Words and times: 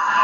Your 0.00 0.23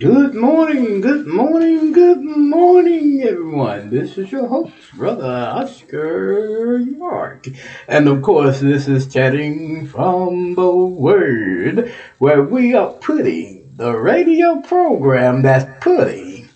Good 0.00 0.34
morning, 0.34 1.00
good 1.02 1.26
morning, 1.26 1.92
good 1.92 2.22
morning, 2.22 3.22
everyone. 3.22 3.90
This 3.90 4.16
is 4.16 4.32
your 4.32 4.46
host, 4.46 4.72
Brother 4.94 5.26
Oscar 5.26 6.78
York. 6.78 7.46
And 7.86 8.08
of 8.08 8.22
course, 8.22 8.60
this 8.60 8.88
is 8.88 9.12
Chatting 9.12 9.86
from 9.86 10.54
the 10.54 10.70
Word, 10.70 11.92
where 12.16 12.42
we 12.42 12.74
are 12.74 12.94
putting 12.94 13.74
the 13.76 13.94
radio 13.94 14.62
program 14.62 15.42
that's 15.42 15.68
putting 15.84 16.48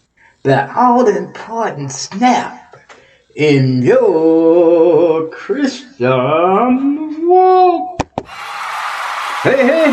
that 0.43 0.75
all 0.75 1.06
important 1.06 1.93
snap 1.93 2.79
in 3.37 3.82
your 3.82 5.29
Christian 5.29 7.29
walk. 7.29 8.00
Hey, 9.43 9.67
hey, 9.67 9.91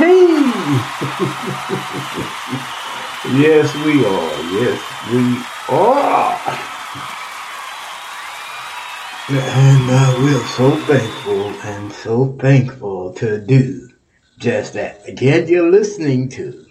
hey! 2.47 2.67
Yes, 3.23 3.75
we 3.85 4.03
are. 4.03 4.41
Yes, 4.41 4.81
we 5.13 5.45
are. 5.69 6.41
And 9.29 9.89
uh, 9.91 10.15
we're 10.17 10.47
so 10.47 10.71
thankful 10.87 11.47
and 11.61 11.93
so 11.93 12.35
thankful 12.39 13.13
to 13.13 13.37
do 13.39 13.89
just 14.39 14.73
that. 14.73 15.07
Again, 15.07 15.47
you're 15.47 15.69
listening 15.69 16.29
to 16.29 16.65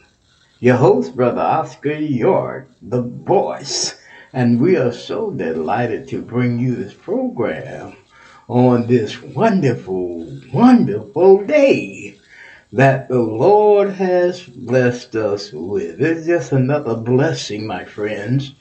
your 0.58 0.76
host, 0.76 1.14
Brother 1.14 1.40
Oscar 1.40 1.94
York, 1.94 2.68
the 2.82 3.02
voice. 3.02 4.00
And 4.32 4.60
we 4.60 4.76
are 4.76 4.92
so 4.92 5.30
delighted 5.30 6.08
to 6.08 6.20
bring 6.20 6.58
you 6.58 6.74
this 6.74 6.94
program 6.94 7.96
on 8.48 8.88
this 8.88 9.22
wonderful, 9.22 10.26
wonderful 10.52 11.46
day 11.46 12.19
that 12.72 13.08
the 13.08 13.18
Lord 13.18 13.90
has 13.94 14.42
blessed 14.42 15.16
us 15.16 15.52
with. 15.52 16.00
It's 16.00 16.26
just 16.26 16.52
another 16.52 16.94
blessing, 16.94 17.66
my 17.66 17.84
friends, 17.84 18.54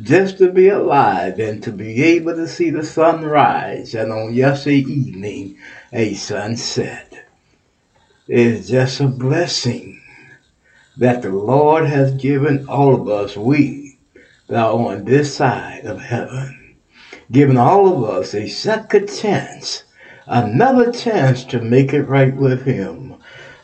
just 0.00 0.38
to 0.38 0.50
be 0.50 0.68
alive 0.68 1.38
and 1.38 1.62
to 1.62 1.70
be 1.70 2.02
able 2.02 2.34
to 2.34 2.48
see 2.48 2.70
the 2.70 2.84
sun 2.84 3.24
rise 3.24 3.94
and 3.94 4.10
on 4.10 4.34
yesterday 4.34 4.78
evening 4.78 5.58
a 5.92 6.14
sunset. 6.14 7.26
It's 8.26 8.68
just 8.68 9.00
a 9.00 9.06
blessing 9.06 10.00
that 10.96 11.22
the 11.22 11.30
Lord 11.30 11.86
has 11.86 12.12
given 12.14 12.66
all 12.68 13.00
of 13.00 13.08
us, 13.08 13.36
we 13.36 13.98
that 14.48 14.58
are 14.58 14.72
on 14.72 15.04
this 15.04 15.36
side 15.36 15.84
of 15.84 16.00
heaven, 16.00 16.76
given 17.30 17.56
all 17.56 17.88
of 17.88 18.10
us 18.10 18.34
a 18.34 18.48
second 18.48 19.08
chance, 19.08 19.84
another 20.26 20.90
chance 20.90 21.44
to 21.44 21.60
make 21.60 21.92
it 21.92 22.02
right 22.02 22.34
with 22.34 22.64
Him 22.64 23.12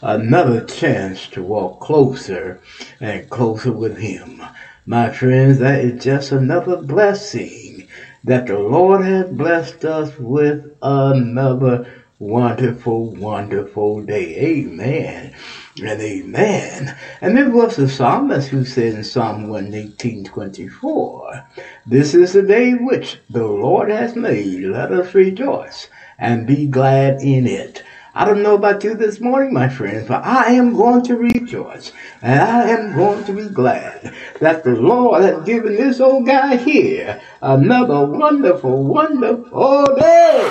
another 0.03 0.65
chance 0.65 1.27
to 1.29 1.43
walk 1.43 1.81
closer 1.81 2.61
and 3.01 3.29
closer 3.31 3.73
with 3.73 3.99
Him. 3.99 4.43
My 4.87 5.11
friends, 5.11 5.59
that 5.59 5.85
is 5.85 6.03
just 6.03 6.33
another 6.33 6.77
blessing 6.77 7.87
that 8.25 8.47
the 8.47 8.59
Lord 8.59 9.05
has 9.05 9.31
blessed 9.31 9.85
us 9.85 10.19
with 10.19 10.77
another 10.83 11.87
wonderful, 12.19 13.15
wonderful 13.15 14.03
day. 14.03 14.37
Amen 14.37 15.35
and 15.83 16.01
amen. 16.01 16.97
And 17.21 17.39
it 17.39 17.53
was 17.53 17.77
the 17.77 17.89
psalmist 17.89 18.49
who 18.49 18.65
said 18.65 18.95
in 18.95 19.05
Psalm 19.05 19.49
118, 19.49 20.25
24, 20.25 21.47
This 21.87 22.15
is 22.15 22.33
the 22.33 22.43
day 22.43 22.73
which 22.73 23.19
the 23.31 23.47
Lord 23.47 23.91
has 23.91 24.17
made. 24.17 24.65
Let 24.65 24.93
us 24.93 25.15
rejoice 25.15 25.89
and 26.19 26.47
be 26.47 26.67
glad 26.67 27.21
in 27.21 27.47
it. 27.47 27.83
I 28.19 28.25
don't 28.25 28.43
know 28.43 28.57
about 28.57 28.83
you 28.83 28.95
this 28.95 29.21
morning, 29.21 29.53
my 29.55 29.69
friends, 29.69 30.09
but 30.09 30.25
I 30.25 30.51
am 30.55 30.75
going 30.75 31.05
to 31.05 31.15
rejoice 31.17 31.93
and 32.21 32.41
I 32.41 32.69
am 32.69 32.97
going 32.97 33.23
to 33.27 33.33
be 33.33 33.49
glad 33.49 34.13
that 34.41 34.65
the 34.65 34.73
Lord 34.73 35.23
has 35.23 35.45
given 35.45 35.77
this 35.77 36.01
old 36.01 36.27
guy 36.27 36.57
here 36.57 37.23
another 37.41 38.05
wonderful, 38.05 38.83
wonderful 38.83 39.95
day. 39.95 40.51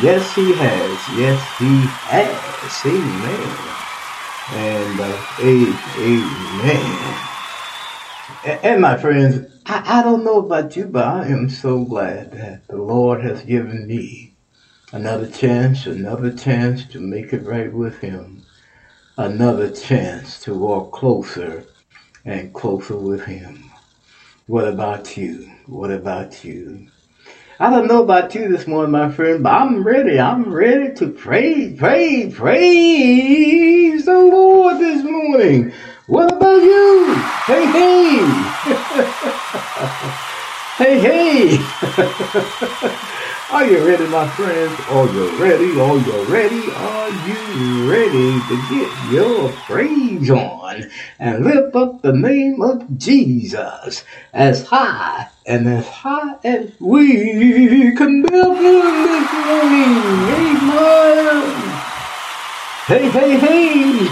Yes, 0.00 0.34
he 0.34 0.54
has. 0.54 0.98
Yes, 1.18 1.38
he 1.58 1.84
has. 2.08 2.80
Amen. 2.86 3.72
And 4.54 5.00
uh, 5.00 5.20
amen. 8.46 8.58
And 8.64 8.80
my 8.80 8.96
friends, 8.96 9.51
I, 9.66 10.00
I 10.00 10.02
don't 10.02 10.24
know 10.24 10.38
about 10.38 10.76
you, 10.76 10.86
but 10.86 11.06
I 11.06 11.26
am 11.28 11.48
so 11.48 11.84
glad 11.84 12.32
that 12.32 12.66
the 12.68 12.78
Lord 12.78 13.22
has 13.22 13.42
given 13.42 13.86
me 13.86 14.34
another 14.92 15.28
chance, 15.30 15.86
another 15.86 16.32
chance 16.32 16.84
to 16.86 17.00
make 17.00 17.32
it 17.32 17.46
right 17.46 17.72
with 17.72 17.98
Him, 18.00 18.44
another 19.16 19.70
chance 19.70 20.40
to 20.40 20.54
walk 20.54 20.92
closer 20.92 21.64
and 22.24 22.52
closer 22.52 22.96
with 22.96 23.24
Him. 23.24 23.70
What 24.48 24.66
about 24.66 25.16
you? 25.16 25.50
What 25.66 25.92
about 25.92 26.44
you? 26.44 26.88
I 27.60 27.70
don't 27.70 27.86
know 27.86 28.02
about 28.02 28.34
you 28.34 28.48
this 28.48 28.66
morning, 28.66 28.90
my 28.90 29.12
friend, 29.12 29.44
but 29.44 29.52
I'm 29.52 29.84
ready. 29.84 30.18
I'm 30.18 30.52
ready 30.52 30.92
to 30.96 31.10
praise, 31.10 31.78
praise, 31.78 32.34
praise 32.34 34.04
the 34.04 34.18
Lord 34.18 34.80
this 34.80 35.04
morning. 35.04 35.72
What 36.08 36.32
about 36.32 36.62
you? 36.62 37.14
Hey, 37.46 37.66
hey! 37.66 39.28
hey, 40.78 40.98
hey! 40.98 41.58
Are 43.50 43.66
you 43.66 43.86
ready, 43.86 44.06
my 44.06 44.26
friends? 44.28 44.80
Are 44.88 45.06
you 45.12 45.28
ready? 45.36 45.78
Are 45.78 45.98
you 45.98 46.24
ready? 46.32 46.72
Are 46.72 47.10
you 47.10 47.90
ready 47.90 48.40
to 48.48 48.56
get 48.70 49.12
your 49.12 49.50
praise 49.66 50.30
on 50.30 50.90
and 51.18 51.44
lift 51.44 51.76
up 51.76 52.00
the 52.00 52.14
name 52.14 52.62
of 52.62 52.96
Jesus 52.96 54.04
as 54.32 54.66
high 54.66 55.28
and 55.44 55.68
as 55.68 55.86
high 55.86 56.36
as 56.44 56.70
we 56.80 57.94
can 57.94 58.22
build 58.22 58.56
this 58.56 59.32
morning? 59.32 60.30
Amen! 60.32 61.92
Hey, 62.86 63.10
hey, 63.10 63.38
hey! 63.38 64.08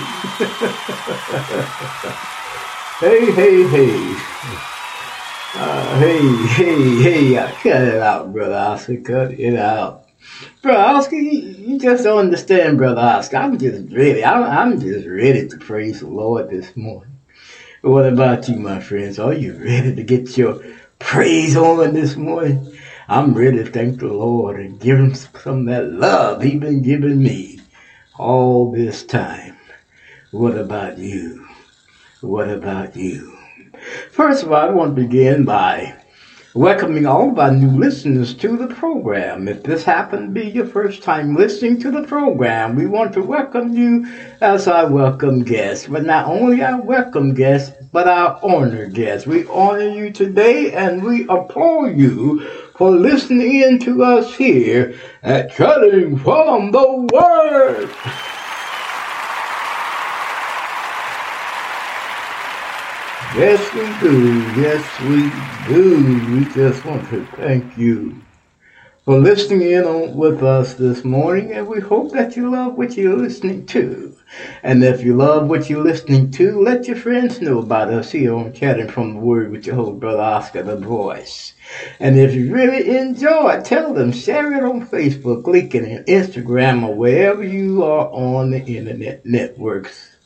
hey, 3.01 3.33
hey, 3.33 3.69
hey. 3.69 4.70
Uh, 5.53 5.99
hey, 5.99 6.37
hey, 6.47 7.03
hey, 7.03 7.35
cut 7.63 7.83
it 7.83 8.01
out, 8.01 8.33
brother 8.33 8.55
Oscar. 8.55 8.97
Cut 9.01 9.33
it 9.33 9.57
out. 9.57 10.05
Bro, 10.63 10.77
Oscar, 10.77 11.17
you, 11.17 11.41
you 11.41 11.79
just 11.79 12.05
don't 12.05 12.19
understand, 12.21 12.79
brother 12.79 13.01
Oscar. 13.01 13.39
I'm 13.39 13.59
just 13.59 13.93
ready. 13.93 14.25
I'm, 14.25 14.45
I'm 14.45 14.81
just 14.81 15.09
ready 15.09 15.49
to 15.49 15.57
praise 15.59 16.01
the 16.01 16.07
Lord 16.07 16.51
this 16.51 16.77
morning. 16.77 17.19
What 17.83 18.07
about 18.07 18.49
you, 18.49 18.57
my 18.57 18.79
friends? 18.79 19.19
Are 19.19 19.33
you 19.35 19.55
ready 19.55 19.95
to 19.97 20.03
get 20.05 20.39
your 20.39 20.63
praise 21.01 21.57
on 21.57 21.95
this 21.95 22.15
morning? 22.17 22.79
I'm 23.09 23.35
ready 23.35 23.57
to 23.57 23.71
thank 23.71 23.99
the 23.99 24.07
Lord 24.07 24.61
and 24.61 24.79
give 24.79 24.99
him 24.99 25.15
some 25.15 25.61
of 25.61 25.67
that 25.67 25.91
love 25.91 26.43
he's 26.43 26.61
been 26.61 26.83
giving 26.83 27.23
me 27.23 27.61
all 28.19 28.71
this 28.71 29.03
time. 29.03 29.57
What 30.31 30.57
about 30.57 30.99
you? 30.99 31.45
What 32.21 32.51
about 32.51 32.95
you? 32.97 33.40
First 34.11 34.43
of 34.43 34.53
all, 34.53 34.69
I 34.69 34.71
want 34.71 34.97
to 34.97 35.03
begin 35.03 35.45
by 35.45 35.97
welcoming 36.55 37.07
all 37.07 37.31
of 37.31 37.39
our 37.39 37.53
new 37.53 37.71
listeners 37.71 38.35
to 38.35 38.57
the 38.57 38.67
program. 38.75 39.47
If 39.47 39.63
this 39.63 39.85
happened 39.85 40.35
to 40.35 40.41
be 40.41 40.49
your 40.49 40.67
first 40.67 41.03
time 41.03 41.37
listening 41.37 41.81
to 41.81 41.91
the 41.91 42.03
program, 42.03 42.75
we 42.75 42.87
want 42.87 43.13
to 43.15 43.23
welcome 43.23 43.73
you 43.73 44.07
as 44.41 44.67
our 44.67 44.91
welcome 44.91 45.45
guest. 45.45 45.91
But 45.91 46.05
not 46.05 46.27
only 46.27 46.63
our 46.63 46.81
welcome 46.81 47.35
guest, 47.35 47.75
but 47.93 48.09
our 48.09 48.41
honored 48.43 48.95
guest. 48.95 49.27
We 49.27 49.47
honor 49.47 49.89
you 49.89 50.13
today 50.13 50.73
and 50.73 51.05
we 51.05 51.23
applaud 51.29 51.97
you 51.97 52.41
for 52.77 52.91
listening 52.91 53.63
in 53.63 53.79
to 53.81 54.03
us 54.03 54.35
here 54.35 54.95
at 55.23 55.53
Chatting 55.53 56.19
from 56.19 56.73
the 56.73 57.09
Word. 57.13 58.30
Yes, 63.33 63.73
we 63.73 63.95
do. 63.95 64.51
Yes, 64.53 64.99
we 65.01 65.31
do. 65.31 66.25
We 66.29 66.47
just 66.47 66.85
want 66.85 67.09
to 67.11 67.27
thank 67.27 67.77
you 67.77 68.25
for 69.05 69.19
listening 69.19 69.63
in 69.63 69.85
on, 69.85 70.17
with 70.17 70.43
us 70.43 70.75
this 70.75 71.05
morning, 71.05 71.53
and 71.53 71.69
we 71.69 71.81
hope 71.81 72.13
that 72.13 72.37
you 72.37 72.51
love 72.51 72.77
what 72.77 72.97
you're 72.97 73.17
listening 73.17 73.67
to. 73.67 74.17
And 74.63 74.85
if 74.85 75.03
you 75.03 75.17
love 75.17 75.49
what 75.49 75.71
you're 75.71 75.85
listening 75.85 76.31
to, 76.33 76.61
let 76.61 76.87
your 76.89 76.97
friends 76.97 77.41
know 77.41 77.61
about 77.61 77.93
us 77.93 78.13
here 78.13 78.35
on 78.35 78.53
Chatting 78.53 78.89
from 78.89 79.15
the 79.15 79.21
Word 79.21 79.53
with 79.53 79.67
your 79.67 79.77
host, 79.77 80.01
Brother 80.01 80.23
Oscar 80.23 80.63
the 80.65 80.77
Voice. 80.77 81.55
And 82.01 82.19
if 82.19 82.35
you 82.35 82.53
really 82.53 82.97
enjoy 82.99 83.61
tell 83.63 83.95
them, 83.95 84.13
share 84.13 84.53
it 84.55 84.65
on 84.65 84.87
Facebook, 84.87 85.45
LinkedIn, 85.45 86.07
Instagram, 86.07 86.89
or 86.89 86.95
wherever 86.95 87.45
you 87.45 87.85
are 87.85 88.09
on 88.11 88.51
the 88.51 88.61
internet 88.61 89.25
networks. 89.27 90.17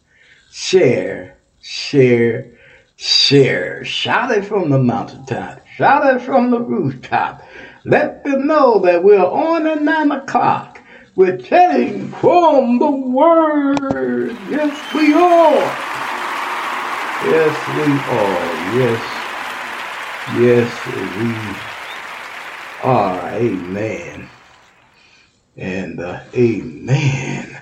Share, 0.50 1.38
share, 1.60 2.52
share. 2.96 3.84
Shout 3.84 4.30
it 4.30 4.44
from 4.44 4.70
the 4.70 4.78
mountaintop. 4.78 5.66
Shout 5.76 6.14
it 6.14 6.22
from 6.22 6.50
the 6.50 6.60
rooftop. 6.60 7.42
Let 7.84 8.24
them 8.24 8.46
know 8.46 8.78
that 8.80 9.02
we're 9.02 9.18
on 9.24 9.66
at 9.66 9.82
9 9.82 10.12
o'clock. 10.12 10.80
We're 11.16 11.36
telling 11.36 12.10
from 12.12 12.78
the 12.78 12.90
Word. 12.90 14.36
Yes, 14.50 14.94
we 14.94 15.12
are. 15.14 15.94
Yes, 17.30 17.56
we 17.76 17.82
are. 18.18 18.54
Yes. 18.78 19.24
Yes, 20.40 20.70
we 21.20 22.88
are. 22.88 23.30
Amen. 23.34 24.28
And 25.56 26.00
uh, 26.00 26.20
amen. 26.34 27.53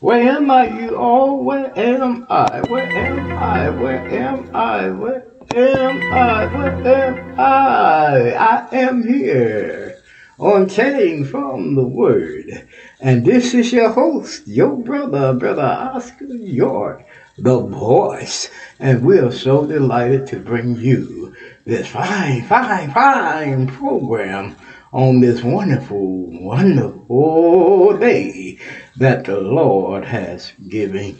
Where 0.00 0.36
am 0.36 0.50
I, 0.50 0.78
you 0.78 0.94
all? 0.94 1.42
Where 1.42 1.72
am 1.74 2.26
I? 2.28 2.60
Where 2.68 2.86
am 2.86 3.32
I? 3.32 3.70
Where 3.70 4.06
am 4.06 4.54
I? 4.54 4.90
Where 4.90 5.26
am 5.54 6.12
I? 6.12 6.46
Where 6.54 7.18
am 7.18 7.40
I? 7.40 8.34
I 8.34 8.76
am 8.76 9.08
here 9.08 9.96
on 10.38 10.68
Chatting 10.68 11.24
from 11.24 11.76
the 11.76 11.86
Word. 11.86 12.68
And 13.00 13.24
this 13.24 13.54
is 13.54 13.72
your 13.72 13.90
host, 13.90 14.46
your 14.46 14.76
brother, 14.76 15.32
Brother 15.32 15.62
Oscar 15.62 16.26
York, 16.26 17.06
the 17.38 17.58
voice. 17.58 18.50
And 18.78 19.02
we 19.02 19.18
are 19.18 19.32
so 19.32 19.66
delighted 19.66 20.26
to 20.26 20.40
bring 20.40 20.76
you 20.76 21.34
this 21.64 21.88
fine, 21.88 22.44
fine, 22.44 22.92
fine 22.92 23.66
program 23.68 24.56
on 24.92 25.20
this 25.20 25.42
wonderful, 25.42 26.38
wonderful 26.42 27.96
day 27.96 28.58
that 28.98 29.24
the 29.24 29.40
Lord 29.40 30.04
has 30.04 30.52
given, 30.68 31.18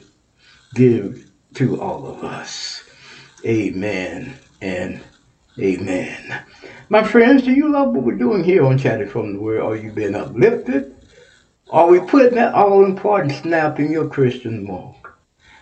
give 0.74 1.30
to 1.54 1.80
all 1.80 2.06
of 2.06 2.24
us. 2.24 2.82
Amen 3.44 4.34
and 4.60 5.00
amen. 5.58 6.44
My 6.88 7.02
friends, 7.02 7.42
do 7.42 7.52
you 7.52 7.70
love 7.70 7.92
what 7.92 8.04
we're 8.04 8.14
doing 8.14 8.44
here 8.44 8.64
on 8.64 8.78
Chatting 8.78 9.08
from 9.08 9.34
the 9.34 9.40
Word? 9.40 9.60
Are 9.60 9.76
you 9.76 9.92
being 9.92 10.14
uplifted? 10.14 10.94
Are 11.70 11.88
we 11.88 12.00
putting 12.00 12.36
that 12.36 12.54
all 12.54 12.84
important 12.84 13.32
snap 13.32 13.78
in 13.80 13.90
your 13.90 14.08
Christian 14.08 14.66
walk? 14.66 15.18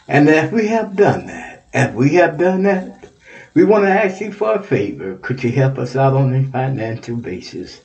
And 0.07 0.29
if 0.29 0.53
we 0.53 0.67
have 0.69 0.97
done 0.97 1.27
that, 1.27 1.67
if 1.73 1.95
we 1.95 2.15
have 2.15 2.39
done 2.39 2.65
that, 2.65 3.09
we 3.55 3.65
want 3.65 3.85
to 3.85 3.91
ask 3.91 4.21
you 4.21 4.31
for 4.31 4.53
a 4.55 4.63
favor. 4.63 5.17
Could 5.23 5.43
you 5.43 5.51
help 5.51 5.79
us 5.79 5.97
out 5.97 6.15
on 6.15 6.35
a 6.35 6.45
financial 6.45 7.17
basis? 7.17 7.81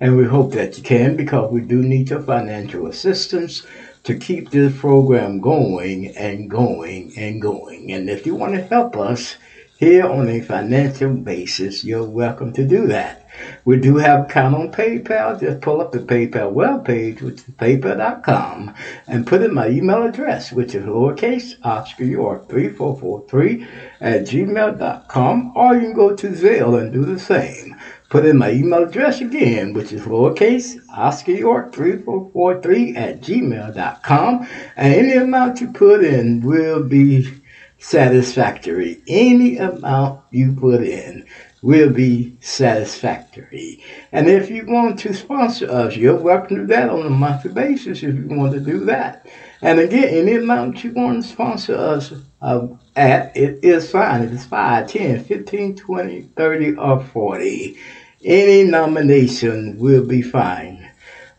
And 0.00 0.16
we 0.16 0.24
hope 0.24 0.52
that 0.52 0.76
you 0.76 0.84
can 0.84 1.16
because 1.16 1.50
we 1.50 1.60
do 1.60 1.82
need 1.82 2.10
your 2.10 2.22
financial 2.22 2.86
assistance 2.86 3.66
to 4.04 4.16
keep 4.16 4.50
this 4.50 4.78
program 4.78 5.40
going 5.40 6.16
and 6.16 6.48
going 6.48 7.12
and 7.16 7.42
going. 7.42 7.92
And 7.92 8.08
if 8.08 8.24
you 8.24 8.34
want 8.34 8.54
to 8.54 8.62
help 8.62 8.96
us 8.96 9.36
here 9.78 10.06
on 10.06 10.28
a 10.28 10.40
financial 10.40 11.14
basis, 11.14 11.84
you're 11.84 12.04
welcome 12.04 12.52
to 12.52 12.66
do 12.66 12.86
that. 12.88 13.28
We 13.64 13.78
do 13.78 13.96
have 13.96 14.20
a 14.20 14.22
account 14.24 14.54
on 14.56 14.72
PayPal. 14.72 15.38
Just 15.38 15.60
pull 15.60 15.80
up 15.80 15.92
the 15.92 16.00
PayPal 16.00 16.50
web 16.50 16.84
page, 16.84 17.22
which 17.22 17.36
is 17.36 17.54
paypal.com, 17.54 18.74
and 19.06 19.26
put 19.26 19.42
in 19.42 19.54
my 19.54 19.68
email 19.68 20.02
address, 20.02 20.50
which 20.50 20.74
is 20.74 20.84
lowercase 20.84 21.54
Oscar 21.62 22.04
York 22.04 22.48
3443 22.48 23.66
at 24.00 24.22
gmail.com, 24.22 25.52
or 25.54 25.74
you 25.74 25.80
can 25.80 25.94
go 25.94 26.16
to 26.16 26.28
Zelle 26.28 26.80
and 26.80 26.92
do 26.92 27.04
the 27.04 27.18
same. 27.18 27.76
Put 28.10 28.24
in 28.24 28.38
my 28.38 28.52
email 28.52 28.84
address 28.84 29.20
again, 29.20 29.74
which 29.74 29.92
is 29.92 30.02
lowercase 30.02 30.78
Oscar 30.96 31.32
York 31.32 31.74
3443 31.74 32.96
at 32.96 33.20
gmail.com, 33.20 34.48
and 34.76 34.94
any 34.94 35.12
amount 35.12 35.60
you 35.60 35.70
put 35.70 36.02
in 36.02 36.40
will 36.40 36.82
be 36.82 37.28
satisfactory. 37.76 39.02
Any 39.08 39.58
amount 39.58 40.22
you 40.30 40.52
put 40.52 40.82
in 40.82 41.26
will 41.60 41.90
be 41.90 42.34
satisfactory. 42.40 43.82
And 44.12 44.28
if 44.28 44.48
you 44.48 44.64
want 44.66 44.98
to 45.00 45.12
sponsor 45.12 45.70
us, 45.70 45.94
you're 45.94 46.16
welcome 46.16 46.56
to 46.56 46.66
that 46.66 46.88
on 46.88 47.04
a 47.04 47.10
monthly 47.10 47.52
basis 47.52 48.02
if 48.02 48.14
you 48.14 48.26
want 48.28 48.54
to 48.54 48.60
do 48.60 48.86
that. 48.86 49.26
And 49.60 49.80
again, 49.80 50.08
any 50.08 50.36
amount 50.36 50.82
you 50.82 50.92
want 50.92 51.22
to 51.22 51.28
sponsor 51.28 51.76
us 51.76 52.14
uh, 52.40 52.68
at, 52.98 53.36
it 53.36 53.64
is 53.64 53.90
fine. 53.90 54.22
It 54.22 54.32
is 54.32 54.44
5, 54.44 54.88
10, 54.88 55.24
15, 55.24 55.76
20, 55.76 56.22
30, 56.36 56.76
or 56.76 57.04
40. 57.04 57.78
Any 58.24 58.64
nomination 58.64 59.78
will 59.78 60.04
be 60.04 60.22
fine, 60.22 60.90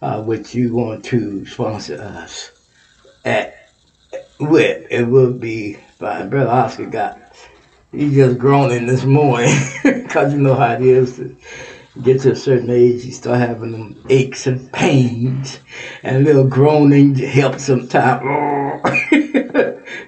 uh, 0.02 0.24
which 0.24 0.56
you 0.56 0.74
want 0.74 1.04
to 1.06 1.46
sponsor 1.46 2.02
us 2.02 2.52
at 3.26 3.72
with. 4.40 4.88
It 4.90 5.04
will 5.04 5.34
be 5.34 5.74
fine. 5.98 6.30
Brother 6.30 6.50
Oscar 6.50 6.86
got 6.86 7.20
he 7.92 8.14
just 8.14 8.38
groaning 8.38 8.86
this 8.86 9.04
morning 9.04 9.54
because 9.84 10.34
you 10.34 10.40
know 10.40 10.54
how 10.54 10.74
it 10.74 10.82
is 10.82 11.16
to 11.18 11.36
get 12.04 12.22
to 12.22 12.32
a 12.32 12.36
certain 12.36 12.70
age 12.70 13.04
you 13.04 13.12
start 13.12 13.40
having 13.40 13.72
them 13.72 14.06
aches 14.10 14.46
and 14.46 14.72
pains 14.72 15.60
and 16.04 16.18
a 16.18 16.20
little 16.20 16.48
groaning 16.48 17.16
helps 17.16 17.64
sometimes 17.66 18.22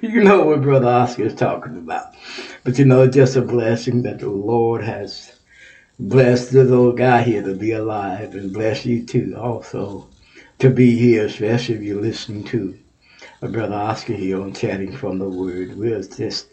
you 0.03 0.23
know 0.23 0.45
what 0.45 0.61
brother 0.63 0.87
oscar 0.87 1.23
is 1.23 1.35
talking 1.35 1.77
about. 1.77 2.15
But 2.63 2.79
you 2.79 2.85
know 2.85 3.03
it's 3.03 3.15
just 3.15 3.35
a 3.35 3.41
blessing 3.41 4.01
that 4.03 4.19
the 4.19 4.29
lord 4.29 4.83
has 4.83 5.39
blessed 5.99 6.51
this 6.51 6.67
little 6.67 6.93
guy 6.93 7.21
here 7.21 7.43
to 7.43 7.53
be 7.53 7.71
alive 7.71 8.33
and 8.33 8.51
bless 8.51 8.83
you 8.83 9.05
too 9.05 9.35
also 9.39 10.09
to 10.57 10.71
be 10.71 10.97
here 10.97 11.27
especially 11.27 11.75
if 11.75 11.83
you're 11.83 12.01
listening 12.01 12.43
to 12.45 12.79
brother 13.41 13.75
oscar 13.75 14.13
here 14.13 14.41
on 14.41 14.53
chatting 14.53 14.95
from 14.95 15.19
the 15.19 15.29
word. 15.29 15.77
We're 15.77 16.01
just 16.01 16.47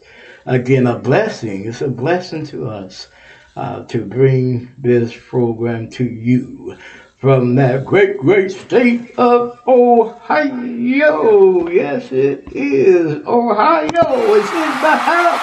again 0.45 0.85
a 0.85 0.99
blessing. 0.99 1.65
It's 1.65 1.81
a 1.81 1.87
blessing 1.89 2.45
to 2.47 2.67
us 2.67 3.07
uh, 3.55 3.83
to 3.85 4.05
bring 4.05 4.73
this 4.77 5.15
program 5.27 5.89
to 5.91 6.03
you 6.03 6.77
from 7.19 7.55
that 7.55 7.85
great, 7.85 8.17
great 8.17 8.49
state 8.49 9.13
of 9.19 9.59
Ohio. 9.67 11.67
Yes, 11.67 12.13
it 12.13 12.47
is 12.53 13.21
Ohio. 13.27 13.89
It's 13.89 14.49
in 14.49 14.81
the 14.81 14.95
house. 14.95 15.41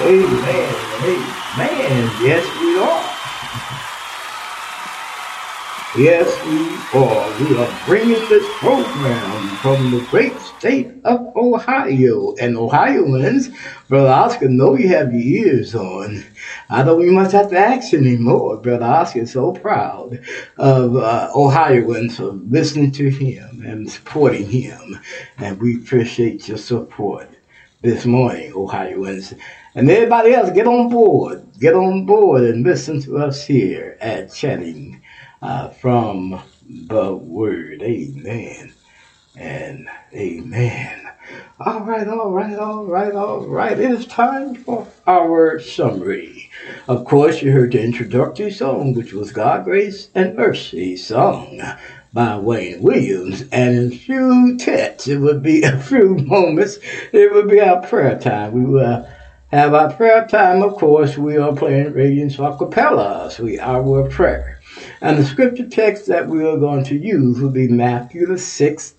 Amen. 0.00 0.74
Amen. 1.56 2.10
Yes, 2.20 2.44
we 2.60 2.78
are. 2.78 3.11
Yes, 5.94 6.26
we 6.46 6.98
are. 6.98 7.38
We 7.38 7.54
are 7.58 7.80
bringing 7.84 8.26
this 8.30 8.46
program 8.60 9.48
from 9.58 9.90
the 9.90 10.00
great 10.08 10.32
state 10.40 10.90
of 11.04 11.36
Ohio. 11.36 12.34
And 12.40 12.56
Ohioans, 12.56 13.50
Brother 13.90 14.08
Oscar, 14.08 14.48
know 14.48 14.74
you 14.74 14.88
have 14.88 15.12
your 15.12 15.46
ears 15.46 15.74
on. 15.74 16.24
I 16.70 16.82
don't 16.82 17.02
even 17.02 17.12
much 17.12 17.32
have 17.32 17.50
to 17.50 17.58
ask 17.58 17.92
anymore. 17.92 18.56
Brother 18.56 18.86
Oscar 18.86 19.20
is 19.20 19.32
so 19.32 19.52
proud 19.52 20.18
of 20.56 20.96
uh, 20.96 21.30
Ohioans 21.34 22.16
for 22.16 22.30
listening 22.48 22.92
to 22.92 23.10
him 23.10 23.62
and 23.62 23.90
supporting 23.90 24.48
him. 24.48 24.98
And 25.36 25.60
we 25.60 25.76
appreciate 25.76 26.48
your 26.48 26.56
support 26.56 27.28
this 27.82 28.06
morning, 28.06 28.54
Ohioans. 28.54 29.34
And 29.74 29.90
everybody 29.90 30.32
else, 30.32 30.48
get 30.52 30.66
on 30.66 30.88
board. 30.88 31.46
Get 31.60 31.74
on 31.74 32.06
board 32.06 32.44
and 32.44 32.64
listen 32.64 33.02
to 33.02 33.18
us 33.18 33.44
here 33.44 33.98
at 34.00 34.32
Chatting 34.32 35.01
uh, 35.42 35.68
from 35.68 36.40
the 36.68 37.14
Word. 37.14 37.82
Amen 37.82 38.72
and 39.36 39.88
amen. 40.14 41.08
All 41.58 41.80
right, 41.80 42.06
all 42.06 42.32
right, 42.32 42.58
all 42.58 42.84
right, 42.84 43.14
all 43.14 43.46
right. 43.46 43.78
It 43.78 43.90
is 43.90 44.06
time 44.06 44.54
for 44.54 44.86
our 45.06 45.58
summary. 45.58 46.50
Of 46.88 47.04
course, 47.04 47.42
you 47.42 47.52
heard 47.52 47.72
the 47.72 47.82
introductory 47.82 48.50
song, 48.50 48.94
which 48.94 49.12
was 49.12 49.32
God, 49.32 49.64
Grace, 49.64 50.08
and 50.14 50.36
Mercy 50.36 50.96
song 50.96 51.62
by 52.12 52.36
Wayne 52.36 52.82
Williams. 52.82 53.44
And 53.52 53.76
in 53.76 53.92
a 53.92 53.96
few 53.96 54.58
texts, 54.58 55.08
it 55.08 55.18
would 55.18 55.42
be 55.42 55.62
a 55.62 55.78
few 55.78 56.16
moments, 56.16 56.78
it 57.12 57.32
would 57.32 57.48
be 57.48 57.60
our 57.60 57.80
prayer 57.80 58.18
time. 58.18 58.52
We 58.52 58.64
will 58.64 59.08
have 59.50 59.74
our 59.74 59.92
prayer 59.92 60.26
time, 60.26 60.62
of 60.62 60.74
course. 60.74 61.16
We 61.16 61.36
are 61.36 61.54
playing 61.54 61.92
Radiance 61.92 62.36
Acapella, 62.36 63.38
we 63.38 63.58
our 63.58 64.08
prayer. 64.08 64.61
And 65.02 65.18
the 65.18 65.24
scripture 65.24 65.68
text 65.68 66.06
that 66.06 66.28
we 66.28 66.44
are 66.44 66.56
going 66.56 66.84
to 66.84 66.96
use 66.96 67.40
will 67.40 67.50
be 67.50 67.66
Matthew 67.66 68.24
the 68.24 68.38
sixth 68.38 68.94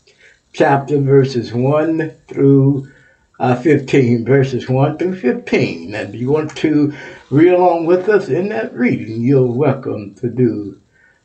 chapter, 0.51 0.99
verses 0.99 1.53
one 1.53 2.13
through 2.27 2.91
uh, 3.39 3.55
15, 3.55 4.25
verses 4.25 4.67
1 4.67 4.97
through 4.97 5.15
15. 5.15 5.95
And 5.95 6.13
if 6.13 6.19
you 6.19 6.29
want 6.29 6.57
to 6.57 6.93
read 7.29 7.53
along 7.53 7.85
with 7.85 8.09
us 8.09 8.27
in 8.27 8.49
that 8.49 8.73
reading, 8.75 9.21
you're 9.21 9.49
welcome 9.49 10.13
to 10.15 10.27
do 10.27 10.77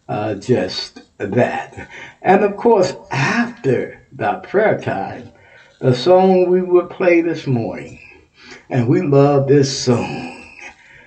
uh, 0.09 0.35
just 0.35 1.03
that. 1.19 1.91
And 2.23 2.45
of 2.45 2.57
course, 2.57 2.95
after 3.11 4.07
the 4.13 4.35
prayer 4.45 4.81
time, 4.81 5.33
the 5.81 5.93
song 5.93 6.49
we 6.49 6.63
will 6.63 6.87
play 6.87 7.21
this 7.21 7.49
morning, 7.49 7.99
and 8.71 8.87
we 8.87 9.03
love 9.03 9.49
this 9.49 9.77
song, 9.77 10.55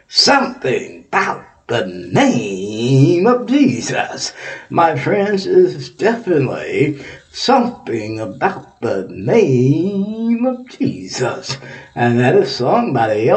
Something 0.10 1.05
About 1.07 1.45
the 1.67 1.86
Name 1.86 3.28
of 3.28 3.47
Jesus. 3.47 4.34
My 4.69 4.97
friends, 4.97 5.45
is 5.45 5.89
definitely 5.89 7.04
something 7.32 8.19
about 8.19 8.82
the 8.82 9.08
name 9.10 10.45
of 10.45 10.67
Jesus. 10.69 11.58
And 11.95 12.19
that 12.19 12.36
is 12.36 12.56
sung 12.56 12.93
by 12.93 13.08
the 13.13 13.28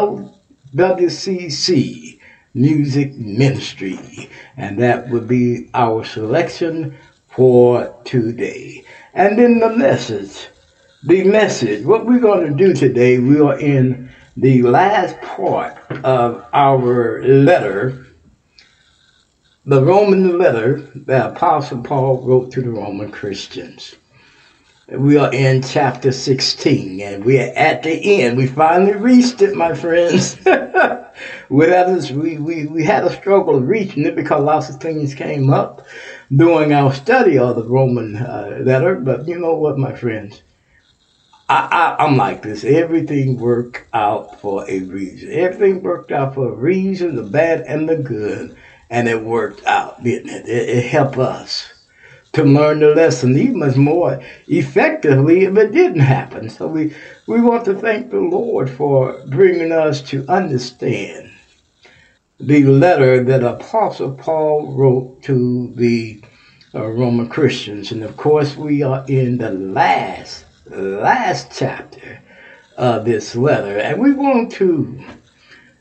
LWCC 0.75 2.19
Music 2.55 3.15
Ministry. 3.15 4.31
And 4.57 4.81
that 4.81 5.09
would 5.11 5.29
be 5.29 5.71
our 5.75 6.05
selection 6.05 6.97
for 7.29 7.95
today. 8.05 8.85
And 9.13 9.39
then 9.39 9.61
the 9.61 9.71
message. 9.71 10.49
The 11.05 11.25
message. 11.25 11.85
What 11.85 12.07
we're 12.07 12.19
going 12.19 12.47
to 12.47 12.55
do 12.55 12.75
today, 12.75 13.19
we 13.19 13.39
are 13.41 13.59
in 13.59 14.11
the 14.37 14.63
last 14.63 15.21
part 15.21 15.77
of 16.05 16.45
our 16.53 17.23
letter 17.23 18.04
the 19.66 19.83
Roman 19.83 20.38
letter 20.38 20.90
that 20.94 21.31
Apostle 21.31 21.83
Paul 21.83 22.20
wrote 22.20 22.53
to 22.53 22.61
the 22.61 22.70
Roman 22.70 23.11
Christians. 23.11 23.96
We 24.90 25.16
are 25.16 25.33
in 25.33 25.62
chapter 25.62 26.12
16 26.12 27.00
and 27.00 27.24
we 27.24 27.40
are 27.40 27.50
at 27.57 27.83
the 27.83 28.20
end. 28.20 28.37
We 28.37 28.46
finally 28.46 28.92
reached 28.92 29.40
it, 29.40 29.57
my 29.57 29.74
friends. 29.74 30.35
had 30.44 32.12
we, 32.12 32.37
we, 32.37 32.66
we 32.66 32.85
had 32.85 33.05
a 33.05 33.16
struggle 33.16 33.57
of 33.57 33.66
reaching 33.66 34.05
it 34.05 34.14
because 34.14 34.42
lots 34.42 34.68
of 34.68 34.81
things 34.81 35.14
came 35.14 35.48
up 35.50 35.81
during 36.31 36.74
our 36.74 36.92
study 36.92 37.38
of 37.38 37.57
the 37.57 37.64
Roman 37.64 38.16
uh, 38.16 38.59
letter. 38.61 38.96
But 38.96 39.27
you 39.27 39.38
know 39.38 39.55
what, 39.55 39.79
my 39.79 39.96
friends? 39.96 40.42
I, 41.48 41.96
I, 41.98 42.05
I'm 42.05 42.18
like 42.18 42.42
this. 42.42 42.64
Everything 42.64 43.38
worked 43.38 43.85
out 43.94 44.42
for 44.42 44.68
a 44.68 44.81
reason. 44.81 45.33
Everything 45.33 45.83
worked 45.83 46.12
out 46.12 46.35
for 46.35 46.50
a 46.50 46.55
reason, 46.55 47.16
the 47.16 47.22
bad 47.22 47.62
and 47.62 47.88
the 47.88 47.96
good 47.96 48.55
and 48.95 49.09
it 49.09 49.25
worked 49.25 49.67
out, 49.67 50.05
didn't 50.05 50.31
it? 50.31 50.49
It, 50.49 50.69
it 50.69 50.85
helped 50.87 51.19
us 51.19 51.69
to 52.33 52.45
learn 52.45 52.79
the 52.79 52.95
lesson 52.95 53.37
even 53.37 53.77
more 53.77 54.23
effectively 54.47 55.43
if 55.43 55.57
it 55.57 55.73
didn't 55.73 55.99
happen. 55.99 56.49
So 56.49 56.69
we, 56.69 56.95
we 57.27 57.41
want 57.41 57.65
to 57.65 57.75
thank 57.75 58.11
the 58.11 58.21
Lord 58.21 58.71
for 58.71 59.21
bringing 59.27 59.73
us 59.73 60.01
to 60.11 60.25
understand 60.29 61.33
the 62.39 62.63
letter 62.65 63.25
that 63.25 63.43
Apostle 63.43 64.13
Paul 64.13 64.73
wrote 64.77 65.23
to 65.25 65.73
the 65.75 66.23
uh, 66.73 66.87
Roman 66.87 67.29
Christians. 67.29 67.91
And 67.91 68.05
of 68.05 68.17
course, 68.17 68.57
we 68.57 68.85
are 68.85 69.05
in 69.09 69.39
the 69.39 69.51
last, 69.51 70.45
last 70.67 71.51
chapter 71.53 72.23
of 72.77 73.05
this 73.05 73.35
letter. 73.35 73.77
And 73.77 74.01
we 74.01 74.13
want 74.13 74.53
to 74.53 75.05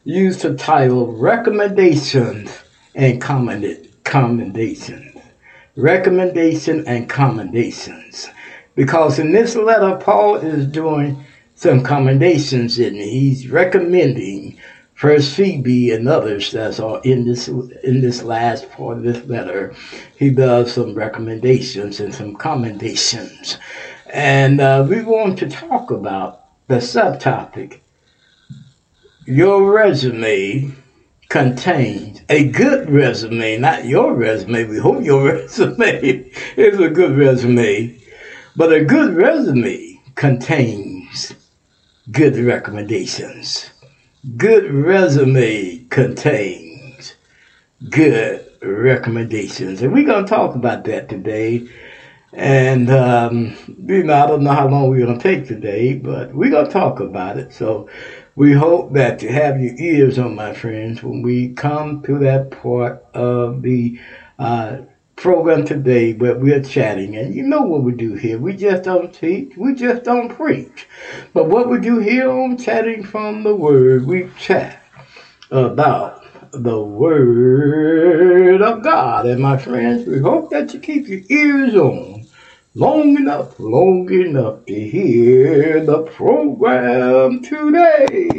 use 0.04 0.42
the 0.42 0.56
title 0.56 1.16
Recommendations 1.16 2.63
and 2.96 3.22
commendations. 4.04 5.18
Recommendation 5.76 6.88
and 6.88 7.10
commendations. 7.10 8.30
Because 8.76 9.20
in 9.20 9.32
this 9.32 9.56
letter, 9.56 9.98
Paul 9.98 10.36
is 10.36 10.68
doing 10.68 11.24
some 11.56 11.84
commendations 11.84 12.80
and 12.80 12.96
he's 12.96 13.50
recommending 13.50 14.58
First 14.96 15.36
Phoebe 15.36 15.92
and 15.92 16.08
others 16.08 16.52
that 16.52 16.80
are 16.80 17.02
in 17.04 17.26
this 17.26 17.48
in 17.48 18.02
this 18.02 18.24
last 18.24 18.70
part 18.72 18.98
of 18.98 19.04
this 19.04 19.26
letter. 19.26 19.76
He 20.18 20.30
does 20.30 20.74
some 20.74 20.94
recommendations 20.94 22.00
and 22.00 22.14
some 22.14 22.36
commendations. 22.36 23.58
And 24.06 24.62
uh, 24.62 24.86
we 24.88 25.02
want 25.02 25.40
to 25.40 25.50
talk 25.50 25.92
about 25.92 26.46
the 26.68 26.76
subtopic, 26.76 27.80
your 29.26 29.72
resume 29.72 30.74
contains 31.34 32.22
a 32.30 32.48
good 32.50 32.88
resume, 32.92 33.58
not 33.58 33.86
your 33.86 34.14
resume. 34.14 34.66
We 34.66 34.78
hope 34.78 35.04
your 35.04 35.24
resume 35.34 36.30
is 36.56 36.80
a 36.80 36.90
good 36.90 37.18
resume, 37.18 38.00
but 38.56 38.72
a 38.72 38.86
good 38.86 39.16
resume 39.16 40.00
contains 40.14 41.34
good 42.12 42.38
recommendations. 42.38 43.72
Good 44.38 44.72
resume 44.72 45.86
contains 45.86 47.16
good 47.90 48.48
recommendations. 48.62 49.82
And 49.82 49.92
we're 49.92 50.06
going 50.06 50.26
to 50.26 50.30
talk 50.30 50.54
about 50.54 50.84
that 50.84 51.10
today. 51.10 51.68
And, 52.32 52.92
um, 52.92 53.56
you 53.88 54.04
know, 54.04 54.24
I 54.24 54.28
don't 54.28 54.44
know 54.44 54.54
how 54.54 54.68
long 54.68 54.92
we're 54.92 55.08
going 55.08 55.18
to 55.18 55.24
take 55.24 55.48
today, 55.48 55.96
but 55.96 56.32
we're 56.36 56.52
going 56.52 56.68
to 56.68 56.72
talk 56.72 57.00
about 57.00 57.38
it. 57.38 57.54
So 57.54 57.90
we 58.36 58.54
hope 58.54 58.94
that 58.94 59.22
you 59.22 59.30
have 59.30 59.62
your 59.62 59.76
ears 59.78 60.18
on, 60.18 60.36
my 60.36 60.54
friends, 60.54 61.04
when 61.04 61.22
we 61.22 61.50
come 61.54 62.02
to 62.04 62.18
that 62.20 62.50
part 62.50 63.06
of 63.14 63.62
the 63.62 64.00
uh, 64.40 64.78
program 65.16 65.64
today 65.64 66.14
where 66.14 66.36
we're 66.36 66.64
chatting. 66.64 67.16
And 67.16 67.36
you 67.36 67.44
know 67.44 67.62
what 67.62 67.84
we 67.84 67.92
do 67.92 68.16
here. 68.16 68.40
We 68.40 68.54
just 68.54 68.84
don't 68.84 69.14
teach, 69.14 69.56
we 69.56 69.76
just 69.76 70.04
don't 70.04 70.30
preach. 70.30 70.88
But 71.34 71.48
what 71.48 71.70
we 71.70 71.80
do 71.80 72.00
here 72.00 72.30
on 72.30 72.58
Chatting 72.58 73.04
from 73.04 73.44
the 73.44 73.56
Word, 73.56 74.06
we 74.06 74.30
chat 74.40 74.84
about 75.52 76.26
the 76.52 76.82
Word 76.82 78.62
of 78.64 78.84
God. 78.84 79.28
And 79.28 79.42
my 79.42 79.58
friends, 79.58 80.08
we 80.08 80.20
hope 80.20 80.50
that 80.50 80.74
you 80.74 80.80
keep 80.80 81.08
your 81.08 81.22
ears 81.30 81.76
on 81.76 82.13
long 82.76 83.16
enough, 83.18 83.60
long 83.60 84.12
enough 84.12 84.66
to 84.66 84.74
hear 84.74 85.86
the 85.86 86.04
program 86.04 87.42
today. 87.44 88.30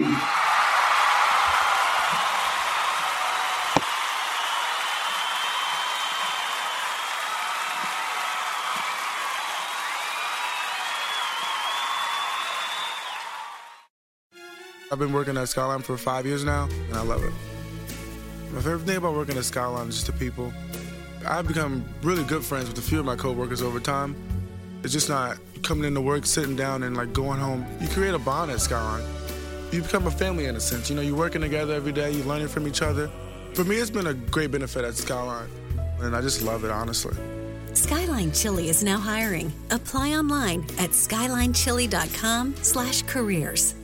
I've 14.91 15.01
been 15.01 15.13
working 15.13 15.37
at 15.37 15.49
Skyline 15.49 15.83
for 15.83 15.97
five 15.97 16.25
years 16.25 16.45
now, 16.45 16.69
and 16.89 16.95
I 16.95 17.03
love 17.03 17.25
it. 17.25 17.33
My 18.53 18.61
favorite 18.61 18.83
thing 18.83 18.97
about 18.97 19.15
working 19.15 19.37
at 19.37 19.45
Skyline 19.45 19.89
is 19.89 19.97
just 19.97 20.07
the 20.07 20.13
people. 20.13 20.53
I've 21.27 21.47
become 21.47 21.85
really 22.03 22.25
good 22.25 22.45
friends 22.45 22.69
with 22.69 22.79
a 22.79 22.83
few 22.83 23.01
of 23.01 23.07
my 23.07 23.17
coworkers 23.17 23.63
over 23.63 23.81
time. 23.81 24.15
It's 24.83 24.93
just 24.93 25.09
not 25.09 25.39
coming 25.63 25.85
into 25.85 26.01
work, 26.01 26.27
sitting 26.27 26.57
down, 26.57 26.83
and 26.83 26.97
like 26.97 27.13
going 27.13 27.41
home. 27.41 27.67
You 27.81 27.89
create 27.89 28.15
a 28.15 28.19
bond 28.19 28.51
at 28.51 28.61
Skyline. 28.61 29.05
You 29.73 29.83
become 29.83 30.07
a 30.07 30.11
family 30.11 30.45
in 30.47 30.57
a 30.57 30.61
sense. 30.61 30.91
You 30.91 30.97
know, 30.97 31.03
you're 31.03 31.17
working 31.17 31.41
together 31.41 31.75
every 31.75 31.93
day, 31.93 32.11
you're 32.11 32.27
learning 32.27 32.49
from 32.49 32.69
each 32.69 32.83
other. 32.83 33.11
For 33.55 33.65
me, 33.65 33.77
it's 33.77 33.91
been 33.91 34.09
a 34.09 34.15
great 34.15 34.51
benefit 34.51 34.85
at 34.85 34.95
Skyline, 34.95 35.49
and 36.01 36.15
I 36.15 36.21
just 36.21 36.43
love 36.43 36.65
it, 36.65 36.71
honestly. 36.71 37.17
Skyline 37.73 38.31
Chili 38.33 38.69
is 38.69 38.85
now 38.85 38.99
hiring. 38.99 39.53
Apply 39.71 40.15
online 40.17 40.63
at 40.79 40.91
skylinechili.com 40.91 42.55
slash 42.63 43.03
careers. 43.03 43.75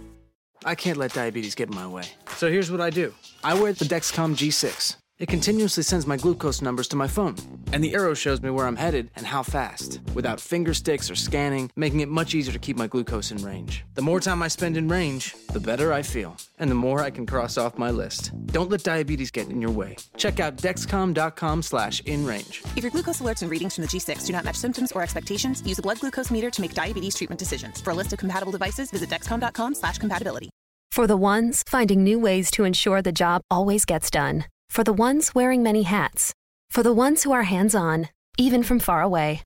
I 0.64 0.74
can't 0.74 0.98
let 0.98 1.14
diabetes 1.14 1.54
get 1.54 1.70
in 1.70 1.74
my 1.74 1.86
way. 1.86 2.04
So 2.36 2.50
here's 2.50 2.70
what 2.70 2.80
I 2.80 2.90
do. 2.90 3.14
I 3.42 3.54
wear 3.54 3.72
the 3.72 3.86
Dexcom 3.86 4.36
G6. 4.36 4.96
It 5.20 5.28
continuously 5.28 5.82
sends 5.82 6.06
my 6.06 6.16
glucose 6.16 6.62
numbers 6.62 6.88
to 6.88 6.96
my 6.96 7.06
phone, 7.06 7.36
and 7.74 7.84
the 7.84 7.92
arrow 7.92 8.14
shows 8.14 8.40
me 8.40 8.48
where 8.48 8.66
I'm 8.66 8.76
headed 8.76 9.10
and 9.16 9.26
how 9.26 9.42
fast, 9.42 10.00
without 10.14 10.40
finger 10.40 10.72
sticks 10.72 11.10
or 11.10 11.14
scanning, 11.14 11.70
making 11.76 12.00
it 12.00 12.08
much 12.08 12.34
easier 12.34 12.54
to 12.54 12.58
keep 12.58 12.78
my 12.78 12.86
glucose 12.86 13.30
in 13.30 13.36
range. 13.44 13.84
The 13.92 14.00
more 14.00 14.18
time 14.18 14.42
I 14.42 14.48
spend 14.48 14.78
in 14.78 14.88
range, 14.88 15.36
the 15.52 15.60
better 15.60 15.92
I 15.92 16.00
feel, 16.00 16.38
and 16.58 16.70
the 16.70 16.74
more 16.74 17.02
I 17.02 17.10
can 17.10 17.26
cross 17.26 17.58
off 17.58 17.76
my 17.76 17.90
list. 17.90 18.32
Don't 18.46 18.70
let 18.70 18.82
diabetes 18.82 19.30
get 19.30 19.50
in 19.50 19.60
your 19.60 19.70
way. 19.70 19.94
Check 20.16 20.40
out 20.40 20.56
dexcom.com 20.56 21.60
slash 21.60 22.00
in 22.06 22.24
range. 22.24 22.62
If 22.74 22.82
your 22.82 22.90
glucose 22.90 23.20
alerts 23.20 23.42
and 23.42 23.50
readings 23.50 23.74
from 23.74 23.82
the 23.82 23.88
G6 23.88 24.24
do 24.24 24.32
not 24.32 24.46
match 24.46 24.56
symptoms 24.56 24.90
or 24.90 25.02
expectations, 25.02 25.62
use 25.66 25.78
a 25.78 25.82
blood 25.82 26.00
glucose 26.00 26.30
meter 26.30 26.50
to 26.50 26.62
make 26.62 26.72
diabetes 26.72 27.14
treatment 27.14 27.38
decisions. 27.38 27.78
For 27.82 27.90
a 27.90 27.94
list 27.94 28.14
of 28.14 28.18
compatible 28.18 28.52
devices, 28.52 28.90
visit 28.90 29.10
dexcom.com 29.10 29.74
slash 29.74 29.98
compatibility. 29.98 30.48
For 30.92 31.06
the 31.06 31.18
ones 31.18 31.62
finding 31.66 32.02
new 32.02 32.18
ways 32.18 32.50
to 32.52 32.64
ensure 32.64 33.02
the 33.02 33.12
job 33.12 33.42
always 33.50 33.84
gets 33.84 34.08
done. 34.08 34.46
For 34.70 34.84
the 34.84 34.92
ones 34.92 35.34
wearing 35.34 35.64
many 35.64 35.82
hats. 35.82 36.32
For 36.70 36.84
the 36.84 36.92
ones 36.92 37.24
who 37.24 37.32
are 37.32 37.42
hands 37.42 37.74
on, 37.74 38.08
even 38.38 38.62
from 38.62 38.78
far 38.78 39.02
away. 39.02 39.42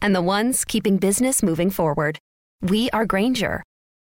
And 0.00 0.14
the 0.14 0.22
ones 0.22 0.64
keeping 0.64 0.98
business 0.98 1.42
moving 1.42 1.68
forward. 1.68 2.20
We 2.62 2.88
are 2.90 3.04
Grainger, 3.04 3.64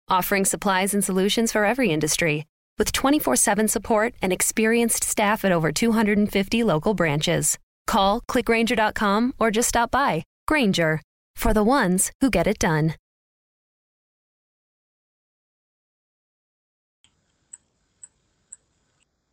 offering 0.09 0.43
supplies 0.43 0.93
and 0.93 1.01
solutions 1.01 1.53
for 1.53 1.63
every 1.63 1.91
industry. 1.91 2.45
With 2.77 2.91
24 2.91 3.37
7 3.37 3.69
support 3.69 4.13
and 4.21 4.33
experienced 4.33 5.05
staff 5.05 5.45
at 5.45 5.53
over 5.53 5.71
250 5.71 6.63
local 6.65 6.93
branches. 6.93 7.57
Call 7.87 8.19
clickgrainger.com 8.29 9.35
or 9.39 9.51
just 9.51 9.69
stop 9.69 9.89
by. 9.89 10.23
Grainger, 10.47 11.01
for 11.37 11.53
the 11.53 11.63
ones 11.63 12.11
who 12.19 12.29
get 12.29 12.45
it 12.45 12.59
done. 12.59 12.95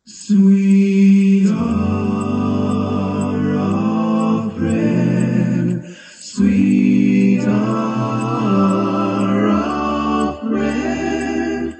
Sweet 0.07 1.47
hour 1.49 3.55
of 3.57 4.55
prayer, 4.55 5.81
sweet 6.19 7.41
hour 7.47 9.49
of 9.49 10.41
prayer 10.41 11.75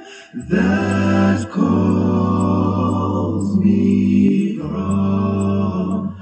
that 0.50 1.52
calls 1.52 3.60
me 3.60 4.58
from 4.58 6.18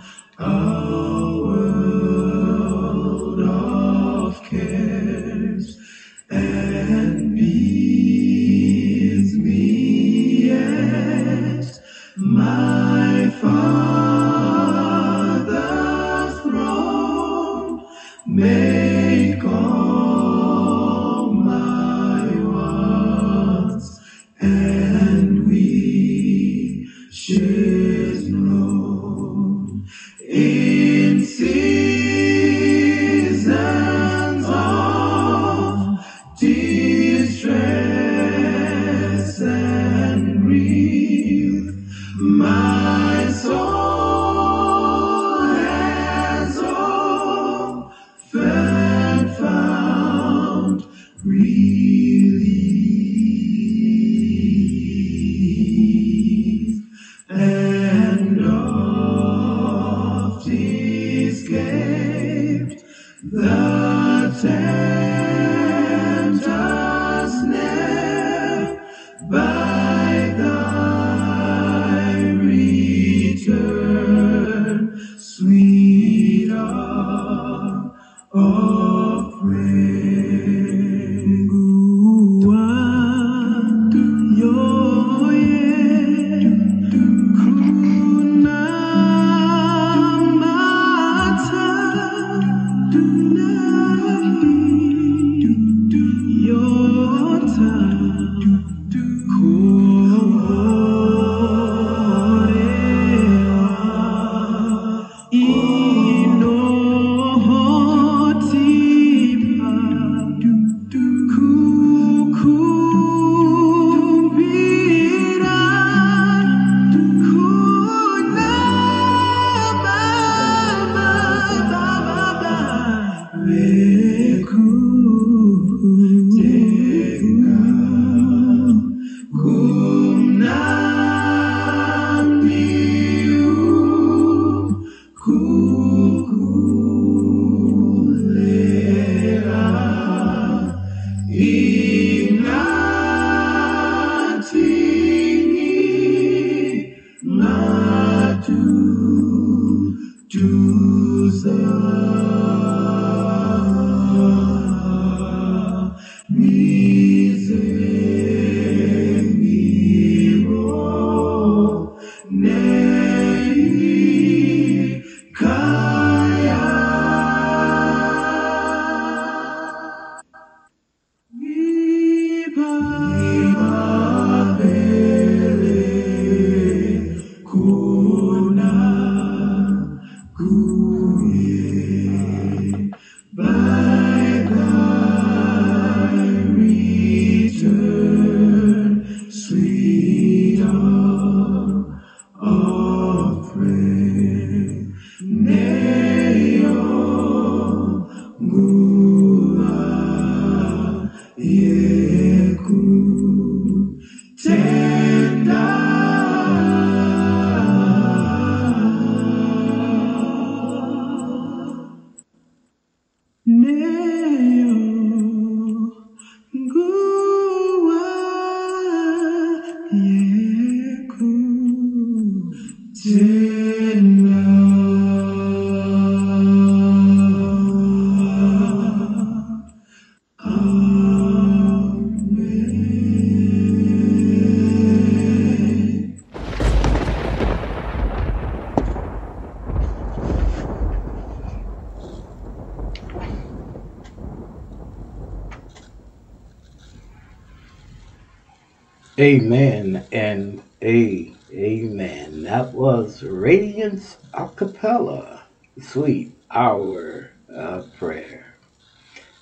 Amen 249.23 250.05
and 250.12 250.62
a 250.81 251.33
amen. 251.53 252.43
That 252.43 252.73
was 252.73 253.23
Radiance 253.23 254.17
Acapella, 254.33 255.39
Sweet 255.81 256.33
Hour 256.51 257.31
of 257.47 257.89
Prayer. 257.97 258.57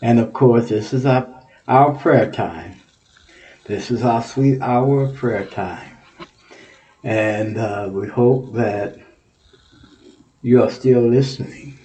And 0.04 0.20
of 0.20 0.34
course, 0.34 0.70
this 0.70 0.94
is 0.94 1.08
our, 1.08 1.44
our 1.68 1.96
prayer 1.96 2.32
time. 2.32 2.76
This 3.66 3.90
is 3.90 4.04
our 4.04 4.22
sweet 4.22 4.62
hour 4.62 5.02
of 5.02 5.16
prayer 5.16 5.48
time. 5.48 5.98
And 7.04 7.58
uh, 7.58 7.90
we 7.92 8.08
hope 8.08 8.54
that 8.54 9.00
you 10.44 10.62
are 10.62 10.70
still 10.70 11.10
listening. 11.10 11.80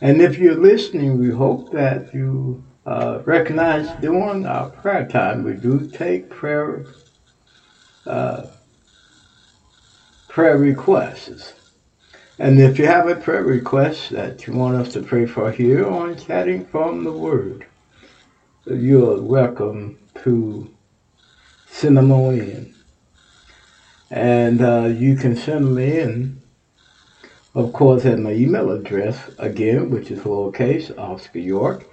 And 0.00 0.20
if 0.20 0.36
you're 0.36 0.60
listening, 0.60 1.20
we 1.20 1.30
hope 1.30 1.70
that 1.70 2.12
you 2.12 2.64
uh, 2.86 3.20
recognize 3.24 3.88
during 4.00 4.46
our 4.46 4.70
prayer 4.70 5.06
time, 5.06 5.44
we 5.44 5.54
do 5.54 5.88
take 5.88 6.28
prayer 6.28 6.84
uh, 8.06 8.46
prayer 10.28 10.56
requests. 10.56 11.52
And 12.38 12.58
if 12.58 12.78
you 12.78 12.86
have 12.86 13.08
a 13.08 13.14
prayer 13.14 13.44
request 13.44 14.10
that 14.10 14.46
you 14.46 14.54
want 14.54 14.76
us 14.76 14.92
to 14.94 15.02
pray 15.02 15.26
for 15.26 15.52
here 15.52 15.86
on 15.86 16.16
Chatting 16.16 16.64
from 16.64 17.04
the 17.04 17.12
Word, 17.12 17.66
you're 18.66 19.20
welcome 19.20 19.98
to 20.24 20.74
send 21.66 21.98
them 21.98 22.10
on 22.10 22.34
in. 22.34 22.74
And 24.10 24.62
uh, 24.62 24.86
you 24.86 25.16
can 25.16 25.36
send 25.36 25.66
them 25.66 25.78
in, 25.78 26.42
of 27.54 27.72
course, 27.72 28.04
at 28.06 28.18
my 28.18 28.32
email 28.32 28.70
address, 28.70 29.30
again, 29.38 29.90
which 29.90 30.10
is 30.10 30.20
lowercase, 30.20 30.96
Oscar 30.98 31.38
York, 31.38 31.91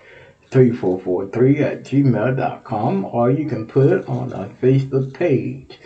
3443 0.51 1.63
at 1.63 1.83
gmail.com, 1.83 3.05
or 3.05 3.31
you 3.31 3.47
can 3.47 3.67
put 3.67 3.91
it 3.91 4.07
on 4.09 4.33
our 4.33 4.47
Facebook 4.61 5.13
page 5.13 5.79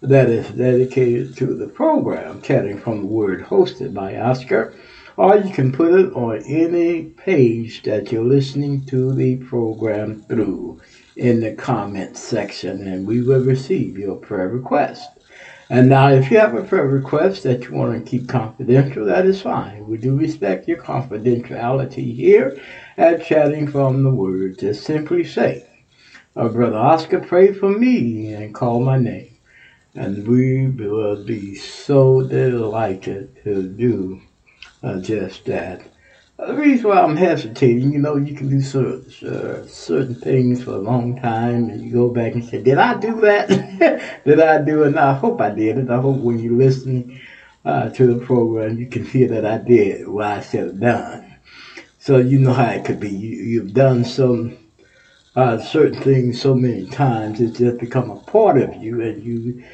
that 0.00 0.28
is 0.28 0.50
dedicated 0.50 1.36
to 1.36 1.54
the 1.54 1.66
program, 1.66 2.40
Chatting 2.42 2.78
from 2.78 3.02
the 3.02 3.06
Word, 3.06 3.42
hosted 3.42 3.94
by 3.94 4.16
Oscar, 4.16 4.74
or 5.16 5.36
you 5.36 5.52
can 5.52 5.72
put 5.72 5.92
it 5.92 6.12
on 6.12 6.42
any 6.46 7.04
page 7.04 7.82
that 7.82 8.12
you're 8.12 8.24
listening 8.24 8.84
to 8.86 9.12
the 9.14 9.36
program 9.36 10.22
through 10.22 10.80
in 11.16 11.40
the 11.40 11.54
comments 11.54 12.20
section, 12.20 12.86
and 12.86 13.06
we 13.06 13.22
will 13.22 13.44
receive 13.44 13.96
your 13.96 14.16
prayer 14.16 14.48
request. 14.48 15.13
And 15.70 15.88
now, 15.88 16.10
if 16.10 16.30
you 16.30 16.38
have 16.38 16.54
a 16.54 16.62
prayer 16.62 16.86
request 16.86 17.42
that 17.44 17.64
you 17.64 17.74
want 17.74 17.94
to 18.04 18.10
keep 18.10 18.28
confidential, 18.28 19.06
that 19.06 19.26
is 19.26 19.40
fine. 19.40 19.88
We 19.88 19.96
do 19.96 20.14
respect 20.14 20.68
your 20.68 20.78
confidentiality 20.78 22.14
here 22.14 22.60
at 22.98 23.24
Chatting 23.24 23.68
from 23.68 24.02
the 24.02 24.10
Word. 24.10 24.58
Just 24.58 24.84
simply 24.84 25.24
say, 25.24 25.66
uh, 26.36 26.48
Brother 26.48 26.76
Oscar, 26.76 27.20
pray 27.20 27.52
for 27.52 27.70
me 27.70 28.32
and 28.32 28.54
call 28.54 28.80
my 28.80 28.98
name. 28.98 29.30
And 29.94 30.28
we 30.28 30.68
will 30.68 31.24
be 31.24 31.54
so 31.54 32.22
delighted 32.26 33.36
to 33.44 33.62
do 33.62 34.20
uh, 34.82 35.00
just 35.00 35.46
that. 35.46 35.82
The 36.36 36.52
reason 36.54 36.90
why 36.90 37.00
I'm 37.00 37.16
hesitating, 37.16 37.92
you 37.92 38.00
know, 38.00 38.16
you 38.16 38.34
can 38.34 38.48
do 38.48 38.60
certain, 38.60 39.28
uh, 39.28 39.66
certain 39.66 40.16
things 40.16 40.64
for 40.64 40.72
a 40.72 40.78
long 40.78 41.20
time 41.20 41.70
and 41.70 41.80
you 41.80 41.92
go 41.92 42.10
back 42.10 42.32
and 42.34 42.44
say, 42.44 42.60
Did 42.60 42.78
I 42.78 42.98
do 42.98 43.20
that? 43.20 43.48
did 44.26 44.40
I 44.40 44.60
do 44.60 44.82
it? 44.82 44.96
I 44.96 45.14
hope 45.14 45.40
I 45.40 45.50
did 45.50 45.78
it. 45.78 45.90
I 45.90 46.00
hope 46.00 46.18
when 46.20 46.40
you 46.40 46.56
listen 46.56 47.20
uh, 47.64 47.88
to 47.90 48.06
the 48.06 48.24
program, 48.24 48.78
you 48.78 48.88
can 48.88 49.04
hear 49.04 49.28
that 49.28 49.46
I 49.46 49.58
did 49.58 50.08
what 50.08 50.26
I 50.26 50.40
said 50.40 50.80
done. 50.80 51.36
So 51.98 52.18
you 52.18 52.38
know 52.38 52.52
how 52.52 52.70
it 52.70 52.84
could 52.84 52.98
be. 52.98 53.10
You, 53.10 53.36
you've 53.36 53.72
done 53.72 54.04
some 54.04 54.58
uh, 55.36 55.58
certain 55.58 56.00
things 56.00 56.40
so 56.40 56.54
many 56.54 56.86
times, 56.86 57.40
it's 57.40 57.58
just 57.58 57.78
become 57.78 58.10
a 58.10 58.20
part 58.20 58.58
of 58.58 58.74
you, 58.82 59.00
and 59.00 59.22
you 59.22 59.64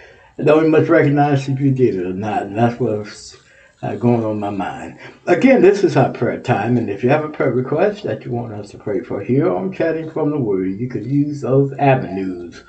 don't 0.42 0.60
even 0.60 0.70
much 0.70 0.88
recognize 0.88 1.48
if 1.48 1.60
you 1.60 1.70
did 1.70 1.96
it 1.96 2.06
or 2.06 2.14
not. 2.14 2.42
And 2.42 2.56
that's 2.56 2.80
what's 2.80 3.36
uh, 3.82 3.94
going 3.94 4.24
on 4.24 4.38
my 4.38 4.50
mind. 4.50 4.98
Again, 5.26 5.62
this 5.62 5.84
is 5.84 5.96
our 5.96 6.12
prayer 6.12 6.40
time, 6.40 6.76
and 6.76 6.90
if 6.90 7.02
you 7.02 7.08
have 7.10 7.24
a 7.24 7.28
prayer 7.28 7.52
request 7.52 8.04
that 8.04 8.24
you 8.24 8.30
want 8.30 8.52
us 8.52 8.70
to 8.70 8.78
pray 8.78 9.00
for 9.00 9.22
here 9.22 9.50
on 9.50 9.72
Chatting 9.72 10.10
from 10.10 10.30
the 10.30 10.38
Word, 10.38 10.78
you 10.78 10.88
could 10.88 11.06
use 11.06 11.40
those 11.40 11.72
avenues 11.74 12.62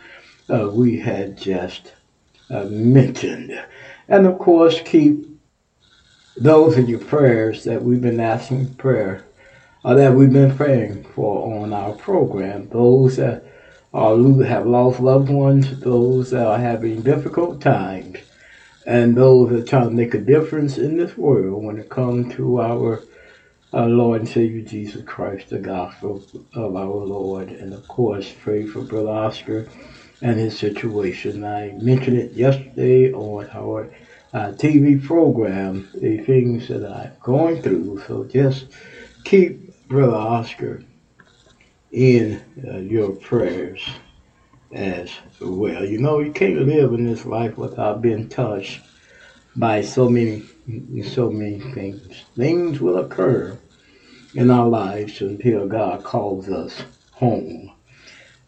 uh, 0.49 0.69
we 0.69 0.99
had 0.99 1.37
just 1.37 1.93
uh, 2.49 2.65
mentioned. 2.65 3.51
And 4.07 4.25
of 4.25 4.39
course, 4.39 4.81
keep 4.81 5.27
those 6.37 6.77
in 6.77 6.87
your 6.87 6.99
prayers 6.99 7.63
that 7.65 7.83
we've 7.83 8.01
been 8.01 8.19
asking 8.19 8.75
prayer, 8.75 9.25
or 9.83 9.95
that 9.95 10.13
we've 10.13 10.31
been 10.31 10.55
praying 10.55 11.03
for 11.03 11.61
on 11.61 11.73
our 11.73 11.93
program. 11.93 12.69
Those 12.69 13.17
that 13.17 13.45
are 13.93 14.15
have 14.43 14.65
lost 14.65 15.01
loved 15.01 15.29
ones, 15.29 15.79
those 15.81 16.31
that 16.31 16.45
are 16.45 16.57
having 16.57 17.01
difficult 17.01 17.59
times, 17.59 18.17
and 18.91 19.15
those 19.15 19.49
that 19.51 19.69
trying 19.69 19.87
to 19.87 19.95
make 19.95 20.13
a 20.13 20.19
difference 20.19 20.77
in 20.77 20.97
this 20.97 21.17
world 21.17 21.63
when 21.63 21.79
it 21.79 21.89
comes 21.89 22.35
to 22.35 22.59
our 22.59 23.01
our 23.71 23.87
Lord 23.87 24.19
and 24.19 24.29
Savior 24.29 24.63
Jesus 24.63 25.01
Christ, 25.05 25.47
the 25.47 25.59
gospel 25.59 26.21
of 26.53 26.75
our 26.75 27.05
Lord. 27.05 27.51
And 27.51 27.73
of 27.73 27.87
course, 27.87 28.29
pray 28.43 28.65
for 28.65 28.81
Brother 28.81 29.11
Oscar 29.11 29.69
and 30.21 30.37
his 30.37 30.59
situation. 30.59 31.45
I 31.45 31.71
mentioned 31.81 32.17
it 32.17 32.33
yesterday 32.33 33.13
on 33.13 33.49
our 33.53 33.93
uh, 34.33 34.51
TV 34.51 35.01
program, 35.01 35.87
the 35.93 36.17
things 36.17 36.67
that 36.67 36.85
I'm 36.85 37.13
going 37.23 37.61
through. 37.61 38.03
So 38.07 38.25
just 38.25 38.65
keep 39.23 39.87
Brother 39.87 40.17
Oscar 40.17 40.83
in 41.93 42.43
uh, 42.67 42.79
your 42.79 43.11
prayers 43.11 43.87
as 44.73 45.11
well. 45.39 45.85
You 45.85 45.99
know, 45.99 46.19
you 46.19 46.31
can't 46.31 46.67
live 46.67 46.93
in 46.93 47.05
this 47.05 47.25
life 47.25 47.57
without 47.57 48.01
being 48.01 48.29
touched 48.29 48.81
by 49.55 49.81
so 49.81 50.07
many, 50.09 50.43
so 51.03 51.29
many 51.29 51.59
things. 51.73 52.23
Things 52.35 52.79
will 52.79 52.97
occur 52.97 53.57
in 54.35 54.49
our 54.49 54.67
lives 54.67 55.21
until 55.21 55.67
God 55.67 56.03
calls 56.03 56.49
us 56.49 56.83
home. 57.11 57.71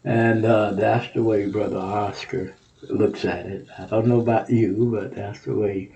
And 0.04 0.44
uh, 0.44 0.72
that's 0.72 1.12
the 1.14 1.22
way 1.22 1.46
Brother 1.46 1.78
Oscar 1.78 2.54
looks 2.88 3.24
at 3.24 3.46
it. 3.46 3.66
I 3.78 3.86
don't 3.86 4.06
know 4.06 4.20
about 4.20 4.50
you, 4.50 4.90
but 4.92 5.14
that's 5.14 5.40
the 5.40 5.54
way 5.54 5.90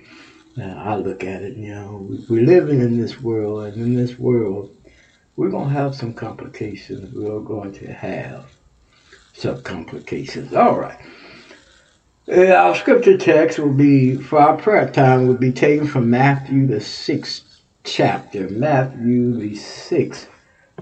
uh, 0.59 0.62
I 0.64 0.97
look 0.97 1.25
at 1.25 1.43
it. 1.43 1.57
You 1.57 1.75
know, 1.75 2.07
we- 2.09 2.25
we're 2.29 2.47
living 2.47 2.81
in 2.81 2.99
this 2.99 3.21
world, 3.21 3.64
and 3.64 3.77
in 3.77 3.95
this 3.95 4.19
world, 4.19 4.71
we're 5.37 5.51
going 5.51 5.69
to 5.69 5.75
have 5.75 5.95
some 5.95 6.12
complications. 6.12 7.12
We're 7.14 7.41
going 7.41 7.73
to 7.73 7.93
have 7.93 8.58
some 9.38 9.62
complications. 9.62 10.53
All 10.53 10.79
right. 10.79 10.98
Uh, 12.29 12.53
our 12.53 12.74
scripture 12.74 13.16
text 13.16 13.59
will 13.59 13.72
be, 13.72 14.16
for 14.16 14.38
our 14.38 14.57
prayer 14.57 14.90
time, 14.90 15.27
will 15.27 15.35
be 15.35 15.53
taken 15.53 15.87
from 15.87 16.11
Matthew, 16.11 16.66
the 16.66 16.81
sixth 16.81 17.62
chapter. 17.85 18.48
Matthew, 18.51 19.33
the 19.35 19.55
sixth 19.55 20.29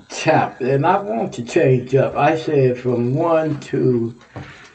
chapter. 0.09 0.75
And 0.75 0.87
I 0.87 1.01
want 1.01 1.35
to 1.35 1.45
change 1.45 1.95
up. 1.95 2.17
I 2.17 2.37
said 2.37 2.79
from 2.79 3.15
1 3.15 3.61
to 3.61 4.19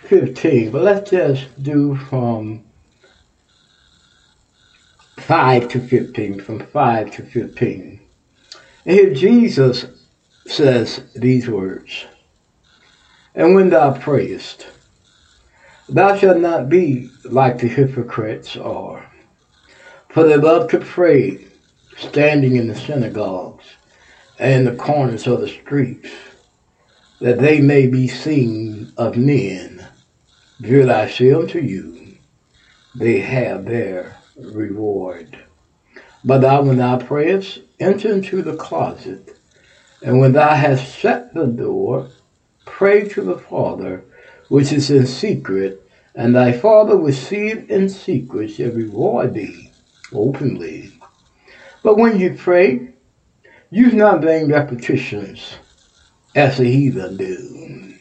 15, 0.03 0.71
but 0.71 0.83
let's 0.83 1.09
just 1.09 1.61
do 1.61 1.95
from 1.95 2.63
5 5.17 5.67
to 5.69 5.79
15. 5.79 6.39
From 6.39 6.59
5 6.67 7.11
to 7.11 7.23
15. 7.23 7.99
And 8.85 8.95
here 8.95 9.13
Jesus 9.13 9.85
says 10.45 11.03
these 11.15 11.49
words 11.49 12.05
And 13.33 13.55
when 13.55 13.69
thou 13.69 13.93
prayest, 13.97 14.67
thou 15.87 16.17
shalt 16.17 16.37
not 16.37 16.69
be 16.69 17.09
like 17.23 17.59
the 17.59 17.67
hypocrites 17.67 18.57
are, 18.57 19.09
for 20.09 20.23
they 20.23 20.35
love 20.35 20.69
to 20.71 20.79
pray 20.79 21.45
standing 21.97 22.55
in 22.57 22.67
the 22.67 22.75
synagogues 22.75 23.65
and 24.37 24.53
in 24.53 24.65
the 24.65 24.81
corners 24.81 25.27
of 25.27 25.39
the 25.39 25.47
streets, 25.47 26.09
that 27.19 27.39
they 27.39 27.61
may 27.61 27.87
be 27.87 28.07
seen 28.07 28.91
of 28.97 29.15
men. 29.15 29.85
Verily 30.59 30.91
I 30.91 31.09
say 31.09 31.31
unto 31.31 31.59
you, 31.59 32.17
they 32.95 33.19
have 33.19 33.65
their 33.65 34.17
reward. 34.35 35.37
But 36.23 36.41
thou, 36.41 36.63
when 36.63 36.77
thou 36.77 36.97
prayest, 36.97 37.59
enter 37.79 38.11
into 38.11 38.41
the 38.41 38.57
closet, 38.57 39.37
and 40.03 40.19
when 40.19 40.33
thou 40.33 40.53
hast 40.53 40.93
shut 40.97 41.33
the 41.33 41.45
door, 41.45 42.09
pray 42.65 43.07
to 43.09 43.21
the 43.21 43.37
Father 43.37 44.03
which 44.49 44.73
is 44.73 44.91
in 44.91 45.05
secret, 45.07 45.89
and 46.13 46.35
thy 46.35 46.51
Father 46.51 46.97
which 46.97 47.15
seeth 47.15 47.69
in 47.69 47.87
secret 47.87 48.49
shall 48.49 48.71
reward 48.71 49.33
thee 49.33 49.71
openly. 50.13 50.91
But 51.83 51.97
when 51.97 52.19
you 52.19 52.35
pray, 52.35 52.89
use 53.69 53.93
not 53.93 54.21
vain 54.21 54.51
repetitions 54.51 55.55
as 56.35 56.57
the 56.57 56.65
heathen 56.65 57.17
do. 57.17 57.93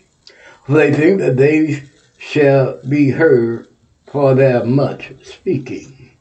For 0.67 0.73
they 0.75 0.93
think 0.93 1.21
that 1.21 1.37
they 1.37 1.85
shall 2.19 2.81
be 2.89 3.11
heard 3.11 3.69
for 4.07 4.35
their 4.35 4.65
much 4.65 5.13
speaking. 5.23 6.17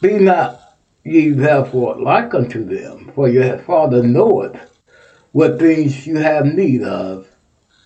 Be 0.00 0.18
not 0.18 0.74
ye 1.04 1.30
therefore 1.30 2.00
like 2.00 2.34
unto 2.34 2.64
them, 2.64 3.12
for 3.14 3.28
your 3.28 3.58
Father 3.58 4.02
knoweth 4.02 4.58
what 5.32 5.58
things 5.58 6.06
you 6.06 6.18
have 6.18 6.46
need 6.46 6.82
of 6.82 7.26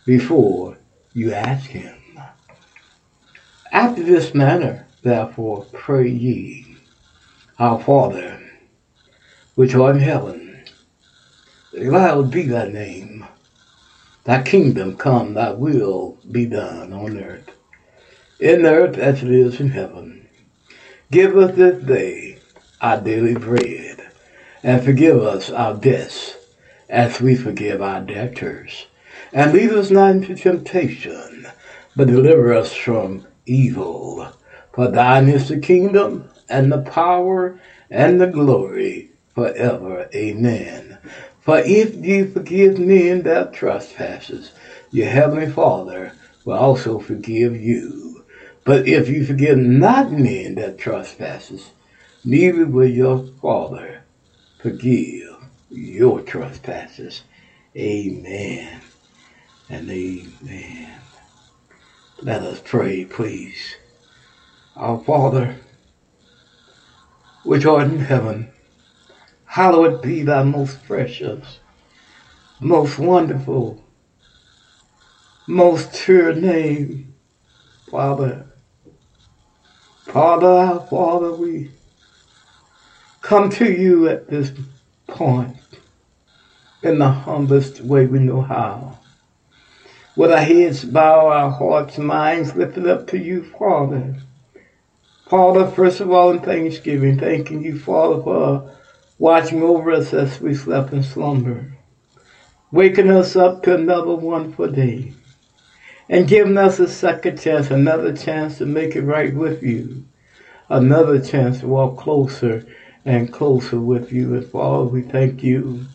before 0.04 0.76
you 1.12 1.32
ask 1.32 1.70
him. 1.70 1.96
After 3.72 4.02
this 4.02 4.34
manner, 4.34 4.86
therefore, 5.02 5.66
pray 5.72 6.08
ye, 6.08 6.76
Our 7.58 7.80
Father, 7.82 8.40
which 9.54 9.74
art 9.74 9.96
in 9.96 10.02
heaven, 10.02 10.64
hallowed 11.72 12.30
be 12.30 12.42
thy 12.42 12.68
name. 12.68 13.26
Thy 14.24 14.42
kingdom 14.42 14.96
come, 14.96 15.34
thy 15.34 15.52
will 15.52 16.18
be 16.30 16.46
done 16.46 16.92
on 16.92 17.22
earth, 17.22 17.48
in 18.40 18.66
earth 18.66 18.98
as 18.98 19.22
it 19.22 19.30
is 19.30 19.60
in 19.60 19.68
heaven. 19.68 20.28
Give 21.10 21.36
us 21.36 21.54
this 21.54 21.84
day 21.84 22.38
our 22.80 23.00
daily 23.00 23.34
bread, 23.34 24.10
and 24.62 24.84
forgive 24.84 25.22
us 25.22 25.50
our 25.50 25.74
debts, 25.74 26.35
as 26.88 27.20
we 27.20 27.34
forgive 27.34 27.82
our 27.82 28.00
debtors. 28.00 28.86
And 29.32 29.52
lead 29.52 29.70
us 29.70 29.90
not 29.90 30.12
into 30.12 30.34
temptation, 30.34 31.46
but 31.96 32.08
deliver 32.08 32.52
us 32.52 32.74
from 32.74 33.26
evil. 33.46 34.28
For 34.72 34.88
thine 34.88 35.28
is 35.28 35.48
the 35.48 35.58
kingdom, 35.58 36.28
and 36.48 36.70
the 36.70 36.82
power, 36.82 37.58
and 37.90 38.20
the 38.20 38.26
glory, 38.26 39.10
forever. 39.34 40.08
Amen. 40.14 40.98
For 41.40 41.58
if 41.58 41.94
ye 41.94 42.24
forgive 42.24 42.78
men 42.78 43.22
their 43.22 43.46
trespasses, 43.46 44.52
your 44.90 45.08
heavenly 45.08 45.50
Father 45.50 46.12
will 46.44 46.54
also 46.54 46.98
forgive 46.98 47.56
you. 47.56 48.24
But 48.64 48.88
if 48.88 49.08
you 49.08 49.24
forgive 49.24 49.58
not 49.58 50.10
men 50.10 50.56
their 50.56 50.72
trespasses, 50.72 51.70
neither 52.24 52.66
will 52.66 52.88
your 52.88 53.26
Father 53.40 54.02
forgive 54.58 55.25
your 55.76 56.20
trespasses. 56.22 57.22
Amen 57.76 58.80
and 59.68 59.90
amen. 59.90 61.00
Let 62.22 62.42
us 62.42 62.62
pray, 62.64 63.04
please. 63.04 63.76
Our 64.74 64.98
Father, 64.98 65.56
which 67.44 67.66
art 67.66 67.84
in 67.84 67.98
heaven, 67.98 68.50
hallowed 69.44 70.02
be 70.02 70.22
thy 70.22 70.42
most 70.42 70.82
precious, 70.86 71.60
most 72.60 72.98
wonderful, 72.98 73.84
most 75.46 75.92
pure 75.92 76.34
name, 76.34 77.14
Father. 77.90 78.46
Father, 80.04 80.46
our 80.46 80.86
Father, 80.86 81.32
we 81.32 81.70
come 83.20 83.50
to 83.50 83.70
you 83.70 84.08
at 84.08 84.28
this 84.28 84.52
point 85.06 85.56
in 86.86 86.98
the 86.98 87.10
humblest 87.10 87.80
way 87.80 88.06
we 88.06 88.20
know 88.20 88.40
how. 88.40 88.98
With 90.14 90.32
our 90.32 90.38
heads 90.38 90.84
bowed, 90.84 91.28
our 91.28 91.50
hearts 91.50 91.98
minds 91.98 92.54
lifted 92.54 92.86
up 92.86 93.06
to 93.08 93.18
you, 93.18 93.44
Father. 93.58 94.16
Father, 95.28 95.66
first 95.66 96.00
of 96.00 96.10
all, 96.10 96.30
in 96.30 96.38
thanksgiving, 96.38 97.18
thanking 97.18 97.62
you, 97.62 97.78
Father, 97.78 98.22
for 98.22 98.76
watching 99.18 99.62
over 99.62 99.90
us 99.92 100.14
as 100.14 100.40
we 100.40 100.54
slept 100.54 100.92
in 100.92 101.02
slumber, 101.02 101.76
waking 102.70 103.10
us 103.10 103.34
up 103.34 103.62
to 103.64 103.74
another 103.74 104.14
wonderful 104.14 104.68
day, 104.70 105.12
and 106.08 106.28
giving 106.28 106.56
us 106.56 106.78
a 106.78 106.86
second 106.86 107.40
chance, 107.40 107.70
another 107.70 108.16
chance 108.16 108.58
to 108.58 108.66
make 108.66 108.94
it 108.94 109.02
right 109.02 109.34
with 109.34 109.62
you, 109.62 110.04
another 110.68 111.20
chance 111.20 111.60
to 111.60 111.66
walk 111.66 111.98
closer 111.98 112.64
and 113.04 113.32
closer 113.32 113.80
with 113.80 114.12
you. 114.12 114.34
And 114.34 114.46
Father, 114.46 114.84
we 114.84 115.02
thank 115.02 115.42
you 115.42 115.86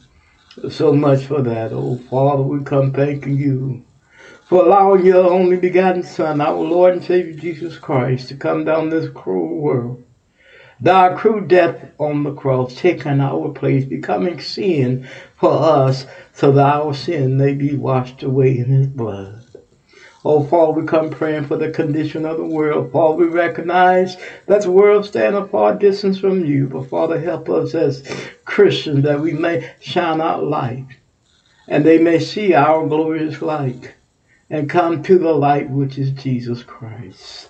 so 0.69 0.93
much 0.93 1.25
for 1.25 1.41
that. 1.41 1.71
Oh, 1.71 1.97
Father, 2.09 2.43
we 2.43 2.63
come 2.63 2.91
thanking 2.91 3.37
you 3.37 3.85
for 4.43 4.65
allowing 4.65 5.05
your 5.05 5.31
only 5.31 5.57
begotten 5.57 6.03
Son, 6.03 6.41
our 6.41 6.59
Lord 6.59 6.95
and 6.95 7.03
Savior 7.03 7.33
Jesus 7.33 7.77
Christ, 7.77 8.27
to 8.29 8.35
come 8.35 8.65
down 8.65 8.89
this 8.89 9.09
cruel 9.09 9.55
world. 9.55 10.03
Die 10.81 11.13
cruel 11.15 11.41
death 11.41 11.91
on 11.99 12.23
the 12.23 12.33
cross, 12.33 12.75
taking 12.75 13.21
our 13.21 13.49
place, 13.49 13.85
becoming 13.85 14.39
sin 14.39 15.07
for 15.35 15.51
us, 15.51 16.05
so 16.33 16.51
that 16.51 16.65
our 16.65 16.93
sin 16.93 17.37
may 17.37 17.53
be 17.53 17.75
washed 17.75 18.23
away 18.23 18.57
in 18.57 18.65
his 18.65 18.87
blood. 18.87 19.40
Oh, 20.23 20.43
Father, 20.43 20.73
we 20.73 20.85
come 20.85 21.09
praying 21.09 21.45
for 21.45 21.57
the 21.57 21.71
condition 21.71 22.27
of 22.27 22.37
the 22.37 22.45
world. 22.45 22.91
Father, 22.91 23.15
we 23.15 23.25
recognize 23.25 24.17
that 24.45 24.61
the 24.61 24.71
world 24.71 25.05
stands 25.05 25.35
a 25.35 25.47
far 25.47 25.73
distance 25.73 26.19
from 26.19 26.45
you. 26.45 26.67
But 26.67 26.89
Father, 26.89 27.19
help 27.19 27.49
us 27.49 27.73
as 27.73 28.03
Christians 28.45 29.03
that 29.03 29.19
we 29.19 29.33
may 29.33 29.73
shine 29.79 30.21
our 30.21 30.39
light 30.39 30.85
and 31.67 31.83
they 31.83 31.97
may 31.97 32.19
see 32.19 32.53
our 32.53 32.85
glorious 32.87 33.41
light 33.41 33.93
and 34.51 34.69
come 34.69 35.01
to 35.01 35.17
the 35.17 35.31
light 35.31 35.71
which 35.71 35.97
is 35.97 36.11
Jesus 36.11 36.61
Christ. 36.61 37.49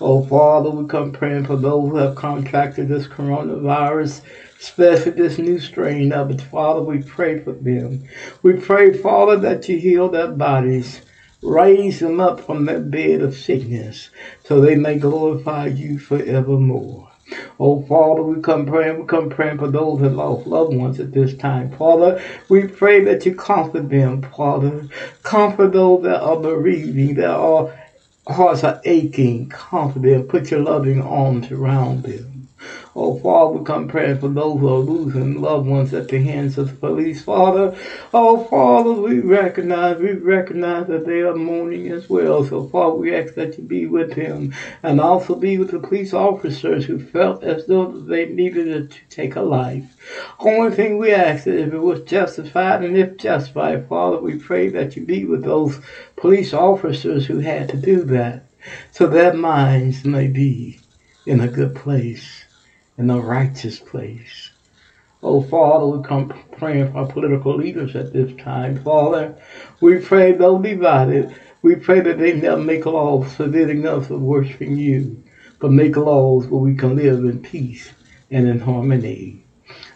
Oh, 0.00 0.24
Father, 0.26 0.70
we 0.70 0.86
come 0.86 1.10
praying 1.10 1.46
for 1.46 1.56
those 1.56 1.90
who 1.90 1.96
have 1.96 2.14
contracted 2.14 2.86
this 2.86 3.08
coronavirus, 3.08 4.20
especially 4.60 5.12
this 5.12 5.38
new 5.38 5.58
strain 5.58 6.12
of 6.12 6.30
it. 6.30 6.42
Father, 6.42 6.82
we 6.82 7.02
pray 7.02 7.40
for 7.40 7.52
them. 7.52 8.06
We 8.42 8.52
pray, 8.52 8.92
Father, 8.92 9.38
that 9.38 9.68
you 9.68 9.78
heal 9.78 10.08
their 10.08 10.28
bodies. 10.28 11.00
Raise 11.42 12.00
them 12.00 12.20
up 12.20 12.40
from 12.40 12.64
that 12.64 12.90
bed 12.90 13.20
of 13.20 13.36
sickness 13.36 14.10
so 14.44 14.60
they 14.60 14.74
may 14.74 14.98
glorify 14.98 15.66
you 15.66 15.98
forevermore. 15.98 17.10
Oh, 17.58 17.82
Father, 17.82 18.22
we 18.22 18.40
come 18.40 18.66
praying, 18.66 19.00
we 19.00 19.06
come 19.06 19.28
praying 19.28 19.58
for 19.58 19.68
those 19.68 20.00
that 20.00 20.10
lost 20.10 20.46
loved 20.46 20.74
ones 20.74 21.00
at 21.00 21.12
this 21.12 21.34
time. 21.34 21.70
Father, 21.72 22.22
we 22.48 22.68
pray 22.68 23.02
that 23.04 23.26
you 23.26 23.34
comfort 23.34 23.88
them, 23.88 24.22
Father. 24.22 24.88
Comfort 25.22 25.72
those 25.72 26.02
that 26.04 26.20
are 26.22 26.36
bereaving, 26.36 27.14
that 27.16 27.30
are 27.30 27.72
hearts 28.28 28.64
are 28.64 28.80
aching. 28.84 29.48
Comfort 29.48 30.02
them. 30.02 30.22
Put 30.24 30.50
your 30.50 30.60
loving 30.60 31.02
arms 31.02 31.50
around 31.50 32.04
them. 32.04 32.35
Oh, 32.98 33.18
Father, 33.18 33.58
we 33.58 33.64
come 33.66 33.88
praying 33.88 34.20
for 34.20 34.28
those 34.28 34.58
who 34.58 34.68
are 34.68 34.78
losing 34.78 35.38
loved 35.38 35.68
ones 35.68 35.92
at 35.92 36.08
the 36.08 36.18
hands 36.18 36.56
of 36.56 36.70
the 36.70 36.76
police. 36.76 37.22
Father, 37.22 37.76
oh, 38.14 38.44
Father, 38.44 38.92
we 38.92 39.20
recognize, 39.20 39.98
we 39.98 40.12
recognize 40.12 40.86
that 40.86 41.04
they 41.04 41.20
are 41.20 41.36
mourning 41.36 41.88
as 41.88 42.08
well. 42.08 42.42
So, 42.42 42.66
Father, 42.68 42.94
we 42.94 43.14
ask 43.14 43.34
that 43.34 43.58
you 43.58 43.64
be 43.64 43.84
with 43.84 44.14
them 44.14 44.54
and 44.82 44.98
also 44.98 45.34
be 45.34 45.58
with 45.58 45.72
the 45.72 45.78
police 45.78 46.14
officers 46.14 46.86
who 46.86 46.98
felt 46.98 47.44
as 47.44 47.66
though 47.66 47.84
they 47.84 48.30
needed 48.30 48.90
to 48.90 48.98
take 49.10 49.36
a 49.36 49.42
life. 49.42 49.84
Only 50.38 50.74
thing 50.74 50.96
we 50.96 51.12
ask 51.12 51.46
is 51.46 51.66
if 51.66 51.74
it 51.74 51.78
was 51.78 52.00
justified 52.00 52.82
and 52.82 52.96
if 52.96 53.18
justified, 53.18 53.90
Father, 53.90 54.20
we 54.20 54.38
pray 54.38 54.70
that 54.70 54.96
you 54.96 55.04
be 55.04 55.26
with 55.26 55.44
those 55.44 55.80
police 56.16 56.54
officers 56.54 57.26
who 57.26 57.40
had 57.40 57.68
to 57.68 57.76
do 57.76 58.04
that 58.04 58.46
so 58.90 59.06
their 59.06 59.34
minds 59.34 60.06
may 60.06 60.28
be 60.28 60.80
in 61.26 61.40
a 61.40 61.48
good 61.48 61.74
place 61.74 62.45
in 62.98 63.08
the 63.08 63.20
righteous 63.20 63.78
place. 63.78 64.50
Oh, 65.22 65.40
Father, 65.40 65.86
we 65.86 66.04
come 66.04 66.28
praying 66.52 66.92
for 66.92 66.98
our 66.98 67.06
political 67.06 67.56
leaders 67.56 67.96
at 67.96 68.12
this 68.12 68.32
time. 68.36 68.82
Father, 68.82 69.36
we 69.80 69.98
pray 69.98 70.32
they'll 70.32 70.58
be 70.58 70.74
divided. 70.74 71.34
We 71.62 71.76
pray 71.76 72.00
that 72.00 72.18
they 72.18 72.34
never 72.34 72.60
make 72.60 72.86
laws 72.86 73.34
forbidding 73.34 73.86
us 73.86 74.10
of 74.10 74.20
worshiping 74.20 74.76
you, 74.76 75.22
but 75.58 75.72
make 75.72 75.96
laws 75.96 76.46
where 76.46 76.60
we 76.60 76.74
can 76.74 76.96
live 76.96 77.24
in 77.24 77.42
peace 77.42 77.92
and 78.30 78.46
in 78.46 78.60
harmony. 78.60 79.44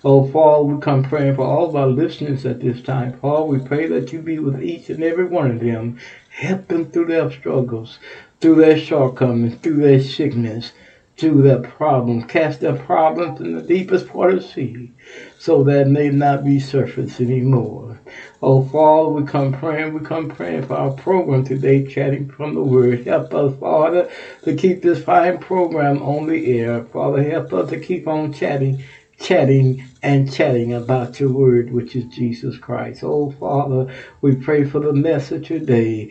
Oh, 0.02 0.26
Father, 0.26 0.64
we 0.64 0.80
come 0.80 1.04
praying 1.04 1.36
for 1.36 1.44
all 1.44 1.68
of 1.68 1.76
our 1.76 1.86
listeners 1.86 2.46
at 2.46 2.60
this 2.60 2.80
time. 2.82 3.12
Father, 3.20 3.44
we 3.44 3.58
pray 3.58 3.86
that 3.86 4.12
you 4.12 4.20
be 4.20 4.38
with 4.38 4.62
each 4.62 4.88
and 4.88 5.02
every 5.02 5.26
one 5.26 5.50
of 5.50 5.60
them. 5.60 5.98
Help 6.30 6.68
them 6.68 6.90
through 6.90 7.06
their 7.06 7.30
struggles, 7.30 7.98
through 8.40 8.56
their 8.56 8.78
shortcomings, 8.78 9.56
through 9.56 9.76
their 9.76 10.00
sickness, 10.00 10.72
to 11.20 11.42
their 11.42 11.60
problems, 11.60 12.24
cast 12.24 12.60
their 12.60 12.76
problems 12.76 13.40
in 13.40 13.54
the 13.54 13.62
deepest 13.62 14.08
part 14.08 14.32
of 14.32 14.40
the 14.40 14.48
sea, 14.48 14.90
so 15.38 15.62
that 15.64 15.86
may 15.86 16.08
not 16.08 16.44
be 16.44 16.58
surface 16.58 17.20
anymore. 17.20 18.00
Oh, 18.42 18.64
Father, 18.64 19.10
we 19.10 19.24
come 19.24 19.52
praying, 19.52 19.92
we 19.92 20.00
come 20.00 20.30
praying 20.30 20.66
for 20.66 20.74
our 20.74 20.92
program 20.92 21.44
today, 21.44 21.86
chatting 21.86 22.28
from 22.30 22.54
the 22.54 22.62
Word. 22.62 23.06
Help 23.06 23.34
us, 23.34 23.54
Father, 23.58 24.10
to 24.44 24.54
keep 24.54 24.80
this 24.80 25.04
fine 25.04 25.38
program 25.38 26.02
on 26.02 26.26
the 26.26 26.58
air. 26.58 26.84
Father, 26.84 27.22
help 27.22 27.52
us 27.52 27.68
to 27.70 27.78
keep 27.78 28.08
on 28.08 28.32
chatting, 28.32 28.82
chatting 29.20 29.84
and 30.02 30.32
chatting 30.32 30.72
about 30.72 31.20
your 31.20 31.30
word, 31.30 31.70
which 31.70 31.94
is 31.94 32.04
Jesus 32.06 32.56
Christ. 32.56 33.04
Oh, 33.04 33.30
Father, 33.38 33.94
we 34.22 34.34
pray 34.34 34.64
for 34.64 34.80
the 34.80 34.94
message 34.94 35.48
today, 35.48 36.10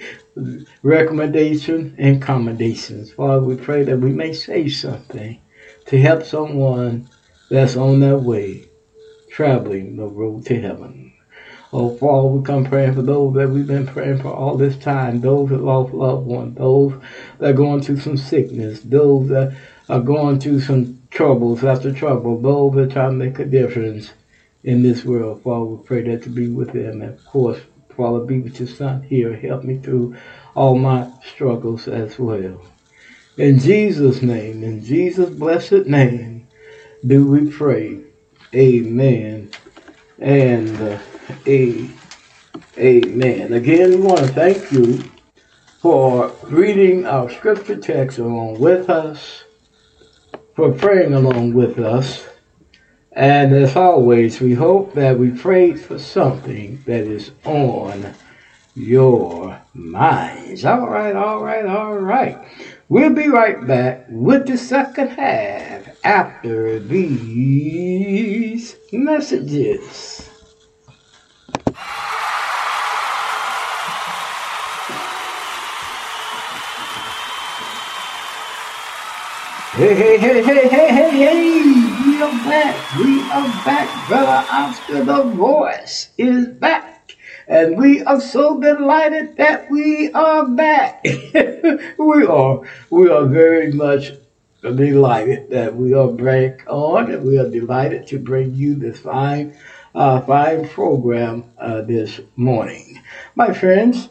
recommendation 0.84 1.96
and 1.98 2.22
commendations. 2.22 3.12
Father, 3.12 3.42
we 3.42 3.56
pray 3.56 3.84
that 3.84 4.00
we 4.00 4.12
may 4.12 4.34
say 4.34 4.68
something 4.68 5.40
to 5.86 6.00
help 6.00 6.24
someone 6.24 7.10
that's 7.50 7.76
on 7.76 8.00
their 8.00 8.18
way 8.18 8.66
traveling 9.32 9.96
the 9.96 10.06
road 10.06 10.46
to 10.46 10.60
heaven. 10.60 11.14
Oh, 11.72 11.96
Father, 11.96 12.28
we 12.28 12.44
come 12.44 12.66
praying 12.66 12.96
for 12.96 13.04
those 13.04 13.36
that 13.36 13.50
we've 13.50 13.68
been 13.68 13.86
praying 13.86 14.22
for 14.22 14.34
all 14.34 14.58
this 14.58 14.76
time, 14.78 15.22
those 15.22 15.50
that 15.50 15.62
lost 15.62 15.94
loved 15.94 16.26
ones, 16.26 16.58
those 16.58 16.94
that 17.38 17.52
are 17.52 17.54
going 17.54 17.82
through 17.82 18.00
some 18.00 18.18
sickness, 18.18 18.80
those 18.82 19.30
that 19.30 19.56
are 19.88 20.00
going 20.00 20.40
through 20.40 20.62
some 20.62 21.02
troubles 21.12 21.64
after 21.64 21.92
trouble, 21.92 22.42
those 22.42 22.74
that 22.76 22.92
trying 22.92 23.12
to 23.12 23.26
make 23.26 23.38
a 23.38 23.46
difference 23.46 24.12
in 24.64 24.82
this 24.82 25.06
world. 25.06 25.44
Father, 25.44 25.66
we 25.66 25.86
pray 25.86 26.02
that 26.04 26.24
to 26.24 26.30
be 26.30 26.48
with 26.48 26.74
them. 26.74 27.02
And 27.02 27.14
of 27.14 27.26
course, 27.26 27.60
Father, 28.00 28.22
be 28.22 28.39
with 28.39 28.62
your 28.62 28.70
son 28.70 29.04
here. 29.04 29.36
Help 29.36 29.66
me 29.66 29.78
through 29.78 30.16
all 30.56 30.80
my 30.80 31.12
struggles 31.34 31.86
as 31.89 32.18
well. 32.18 32.62
In 33.36 33.60
Jesus' 33.60 34.22
name, 34.22 34.64
in 34.64 34.82
Jesus' 34.86 35.30
blessed 35.30 35.86
name, 35.86 36.47
do 37.06 37.28
we 37.28 37.52
pray. 37.52 38.00
Amen. 38.56 39.52
And 40.18 40.82
uh, 40.82 40.97
a, 41.45 41.89
amen. 42.78 43.52
Again, 43.52 43.89
we 43.89 43.97
want 43.97 44.20
to 44.20 44.28
thank 44.28 44.72
you 44.72 45.04
for 45.80 46.32
reading 46.43 47.06
our 47.06 47.30
scripture 47.30 47.76
text 47.76 48.18
along 48.18 48.62
with 48.62 48.89
us, 48.89 49.43
for 50.56 50.72
praying 50.72 51.14
along 51.14 51.54
with 51.54 51.80
us. 51.80 52.26
And 53.20 53.53
as 53.53 53.76
always, 53.76 54.39
we 54.39 54.53
hope 54.53 54.93
that 54.93 55.20
we 55.20 55.32
prayed 55.32 55.78
for 55.78 55.99
something 55.99 56.82
that 56.86 57.01
is 57.01 57.32
on 57.43 58.13
your 58.76 59.59
minds. 59.74 60.63
All 60.63 60.88
right, 60.88 61.13
all 61.13 61.43
right, 61.43 61.65
all 61.65 61.97
right. 61.97 62.38
We'll 62.88 63.13
be 63.13 63.28
right 63.28 63.67
back 63.67 64.05
with 64.07 64.47
the 64.47 64.57
second 64.57 65.09
half 65.09 65.89
after 66.05 66.80
these 66.80 68.78
messages. 68.93 70.30
Hey, 79.74 79.93
hey, 79.93 80.17
hey, 80.17 80.41
hey, 80.41 80.70
hey, 80.70 80.88
hey, 80.88 81.09
hey! 81.11 81.63
We 82.05 82.22
are 82.22 82.32
back. 82.47 82.78
We 82.98 83.22
are 83.22 83.48
back. 83.66 84.08
Brother 84.08 84.48
Oscar, 84.52 85.04
the 85.04 85.22
voice, 85.22 86.10
is 86.18 86.48
back. 86.48 87.16
And 87.48 87.78
we 87.78 88.04
are 88.04 88.20
so 88.20 88.60
delighted 88.60 89.38
that 89.38 89.70
we 89.70 90.12
are 90.14 90.48
back. 90.48 91.04
we 91.04 92.26
are. 92.26 92.62
We 92.90 93.10
are 93.12 93.28
very 93.28 93.72
much 93.74 94.14
delighted 94.64 95.52
that 95.52 95.76
we 95.76 95.94
are 95.94 96.08
back 96.08 96.66
on, 96.68 97.12
and 97.12 97.24
we 97.24 97.38
are 97.38 97.48
delighted 97.48 98.08
to 98.08 98.18
bring 98.18 98.56
you 98.56 98.74
this 98.74 99.02
fine, 99.02 99.56
uh, 99.94 100.22
fine 100.22 100.68
program 100.68 101.44
uh, 101.60 101.82
this 101.82 102.20
morning. 102.38 103.04
My 103.36 103.54
friends, 103.54 104.10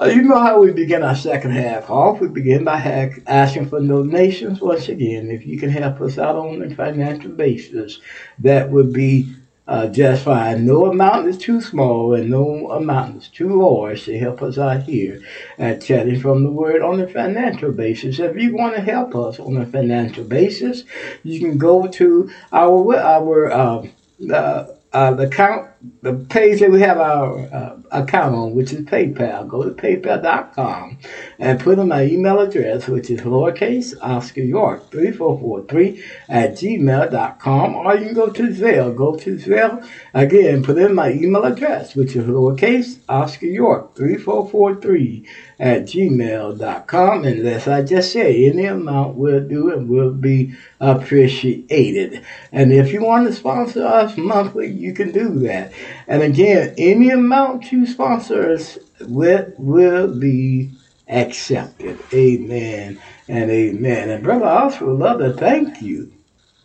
uh, 0.00 0.06
you 0.06 0.22
know 0.22 0.40
how 0.40 0.60
we 0.60 0.72
begin 0.72 1.02
our 1.02 1.14
second 1.14 1.52
half 1.52 1.88
off. 1.88 2.20
We 2.20 2.28
begin 2.28 2.64
by 2.64 2.78
ha- 2.78 3.14
asking 3.26 3.68
for 3.68 3.80
donations 3.80 4.60
once 4.60 4.88
again. 4.88 5.30
If 5.30 5.46
you 5.46 5.58
can 5.58 5.70
help 5.70 6.00
us 6.00 6.18
out 6.18 6.36
on 6.36 6.62
a 6.62 6.74
financial 6.74 7.30
basis, 7.30 8.00
that 8.40 8.70
would 8.70 8.92
be 8.92 9.34
uh, 9.66 9.86
just 9.86 10.24
fine. 10.24 10.66
No 10.66 10.86
amount 10.86 11.28
is 11.28 11.38
too 11.38 11.60
small 11.60 12.12
and 12.14 12.28
no 12.28 12.70
amount 12.72 13.16
is 13.22 13.28
too 13.28 13.56
large 13.56 14.04
to 14.04 14.18
help 14.18 14.42
us 14.42 14.58
out 14.58 14.82
here 14.82 15.22
at 15.58 15.82
Chatting 15.82 16.20
from 16.20 16.42
the 16.42 16.50
Word 16.50 16.82
on 16.82 17.00
a 17.00 17.08
financial 17.08 17.72
basis. 17.72 18.18
If 18.18 18.36
you 18.36 18.54
want 18.54 18.74
to 18.74 18.82
help 18.82 19.14
us 19.14 19.38
on 19.38 19.56
a 19.56 19.66
financial 19.66 20.24
basis, 20.24 20.84
you 21.22 21.40
can 21.40 21.56
go 21.56 21.86
to 21.86 22.30
our 22.52 22.96
our 22.96 23.50
uh, 23.50 23.86
uh, 24.32 24.73
uh, 24.94 25.12
the 25.12 25.26
account, 25.26 25.68
the 26.02 26.14
page 26.14 26.60
that 26.60 26.70
we 26.70 26.80
have 26.80 26.98
our 26.98 27.40
uh, 27.52 27.76
account 27.90 28.34
on, 28.34 28.54
which 28.54 28.72
is 28.72 28.82
PayPal. 28.82 29.46
Go 29.48 29.64
to 29.64 29.70
paypal.com 29.70 30.98
and 31.40 31.58
put 31.60 31.80
in 31.80 31.88
my 31.88 32.04
email 32.04 32.38
address, 32.38 32.86
which 32.86 33.10
is 33.10 33.20
lowercase 33.22 33.94
Oscar 34.00 34.42
York 34.42 34.90
3443 34.92 36.04
at 36.28 36.52
gmail.com. 36.52 37.74
Or 37.74 37.96
you 37.96 38.06
can 38.06 38.14
go 38.14 38.30
to 38.30 38.42
Zelle. 38.44 38.96
Go 38.96 39.16
to 39.16 39.36
Zelle. 39.36 39.84
Again, 40.14 40.62
put 40.62 40.78
in 40.78 40.94
my 40.94 41.10
email 41.10 41.42
address, 41.42 41.96
which 41.96 42.14
is 42.14 42.24
lowercase 42.26 43.00
Oscar 43.08 43.46
York 43.46 43.96
3443 43.96 45.28
at 45.58 45.82
gmail.com. 45.82 47.24
And 47.24 47.46
as 47.46 47.68
I 47.68 47.82
just 47.82 48.12
said, 48.12 48.34
any 48.34 48.64
amount 48.66 49.16
will 49.16 49.40
do 49.40 49.72
and 49.72 49.88
will 49.88 50.12
be 50.12 50.54
appreciated. 50.80 52.24
And 52.52 52.72
if 52.72 52.92
you 52.92 53.02
want 53.02 53.26
to 53.26 53.32
sponsor 53.32 53.86
us 53.86 54.16
monthly, 54.16 54.70
you 54.70 54.92
can 54.92 55.12
do 55.12 55.38
that. 55.40 55.72
And 56.06 56.22
again, 56.22 56.74
any 56.78 57.10
amount 57.10 57.72
you 57.72 57.86
sponsor 57.86 58.52
us 58.52 58.78
with 59.00 59.54
will 59.58 60.08
be 60.08 60.72
accepted. 61.08 61.98
Amen 62.12 63.00
and 63.28 63.50
amen. 63.50 64.10
And 64.10 64.22
Brother 64.22 64.46
Oscar 64.46 64.86
would 64.86 64.98
love 64.98 65.18
to 65.20 65.32
thank 65.32 65.82
you 65.82 66.12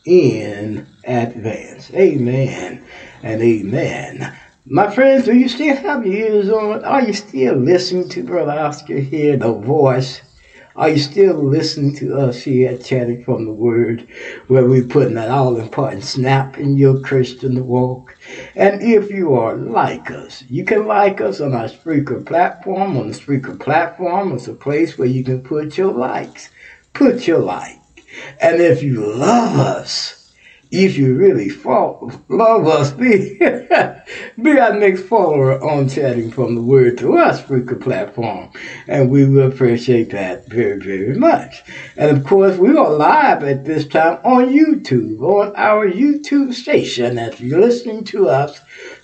in 0.06 0.88
advance. 1.04 1.92
Amen 1.94 2.84
and 3.22 3.42
amen. 3.42 4.38
My 4.66 4.94
friends, 4.94 5.24
do 5.24 5.34
you 5.34 5.48
still 5.48 5.76
have 5.78 6.06
your 6.06 6.16
ears 6.16 6.50
on? 6.50 6.84
Are 6.84 7.02
you 7.02 7.14
still 7.14 7.56
listening 7.56 8.10
to 8.10 8.24
Brother 8.24 8.52
Oscar 8.52 9.00
here, 9.00 9.38
the 9.38 9.54
voice? 9.54 10.22
Are 10.76 10.90
you 10.90 10.98
still 10.98 11.36
listening 11.36 11.96
to 11.96 12.18
us 12.18 12.42
here 12.42 12.72
at 12.72 12.84
Chatting 12.84 13.24
from 13.24 13.46
the 13.46 13.54
Word, 13.54 14.06
where 14.48 14.66
we're 14.66 14.84
putting 14.84 15.14
that 15.14 15.30
all 15.30 15.58
important 15.58 16.04
snap 16.04 16.58
in 16.58 16.76
your 16.76 17.00
Christian 17.00 17.66
walk? 17.68 18.18
And 18.56 18.82
if 18.82 19.10
you 19.10 19.34
are 19.34 19.56
like 19.56 20.12
us, 20.12 20.44
you 20.50 20.66
can 20.66 20.86
like 20.88 21.22
us 21.22 21.40
on 21.40 21.54
our 21.54 21.70
Spreaker 21.70 22.24
platform. 22.26 22.98
On 22.98 23.08
the 23.08 23.18
Spreaker 23.18 23.58
platform, 23.58 24.34
it's 24.34 24.50
a 24.50 24.54
place 24.54 24.98
where 24.98 25.08
you 25.08 25.24
can 25.24 25.42
put 25.42 25.78
your 25.78 25.94
likes. 25.94 26.50
Put 26.94 27.28
your 27.28 27.40
like. 27.40 27.80
And 28.42 28.62
if 28.62 28.84
you 28.84 29.06
love 29.06 29.58
us, 29.58 30.19
if 30.72 30.98
you 30.98 31.16
really 31.16 31.50
fall, 31.50 32.12
love 32.28 32.68
us, 32.68 32.92
be, 33.00 33.40
be 33.40 34.60
our 34.60 34.74
next 34.78 35.04
follower 35.04 35.60
on 35.64 35.90
Chatting 35.90 36.30
from 36.30 36.54
the 36.54 36.62
Word 36.62 37.00
to 37.00 37.18
Us 37.18 37.42
Spreaker 37.42 37.82
platform. 37.82 38.52
And 38.88 39.10
we 39.10 39.26
will 39.26 39.52
appreciate 39.52 40.12
that 40.12 40.48
very, 40.48 40.80
very 40.80 41.16
much. 41.16 41.64
And 41.98 42.16
of 42.16 42.24
course, 42.24 42.58
we 42.58 42.78
are 42.78 42.92
live 42.92 43.44
at 43.44 43.66
this 43.66 43.88
time 43.88 44.20
on 44.24 44.50
YouTube, 44.50 45.22
on 45.22 45.56
our 45.56 45.90
YouTube 45.90 46.54
station. 46.54 47.18
If 47.18 47.42
you're 47.42 47.62
listening 47.62 48.04
to 48.06 48.30
us 48.30 48.60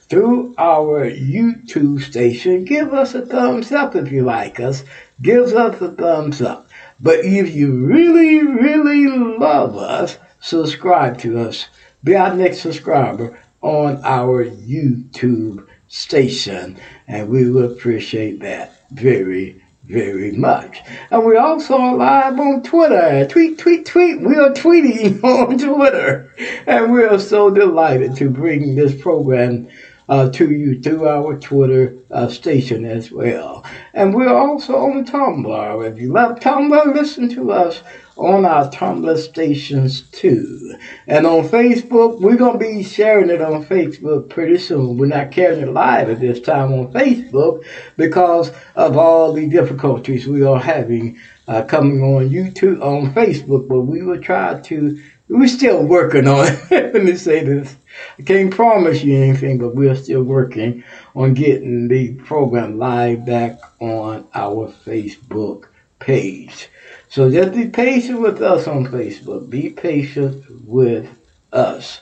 through 0.07 0.53
our 0.59 1.09
YouTube 1.09 2.03
station, 2.03 2.65
give 2.65 2.93
us 2.93 3.15
a 3.15 3.25
thumbs 3.25 3.71
up 3.71 3.95
if 3.95 4.11
you 4.11 4.23
like 4.23 4.59
us. 4.59 4.83
Give 5.19 5.45
us 5.45 5.81
a 5.81 5.91
thumbs 5.91 6.43
up. 6.43 6.69
But 6.99 7.25
if 7.25 7.55
you 7.55 7.85
really, 7.87 8.45
really 8.45 9.07
love 9.07 9.75
us, 9.77 10.17
subscribe 10.45 11.17
to 11.17 11.39
us. 11.39 11.67
Be 12.03 12.15
our 12.15 12.35
next 12.35 12.59
subscriber 12.59 13.39
on 13.61 13.99
our 14.03 14.45
YouTube 14.45 15.65
station. 15.87 16.77
And 17.07 17.29
we 17.29 17.49
will 17.49 17.71
appreciate 17.71 18.39
that 18.41 18.83
very, 18.91 19.59
very 19.85 20.33
much. 20.33 20.81
And 21.09 21.25
we're 21.25 21.39
also 21.39 21.77
live 21.77 22.39
on 22.39 22.61
Twitter. 22.61 23.25
Tweet, 23.25 23.57
tweet, 23.57 23.87
tweet. 23.87 24.21
We 24.21 24.35
are 24.35 24.51
tweeting 24.51 25.23
on 25.23 25.57
Twitter. 25.57 26.31
And 26.67 26.93
we 26.93 27.03
are 27.03 27.19
so 27.19 27.49
delighted 27.49 28.15
to 28.17 28.29
bring 28.29 28.75
this 28.75 28.93
program 29.01 29.67
uh, 30.07 30.29
to 30.29 30.51
you 30.51 30.79
through 30.79 31.07
our 31.07 31.39
Twitter 31.39 31.95
uh, 32.11 32.27
station 32.27 32.85
as 32.85 33.11
well. 33.11 33.65
And 33.95 34.13
we're 34.13 34.35
also 34.35 34.75
on 34.75 35.05
Tumblr. 35.05 35.91
If 35.91 35.99
you 35.99 36.13
love 36.13 36.39
Tumblr, 36.39 36.93
listen 36.93 37.29
to 37.29 37.51
us 37.51 37.81
on 38.17 38.45
our 38.45 38.69
Tumblr 38.69 39.17
stations 39.17 40.03
too. 40.11 40.75
And 41.07 41.25
on 41.27 41.47
Facebook, 41.47 42.21
we're 42.21 42.37
going 42.37 42.59
to 42.59 42.65
be 42.65 42.83
sharing 42.83 43.29
it 43.29 43.41
on 43.41 43.65
Facebook 43.65 44.29
pretty 44.29 44.57
soon. 44.57 44.97
We're 44.97 45.07
not 45.07 45.31
carrying 45.31 45.63
it 45.63 45.71
live 45.71 46.09
at 46.09 46.19
this 46.19 46.39
time 46.39 46.71
on 46.73 46.93
Facebook 46.93 47.65
because 47.97 48.51
of 48.75 48.97
all 48.97 49.33
the 49.33 49.47
difficulties 49.47 50.27
we 50.27 50.43
are 50.43 50.59
having 50.59 51.19
uh, 51.47 51.63
coming 51.63 52.01
on 52.01 52.29
YouTube, 52.29 52.81
on 52.81 53.13
Facebook, 53.13 53.67
but 53.67 53.81
we 53.81 54.01
will 54.01 54.21
try 54.21 54.59
to, 54.61 55.01
we're 55.27 55.47
still 55.47 55.83
working 55.83 56.27
on 56.27 56.47
it. 56.47 56.71
Let 56.93 57.03
me 57.03 57.15
say 57.15 57.43
this. 57.43 57.75
I 58.17 58.23
can't 58.23 58.51
promise 58.51 59.03
you 59.03 59.21
anything, 59.21 59.59
but 59.59 59.75
we're 59.75 59.95
still 59.95 60.23
working 60.23 60.83
on 61.15 61.33
getting 61.33 61.87
the 61.87 62.13
program 62.15 62.79
live 62.79 63.25
back 63.25 63.59
on 63.79 64.27
our 64.33 64.71
Facebook 64.85 65.65
page. 65.99 66.69
So 67.15 67.31
just 67.31 67.53
be 67.53 67.69
patient 67.69 68.19
with 68.19 68.41
us 68.41 68.67
on 68.67 68.87
Facebook. 68.87 69.49
Be 69.49 69.69
patient 69.69 70.43
with 70.67 71.07
us. 71.53 72.01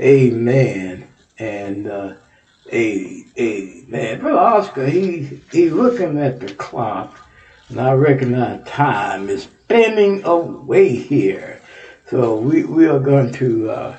Amen. 0.00 1.06
And 1.38 1.86
uh, 1.86 2.14
a, 2.72 3.24
amen. 3.38 4.20
Brother 4.20 4.38
Oscar, 4.38 4.86
he 4.86 5.42
he 5.52 5.68
looking 5.68 6.18
at 6.18 6.40
the 6.40 6.54
clock, 6.54 7.14
and 7.68 7.78
I 7.78 7.92
recognize 7.92 8.66
time 8.66 9.28
is 9.28 9.42
spinning 9.42 10.24
away 10.24 10.96
here. 10.96 11.60
So 12.06 12.36
we, 12.36 12.64
we 12.64 12.86
are 12.86 13.00
going 13.00 13.34
to 13.34 13.70
uh, 13.70 13.96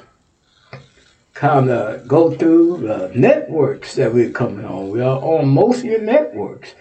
kind 1.35 1.69
of 1.69 2.07
go 2.07 2.31
through 2.31 2.77
the 2.77 3.11
networks 3.13 3.93
that 3.95 4.11
we're 4.11 4.31
coming 4.31 4.65
on. 4.65 4.89
We 4.89 5.01
are 5.01 5.19
on 5.19 5.47
most 5.47 5.79
of 5.79 5.85
your 5.85 6.01
networks. 6.01 6.73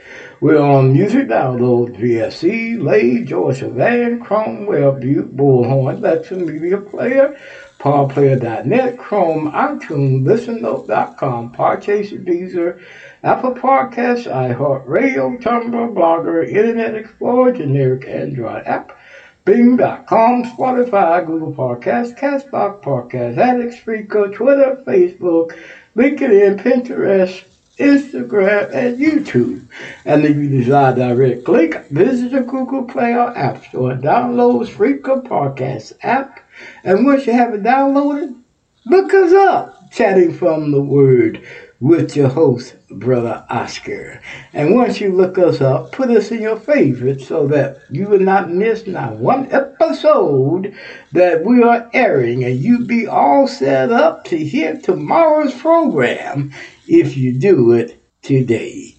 We're 0.45 0.61
on 0.61 0.93
Music 0.93 1.29
Download, 1.29 1.99
VSC, 1.99 2.79
Lay, 2.79 3.25
Georgia 3.25 3.71
Van, 3.71 4.21
Cromwell, 4.21 4.93
Butte, 4.93 5.35
Bullhorn, 5.35 6.01
Lexa 6.01 6.37
Media 6.37 6.77
Player, 6.77 7.35
PalmPlayer.net, 7.79 8.99
Chrome, 8.99 9.51
iTunes, 9.53 10.27
ListenNote.com, 10.27 11.55
Podchaser, 11.55 12.23
Deezer, 12.23 12.79
Apple 13.23 13.53
Podcasts, 13.53 14.31
iHeartRadio, 14.31 15.43
Tumblr, 15.43 15.95
Blogger, 15.95 16.47
Internet 16.47 16.95
Explorer, 16.95 17.53
generic 17.53 18.07
Android 18.07 18.67
app, 18.67 18.99
Bing.com, 19.47 20.45
Spotify, 20.45 21.25
Google 21.25 21.55
Podcasts, 21.55 22.15
Castbox 22.19 22.83
Podcast, 22.83 23.39
Addicts, 23.39 23.81
Spreaker, 23.81 24.31
Twitter, 24.31 24.83
Facebook, 24.87 25.57
LinkedIn, 25.97 26.61
Pinterest, 26.61 27.47
Instagram, 27.79 28.73
and 28.73 28.99
YouTube. 28.99 29.67
And 30.05 30.25
if 30.25 30.37
you 30.37 30.49
desire 30.49 30.95
direct 30.95 31.45
click, 31.45 31.87
visit 31.89 32.33
the 32.33 32.41
Google 32.41 32.85
Play 32.85 33.15
or 33.15 33.37
App 33.37 33.65
Store 33.65 33.93
and 33.93 34.03
download 34.03 34.69
Spreaker 34.69 35.23
Podcast 35.23 35.93
app. 36.03 36.41
And 36.85 37.05
once 37.05 37.27
you 37.27 37.33
have 37.33 37.55
it 37.55 37.63
downloaded, 37.63 38.41
look 38.87 39.13
us 39.13 39.33
up, 39.33 39.91
chatting 39.91 40.33
from 40.33 40.71
the 40.71 40.81
Word 40.81 41.45
with 41.81 42.17
your 42.17 42.29
host, 42.29 42.75
Brother 42.89 43.45
Oscar. 43.51 44.23
And 44.53 44.75
once 44.75 45.01
you 45.01 45.13
look 45.13 45.37
us 45.37 45.61
up, 45.61 45.93
put 45.93 46.09
us 46.11 46.31
in 46.31 46.41
your 46.41 46.59
favorites 46.59 47.27
so 47.27 47.47
that 47.49 47.79
you 47.91 48.09
will 48.09 48.21
not 48.21 48.51
miss 48.51 48.87
not 48.87 49.17
one 49.17 49.51
episode 49.53 50.75
that 51.13 51.45
we 51.45 51.63
are 51.63 51.91
airing 51.93 52.45
and 52.45 52.59
you 52.59 52.87
be 52.87 53.07
all 53.07 53.47
set 53.47 53.93
up 53.93 54.25
to 54.25 54.39
hear 54.39 54.79
tomorrow's 54.79 55.55
program 55.55 56.53
if 56.89 57.17
you 57.17 57.39
do 57.39 57.73
it 57.73 58.01
today. 58.23 58.97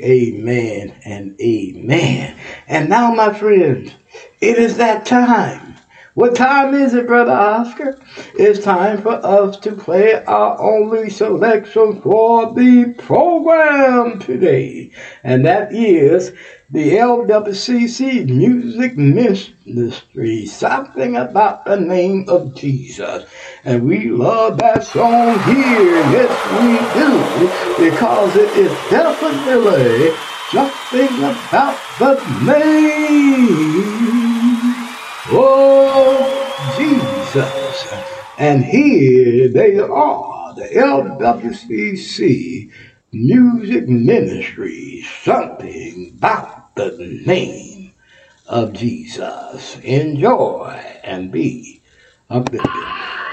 Amen 0.00 0.94
and 1.04 1.40
amen. 1.40 2.36
And 2.66 2.88
now, 2.88 3.14
my 3.14 3.32
friends, 3.32 3.92
it 4.40 4.58
is 4.58 4.76
that 4.78 5.06
time. 5.06 5.73
What 6.14 6.36
time 6.36 6.74
is 6.74 6.94
it, 6.94 7.08
Brother 7.08 7.32
Oscar? 7.32 7.98
It's 8.34 8.64
time 8.64 9.02
for 9.02 9.14
us 9.14 9.56
to 9.58 9.72
play 9.72 10.24
our 10.26 10.56
only 10.60 11.10
selection 11.10 12.00
for 12.02 12.54
the 12.54 12.94
program 12.98 14.20
today. 14.20 14.92
And 15.24 15.44
that 15.44 15.74
is 15.74 16.32
the 16.70 16.92
LWCC 16.92 18.28
Music 18.28 18.96
Ministry, 18.96 20.46
something 20.46 21.16
about 21.16 21.64
the 21.64 21.80
name 21.80 22.26
of 22.28 22.54
Jesus. 22.54 23.28
And 23.64 23.84
we 23.84 24.08
love 24.08 24.58
that 24.58 24.84
song 24.84 25.36
here, 25.40 25.96
yes 26.14 26.30
we 26.60 26.78
do, 26.94 27.90
because 27.90 28.36
it 28.36 28.50
is 28.56 28.70
definitely 28.88 30.14
something 30.52 31.18
about 31.24 31.76
the 31.98 32.14
name 32.44 34.23
Oh, 35.36 36.76
Jesus. 36.78 37.92
And 38.38 38.64
here 38.64 39.48
they 39.48 39.80
are, 39.80 40.54
the 40.54 40.66
LWCC 40.66 42.70
Music 43.10 43.88
Ministry, 43.88 45.04
something 45.24 46.12
about 46.16 46.76
the 46.76 47.20
name 47.26 47.90
of 48.46 48.74
Jesus. 48.74 49.76
Enjoy 49.80 50.80
and 51.02 51.32
be 51.32 51.82
uplifted. 52.30 53.23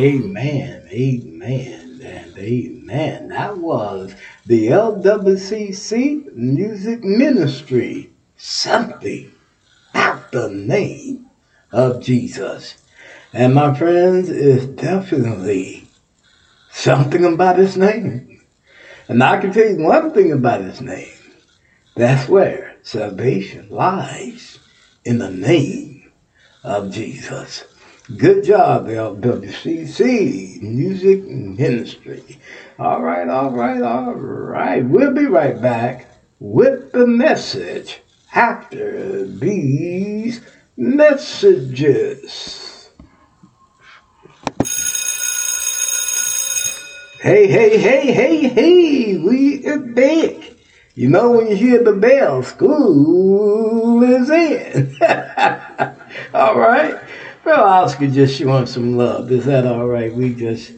Amen, 0.00 0.88
amen, 0.90 2.00
and 2.02 2.38
amen. 2.38 3.28
That 3.28 3.58
was 3.58 4.14
the 4.46 4.68
LWCC 4.68 6.34
Music 6.34 7.04
Ministry. 7.04 8.10
Something 8.38 9.30
about 9.92 10.32
the 10.32 10.48
name 10.48 11.26
of 11.70 12.00
Jesus. 12.02 12.82
And 13.34 13.54
my 13.54 13.74
friends, 13.74 14.30
it's 14.30 14.64
definitely 14.64 15.86
something 16.70 17.26
about 17.26 17.58
his 17.58 17.76
name. 17.76 18.42
And 19.06 19.22
I 19.22 19.38
can 19.38 19.52
tell 19.52 19.68
you 19.68 19.84
one 19.84 20.12
thing 20.12 20.32
about 20.32 20.62
his 20.62 20.80
name. 20.80 21.12
That's 21.94 22.26
where 22.26 22.78
salvation 22.82 23.68
lies 23.68 24.60
in 25.04 25.18
the 25.18 25.30
name 25.30 26.10
of 26.64 26.90
Jesus. 26.90 27.64
Good 28.16 28.44
job, 28.44 28.86
LWCC 28.88 30.62
Music 30.62 31.22
Ministry. 31.28 32.40
All 32.76 33.02
right, 33.02 33.28
all 33.28 33.52
right, 33.52 33.80
all 33.80 34.14
right. 34.14 34.84
We'll 34.84 35.14
be 35.14 35.26
right 35.26 35.60
back 35.62 36.08
with 36.40 36.90
the 36.90 37.06
message 37.06 38.00
after 38.34 39.24
these 39.24 40.40
messages. 40.76 42.70
Hey, 47.20 47.46
hey, 47.46 47.78
hey, 47.78 48.12
hey, 48.12 48.48
hey, 48.48 49.18
we 49.18 49.64
are 49.68 49.78
back. 49.78 50.50
You 50.96 51.08
know 51.08 51.30
when 51.30 51.46
you 51.46 51.54
hear 51.54 51.84
the 51.84 51.92
bell, 51.92 52.42
school 52.42 54.02
is 54.02 54.28
in. 54.30 54.96
all 56.34 56.58
right. 56.58 56.98
Well, 57.42 57.64
Oscar 57.64 58.06
just 58.06 58.44
wants 58.44 58.74
some 58.74 58.98
love. 58.98 59.32
Is 59.32 59.46
that 59.46 59.66
all 59.66 59.86
right? 59.86 60.12
We 60.12 60.34
just 60.34 60.72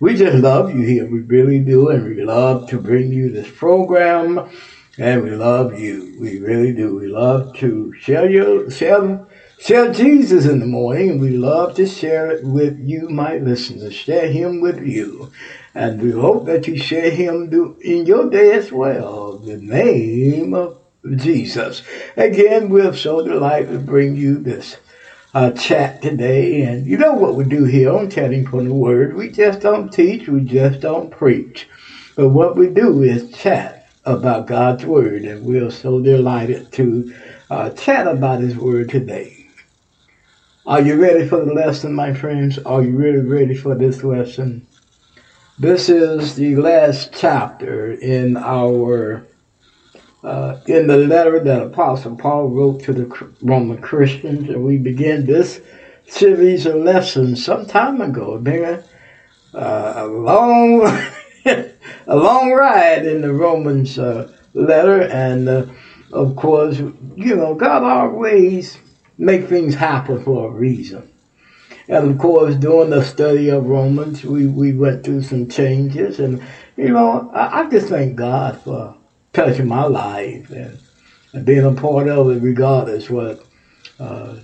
we 0.00 0.16
just 0.16 0.36
love 0.36 0.74
you 0.74 0.80
here. 0.80 1.06
We 1.06 1.20
really 1.20 1.58
do, 1.58 1.90
and 1.90 2.04
we 2.04 2.24
love 2.24 2.70
to 2.70 2.80
bring 2.80 3.12
you 3.12 3.30
this 3.30 3.50
program, 3.50 4.48
and 4.96 5.22
we 5.22 5.30
love 5.32 5.78
you. 5.78 6.16
We 6.18 6.38
really 6.38 6.72
do. 6.72 6.96
We 6.96 7.08
love 7.08 7.54
to 7.56 7.92
share 8.00 8.30
your 8.30 8.70
share 8.70 9.26
share 9.58 9.92
Jesus 9.92 10.46
in 10.46 10.58
the 10.58 10.66
morning, 10.66 11.10
and 11.10 11.20
we 11.20 11.36
love 11.36 11.74
to 11.74 11.86
share 11.86 12.30
it 12.30 12.44
with 12.44 12.78
you, 12.78 13.10
my 13.10 13.36
listeners. 13.36 13.92
Share 13.92 14.30
Him 14.30 14.62
with 14.62 14.82
you, 14.82 15.30
and 15.74 16.00
we 16.00 16.12
hope 16.12 16.46
that 16.46 16.66
you 16.66 16.78
share 16.78 17.10
Him 17.10 17.76
in 17.82 18.06
your 18.06 18.30
day 18.30 18.52
as 18.52 18.72
well. 18.72 19.36
The 19.36 19.58
name 19.58 20.54
of 20.54 20.78
Jesus. 21.16 21.82
Again, 22.16 22.70
we're 22.70 22.94
so 22.94 23.22
delighted 23.22 23.72
to 23.72 23.78
bring 23.78 24.16
you 24.16 24.38
this 24.38 24.78
uh, 25.36 25.50
chat 25.50 26.00
today. 26.00 26.62
And 26.62 26.86
you 26.86 26.96
know 26.96 27.12
what 27.12 27.34
we 27.34 27.44
do 27.44 27.64
here 27.64 27.92
on 27.92 28.08
Chatting 28.08 28.46
from 28.46 28.64
the 28.64 28.72
Word. 28.72 29.14
We 29.14 29.30
just 29.30 29.60
don't 29.60 29.92
teach, 29.92 30.28
we 30.28 30.40
just 30.40 30.80
don't 30.80 31.10
preach. 31.10 31.68
But 32.16 32.30
what 32.30 32.56
we 32.56 32.68
do 32.68 33.02
is 33.02 33.30
chat 33.32 33.86
about 34.06 34.46
God's 34.46 34.86
Word. 34.86 35.24
And 35.24 35.44
we're 35.44 35.70
so 35.70 36.00
delighted 36.00 36.72
to 36.72 37.14
uh, 37.50 37.68
chat 37.72 38.06
about 38.06 38.40
His 38.40 38.56
Word 38.56 38.88
today. 38.88 39.46
Are 40.64 40.80
you 40.80 40.96
ready 40.96 41.28
for 41.28 41.44
the 41.44 41.52
lesson, 41.52 41.94
my 41.94 42.14
friends? 42.14 42.58
Are 42.60 42.82
you 42.82 42.96
really 42.96 43.22
ready 43.22 43.54
for 43.54 43.74
this 43.74 44.02
lesson? 44.02 44.66
This 45.58 45.90
is 45.90 46.36
the 46.36 46.56
last 46.56 47.12
chapter 47.12 47.92
in 47.92 48.38
our 48.38 49.26
uh, 50.26 50.58
in 50.66 50.88
the 50.88 50.96
letter 50.96 51.38
that 51.38 51.62
Apostle 51.62 52.16
Paul 52.16 52.48
wrote 52.48 52.82
to 52.82 52.92
the 52.92 53.32
Roman 53.42 53.80
Christians, 53.80 54.48
and 54.48 54.64
we 54.64 54.76
began 54.76 55.24
this 55.24 55.60
series 56.08 56.66
of 56.66 56.82
lessons 56.82 57.44
some 57.44 57.64
time 57.64 58.00
ago. 58.00 58.36
Been 58.36 58.64
a, 58.64 59.56
uh, 59.56 59.92
a 59.98 60.06
long, 60.06 60.82
a 61.46 62.16
long 62.16 62.50
ride 62.50 63.06
in 63.06 63.20
the 63.20 63.32
Romans 63.32 64.00
uh, 64.00 64.32
letter, 64.52 65.02
and 65.02 65.48
uh, 65.48 65.66
of 66.12 66.34
course, 66.34 66.78
you 66.78 67.36
know, 67.36 67.54
God 67.54 67.84
always 67.84 68.78
make 69.18 69.48
things 69.48 69.76
happen 69.76 70.24
for 70.24 70.48
a 70.48 70.50
reason. 70.50 71.08
And 71.86 72.10
of 72.10 72.18
course, 72.18 72.56
during 72.56 72.90
the 72.90 73.04
study 73.04 73.48
of 73.50 73.66
Romans, 73.66 74.24
we, 74.24 74.48
we 74.48 74.72
went 74.72 75.04
through 75.04 75.22
some 75.22 75.48
changes, 75.48 76.18
and 76.18 76.42
you 76.76 76.88
know, 76.88 77.30
I, 77.32 77.60
I 77.60 77.70
just 77.70 77.86
thank 77.86 78.16
God 78.16 78.60
for 78.60 78.96
touching 79.36 79.68
my 79.68 79.84
life 79.84 80.50
and, 80.50 80.78
and 81.34 81.44
being 81.44 81.64
a 81.64 81.72
part 81.72 82.08
of 82.08 82.30
it, 82.30 82.40
regardless 82.40 83.10
what 83.10 83.44
uh, 84.00 84.36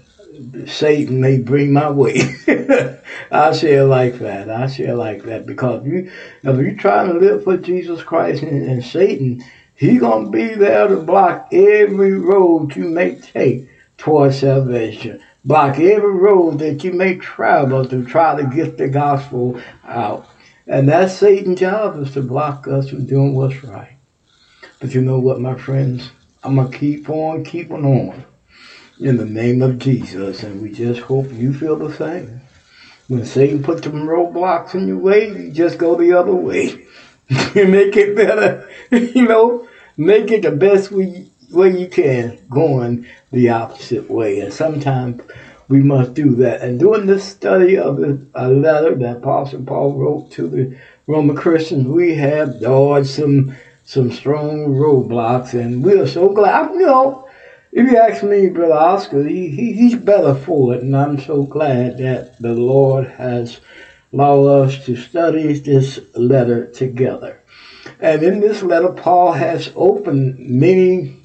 Satan 0.67 1.21
may 1.21 1.39
bring 1.39 1.73
my 1.73 1.91
way. 1.91 2.21
I 3.31 3.53
say 3.53 3.75
it 3.75 3.85
like 3.85 4.19
that. 4.19 4.51
I 4.51 4.67
say 4.67 4.85
it 4.85 4.95
like 4.95 5.23
that 5.25 5.47
because 5.47 5.85
you, 5.87 6.11
if 6.43 6.57
you're 6.59 6.75
trying 6.75 7.09
to 7.09 7.19
live 7.19 7.45
for 7.45 7.57
Jesus 7.57 8.03
Christ 8.03 8.43
and, 8.43 8.69
and 8.69 8.85
Satan, 8.85 9.43
he's 9.75 10.01
gonna 10.01 10.29
be 10.29 10.55
there 10.55 10.89
to 10.89 10.97
block 10.97 11.49
every 11.53 12.13
road 12.13 12.77
you 12.77 12.85
may 12.85 13.15
take 13.17 13.69
towards 13.97 14.41
salvation. 14.41 15.23
Block 15.45 15.79
every 15.79 16.13
road 16.13 16.59
that 16.59 16.85
you 16.85 16.93
may 16.93 17.17
travel 17.17 17.89
to 17.89 18.05
try 18.05 18.37
to 18.37 18.47
get 18.55 18.77
the 18.77 18.89
gospel 18.89 19.61
out. 19.85 20.29
And 20.67 20.89
that's 20.89 21.15
Satan's 21.15 21.61
job 21.61 22.01
is 22.01 22.13
to 22.13 22.23
block 22.23 22.69
us 22.69 22.91
from 22.91 23.07
doing 23.07 23.35
what's 23.35 23.65
right. 23.65 23.92
But 24.83 24.95
you 24.95 25.01
know 25.01 25.21
what, 25.21 25.41
my 25.41 25.55
friends? 25.55 26.11
I'm 26.43 26.57
going 26.57 26.73
to 26.73 26.77
keep 26.77 27.09
on 27.09 27.45
keeping 27.45 27.85
on 27.85 28.25
in 28.99 29.17
the 29.17 29.25
name 29.25 29.63
of 29.63 29.79
Jesus. 29.79 30.43
And 30.43 30.61
we 30.61 30.73
just 30.73 31.03
hope 31.03 31.33
you 31.33 31.55
feel 31.55 31.77
the 31.77 31.95
same. 31.95 32.41
When 33.07 33.25
Satan 33.25 33.63
puts 33.63 33.85
some 33.85 34.09
roadblocks 34.09 34.75
in 34.75 34.89
your 34.89 34.99
way, 34.99 35.29
you 35.29 35.53
just 35.53 35.79
go 35.79 35.95
the 35.95 36.15
other 36.15 36.35
way. 36.35 36.85
you 37.55 37.69
make 37.69 37.97
it 37.97 38.17
better, 38.17 38.69
you 38.91 39.29
know, 39.29 39.69
make 39.97 40.33
it 40.33 40.43
the 40.43 40.51
best 40.51 40.91
way, 40.91 41.29
way 41.53 41.79
you 41.79 41.87
can, 41.87 42.41
going 42.51 43.07
the 43.31 43.51
opposite 43.51 44.11
way. 44.11 44.41
And 44.41 44.53
sometimes 44.53 45.23
we 45.69 45.79
must 45.79 46.15
do 46.15 46.35
that. 46.37 46.61
And 46.61 46.81
during 46.81 47.07
this 47.07 47.23
study 47.23 47.79
of 47.79 48.03
a 48.35 48.49
letter 48.49 48.97
that 48.97 49.19
Apostle 49.19 49.63
Paul 49.63 49.93
wrote 49.93 50.33
to 50.33 50.49
the 50.49 50.77
Roman 51.07 51.37
Christians, 51.37 51.87
we 51.87 52.17
have 52.17 52.61
dodged 52.61 53.11
some 53.11 53.55
some 53.85 54.11
strong 54.11 54.69
roadblocks, 54.69 55.55
and 55.55 55.83
we 55.83 55.99
are 55.99 56.07
so 56.07 56.29
glad. 56.29 56.73
You 56.73 56.87
know, 56.87 57.29
if 57.73 57.91
you 57.91 57.97
ask 57.97 58.23
me, 58.23 58.49
Brother 58.49 58.75
Oscar, 58.75 59.25
he, 59.25 59.49
he, 59.49 59.73
he's 59.73 59.95
better 59.97 60.35
for 60.35 60.75
it, 60.75 60.83
and 60.83 60.97
I'm 60.97 61.19
so 61.19 61.43
glad 61.43 61.99
that 61.99 62.41
the 62.41 62.55
Lord 62.55 63.09
has 63.09 63.61
allowed 64.13 64.47
us 64.47 64.85
to 64.87 64.97
study 64.97 65.55
this 65.55 65.99
letter 66.15 66.71
together. 66.71 67.43
And 67.99 68.23
in 68.23 68.41
this 68.41 68.63
letter, 68.63 68.93
Paul 68.93 69.33
has 69.33 69.73
opened 69.75 70.39
many, 70.39 71.21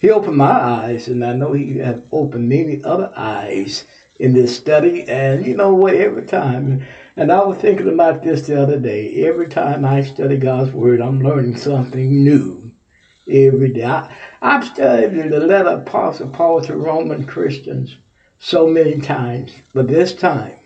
he 0.00 0.10
opened 0.10 0.36
my 0.36 0.50
eyes, 0.50 1.08
and 1.08 1.24
I 1.24 1.34
know 1.34 1.52
he 1.52 1.78
has 1.78 2.02
opened 2.12 2.48
many 2.48 2.82
other 2.82 3.12
eyes 3.16 3.86
in 4.18 4.32
this 4.32 4.56
study. 4.56 5.04
And 5.04 5.46
you 5.46 5.56
know 5.56 5.74
what, 5.74 5.94
every 5.94 6.26
time, 6.26 6.86
and 7.16 7.32
I 7.32 7.42
was 7.42 7.58
thinking 7.58 7.88
about 7.88 8.22
this 8.22 8.46
the 8.46 8.62
other 8.62 8.78
day. 8.78 9.24
Every 9.24 9.48
time 9.48 9.86
I 9.86 10.02
study 10.02 10.36
God's 10.36 10.72
Word, 10.72 11.00
I'm 11.00 11.22
learning 11.22 11.56
something 11.56 12.22
new 12.22 12.74
every 13.30 13.72
day. 13.72 13.84
I, 13.84 14.14
I've 14.42 14.66
studied 14.66 15.30
the 15.30 15.40
letter 15.40 15.70
of 15.70 15.80
Apostle 15.80 16.30
Paul 16.30 16.60
to 16.62 16.76
Roman 16.76 17.24
Christians 17.26 17.96
so 18.38 18.66
many 18.66 19.00
times, 19.00 19.54
but 19.72 19.88
this 19.88 20.14
time, 20.14 20.58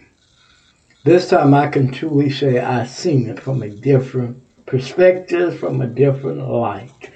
this 1.05 1.29
time 1.29 1.55
I 1.55 1.69
can 1.69 1.93
truly 1.93 2.31
say 2.31 2.59
I've 2.59 2.91
seen 2.91 3.29
it 3.29 3.39
from 3.39 3.63
a 3.63 3.71
different 3.71 4.43
perspective, 4.67 5.57
from 5.57 5.81
a 5.81 5.87
different 5.87 6.49
light. 6.49 7.11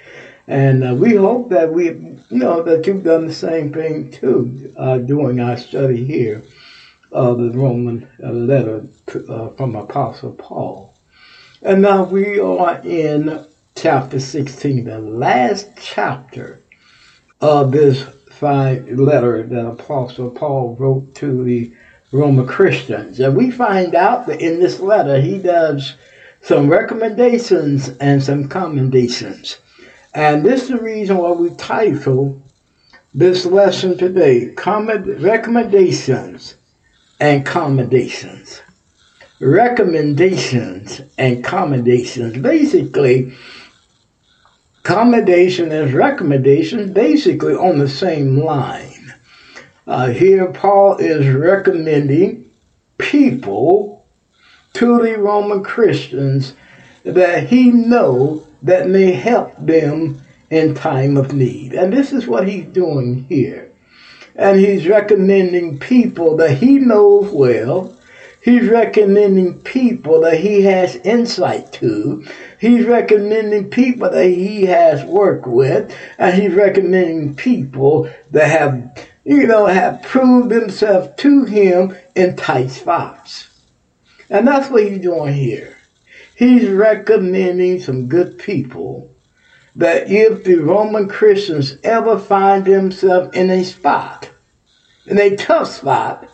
And 0.47 0.81
uh, 0.81 0.95
we 0.95 1.15
hope 1.15 1.49
that 1.49 1.73
we, 1.73 1.87
you 1.87 2.23
know, 2.29 2.63
that 2.63 2.87
you've 2.87 3.03
done 3.03 3.27
the 3.27 3.33
same 3.33 3.73
thing 3.73 4.11
too 4.11 4.73
uh, 4.77 4.99
during 4.99 5.41
our 5.41 5.57
study 5.57 6.05
here 6.05 6.41
of 7.15 7.37
the 7.37 7.49
Roman 7.51 8.07
letter 8.19 8.85
uh, 9.29 9.47
from 9.51 9.73
Apostle 9.77 10.33
Paul. 10.33 10.93
And 11.61 11.81
now 11.81 12.03
we 12.03 12.41
are 12.41 12.81
in 12.83 13.45
chapter 13.73 14.19
16, 14.19 14.83
the 14.83 14.99
last 14.99 15.69
chapter 15.81 16.61
of 17.39 17.71
this 17.71 18.03
five 18.31 18.89
letter 18.89 19.43
that 19.43 19.65
Apostle 19.65 20.29
Paul 20.29 20.75
wrote 20.77 21.15
to 21.15 21.45
the 21.45 21.71
Roman 22.11 22.45
Christians. 22.45 23.21
And 23.21 23.37
we 23.37 23.49
find 23.49 23.95
out 23.95 24.27
that 24.27 24.41
in 24.41 24.59
this 24.59 24.81
letter 24.81 25.21
he 25.21 25.37
does 25.37 25.93
some 26.41 26.67
recommendations 26.67 27.87
and 27.99 28.21
some 28.21 28.49
commendations. 28.49 29.57
And 30.13 30.45
this 30.45 30.63
is 30.63 30.69
the 30.69 30.79
reason 30.79 31.15
why 31.17 31.31
we 31.31 31.51
title 31.55 32.43
this 33.13 33.45
lesson 33.45 33.97
today, 33.97 34.53
Recommendations 34.57 36.55
and 37.19 37.45
commendations. 37.45 38.61
Recommendations 39.39 41.01
and 41.17 41.43
commendations. 41.43 42.37
Basically, 42.37 43.33
commendation 44.83 45.71
and 45.71 45.93
recommendation 45.93 46.93
basically 46.93 47.53
on 47.53 47.79
the 47.79 47.89
same 47.89 48.39
line. 48.39 49.13
Uh, 49.87 50.07
here, 50.07 50.51
Paul 50.51 50.97
is 50.97 51.27
recommending 51.27 52.49
people 52.97 54.05
to 54.73 55.01
the 55.01 55.17
Roman 55.17 55.63
Christians 55.63 56.53
that 57.03 57.47
he 57.47 57.71
know 57.71 58.47
that 58.63 58.89
may 58.89 59.11
help 59.11 59.53
them 59.57 60.21
in 60.49 60.73
time 60.73 61.17
of 61.17 61.33
need. 61.33 61.73
And 61.73 61.93
this 61.93 62.11
is 62.11 62.27
what 62.27 62.47
he's 62.47 62.65
doing 62.65 63.25
here. 63.25 63.71
And 64.35 64.59
he's 64.59 64.87
recommending 64.87 65.79
people 65.79 66.37
that 66.37 66.57
he 66.57 66.77
knows 66.77 67.31
well. 67.31 67.97
He's 68.41 68.67
recommending 68.67 69.61
people 69.61 70.21
that 70.21 70.39
he 70.39 70.61
has 70.63 70.97
insight 70.97 71.71
to. 71.73 72.27
He's 72.59 72.85
recommending 72.85 73.69
people 73.69 74.09
that 74.09 74.27
he 74.27 74.65
has 74.65 75.03
worked 75.05 75.47
with. 75.47 75.95
And 76.17 76.39
he's 76.39 76.53
recommending 76.53 77.35
people 77.35 78.11
that 78.31 78.47
have, 78.47 79.07
you 79.23 79.47
know, 79.47 79.65
have 79.65 80.03
proved 80.03 80.49
themselves 80.49 81.09
to 81.17 81.45
him 81.45 81.95
in 82.13 82.35
tight 82.35 82.71
spots. 82.71 83.47
And 84.29 84.47
that's 84.47 84.69
what 84.69 84.83
he's 84.83 84.99
doing 84.99 85.33
here. 85.33 85.77
He's 86.35 86.69
recommending 86.69 87.79
some 87.79 88.07
good 88.07 88.37
people 88.37 89.14
that 89.75 90.09
if 90.09 90.43
the 90.43 90.55
Roman 90.55 91.09
Christians 91.09 91.77
ever 91.83 92.17
find 92.17 92.65
themselves 92.65 93.35
in 93.35 93.49
a 93.49 93.63
spot, 93.63 94.29
in 95.05 95.19
a 95.19 95.35
tough 95.35 95.69
spot, 95.69 96.29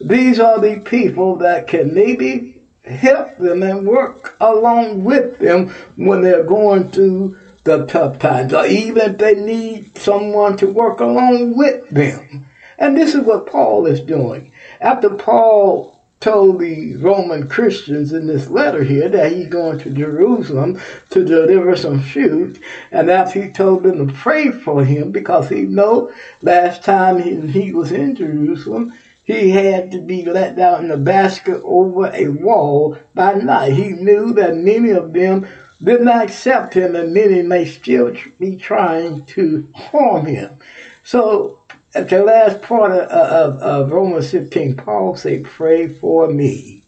these 0.00 0.38
are 0.38 0.60
the 0.60 0.80
people 0.80 1.36
that 1.36 1.66
can 1.66 1.94
maybe 1.94 2.62
help 2.82 3.38
them 3.38 3.62
and 3.62 3.86
work 3.86 4.36
along 4.40 5.04
with 5.04 5.38
them 5.38 5.68
when 5.96 6.20
they're 6.20 6.44
going 6.44 6.90
through 6.90 7.38
the 7.64 7.86
tough 7.86 8.18
times, 8.18 8.52
or 8.52 8.66
even 8.66 9.12
if 9.12 9.18
they 9.18 9.34
need 9.34 9.96
someone 9.96 10.56
to 10.58 10.66
work 10.66 11.00
along 11.00 11.56
with 11.56 11.88
them. 11.88 12.46
And 12.76 12.96
this 12.96 13.14
is 13.14 13.24
what 13.24 13.46
Paul 13.46 13.86
is 13.86 14.00
doing. 14.00 14.52
After 14.80 15.08
Paul 15.08 15.93
told 16.24 16.58
the 16.58 16.96
Roman 16.96 17.46
Christians 17.46 18.14
in 18.14 18.26
this 18.26 18.48
letter 18.48 18.82
here 18.82 19.10
that 19.10 19.30
he's 19.30 19.48
going 19.48 19.78
to 19.80 19.90
Jerusalem 19.90 20.80
to 21.10 21.22
deliver 21.22 21.76
some 21.76 22.00
food, 22.00 22.58
And 22.90 23.10
after 23.10 23.42
he 23.42 23.52
told 23.52 23.82
them 23.82 24.08
to 24.08 24.14
pray 24.14 24.50
for 24.50 24.86
him, 24.86 25.12
because 25.12 25.50
he 25.50 25.64
know 25.66 26.14
last 26.40 26.82
time 26.82 27.20
he, 27.20 27.42
he 27.48 27.74
was 27.74 27.92
in 27.92 28.16
Jerusalem, 28.16 28.94
he 29.24 29.50
had 29.50 29.90
to 29.92 30.00
be 30.00 30.24
let 30.24 30.56
down 30.56 30.86
in 30.86 30.90
a 30.92 30.96
basket 30.96 31.60
over 31.62 32.10
a 32.14 32.28
wall 32.28 32.96
by 33.14 33.34
night. 33.34 33.74
He 33.74 33.90
knew 33.90 34.32
that 34.32 34.56
many 34.56 34.92
of 34.92 35.12
them 35.12 35.46
did 35.82 36.00
not 36.00 36.24
accept 36.24 36.72
him 36.72 36.96
and 36.96 37.12
many 37.12 37.42
may 37.42 37.66
still 37.66 38.16
be 38.40 38.56
trying 38.56 39.26
to 39.26 39.68
harm 39.74 40.24
him. 40.24 40.56
So 41.02 41.60
at 41.94 42.10
the 42.10 42.22
last 42.22 42.60
part 42.62 42.90
of, 42.92 43.08
of, 43.08 43.62
of 43.62 43.92
Romans 43.92 44.30
15, 44.30 44.76
Paul 44.76 45.16
said, 45.16 45.44
pray 45.44 45.88
for 45.88 46.28
me. 46.28 46.84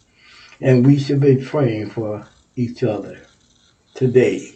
And 0.59 0.85
we 0.85 0.99
should 0.99 1.19
be 1.19 1.43
praying 1.43 1.91
for 1.91 2.27
each 2.55 2.83
other 2.83 3.21
today. 3.93 4.53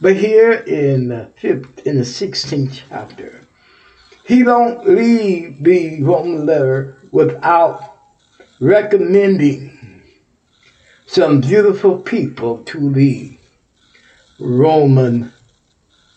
But 0.00 0.16
here 0.16 0.52
in 0.52 1.08
the 1.08 1.32
fifth, 1.36 1.86
in 1.86 1.96
the 1.96 2.02
16th 2.02 2.82
chapter, 2.88 3.40
he 4.26 4.42
don't 4.42 4.86
leave 4.88 5.62
the 5.62 6.02
Roman 6.02 6.44
letter 6.44 6.98
without 7.12 7.98
recommending 8.60 10.02
some 11.06 11.40
beautiful 11.40 11.98
people 11.98 12.64
to 12.64 12.92
the 12.92 13.36
Roman 14.40 15.32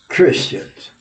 Christians. 0.07 0.91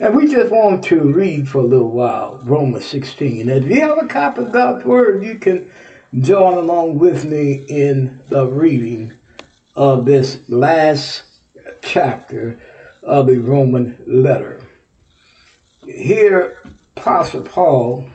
And 0.00 0.16
we 0.16 0.28
just 0.28 0.52
want 0.52 0.84
to 0.84 1.12
read 1.12 1.48
for 1.48 1.58
a 1.58 1.62
little 1.62 1.90
while 1.90 2.38
Romans 2.44 2.86
16. 2.86 3.48
And 3.48 3.64
if 3.64 3.70
you 3.70 3.80
have 3.80 3.98
a 3.98 4.06
copy 4.06 4.42
of 4.42 4.52
God's 4.52 4.84
Word, 4.84 5.22
you 5.22 5.38
can 5.38 5.70
join 6.20 6.54
along 6.54 6.98
with 6.98 7.24
me 7.24 7.64
in 7.68 8.22
the 8.28 8.46
reading 8.46 9.12
of 9.74 10.04
this 10.04 10.48
last 10.48 11.24
chapter 11.82 12.60
of 13.02 13.26
the 13.26 13.38
Roman 13.38 14.02
letter. 14.06 14.66
Here, 15.84 16.62
Apostle 16.96 17.42
Paul, 17.42 18.10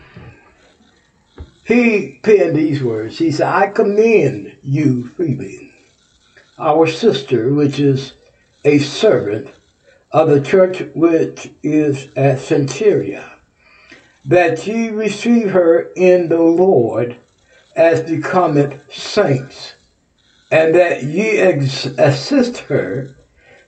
he 1.65 2.19
penned 2.23 2.55
these 2.55 2.81
words. 2.81 3.17
He 3.17 3.31
said, 3.31 3.47
I 3.47 3.67
commend 3.67 4.57
you, 4.63 5.07
Phoebe, 5.07 5.71
our 6.57 6.87
sister, 6.87 7.53
which 7.53 7.79
is 7.79 8.13
a 8.65 8.79
servant 8.79 9.53
of 10.11 10.29
the 10.29 10.41
church 10.41 10.81
which 10.95 11.51
is 11.61 12.07
at 12.15 12.39
Cenchrea, 12.39 13.39
that 14.25 14.65
ye 14.65 14.89
receive 14.89 15.51
her 15.51 15.91
in 15.95 16.29
the 16.29 16.41
Lord 16.41 17.19
as 17.75 18.09
becometh 18.09 18.91
saints, 18.93 19.75
and 20.51 20.73
that 20.75 21.03
ye 21.03 21.37
ex- 21.37 21.85
assist 21.85 22.57
her 22.57 23.15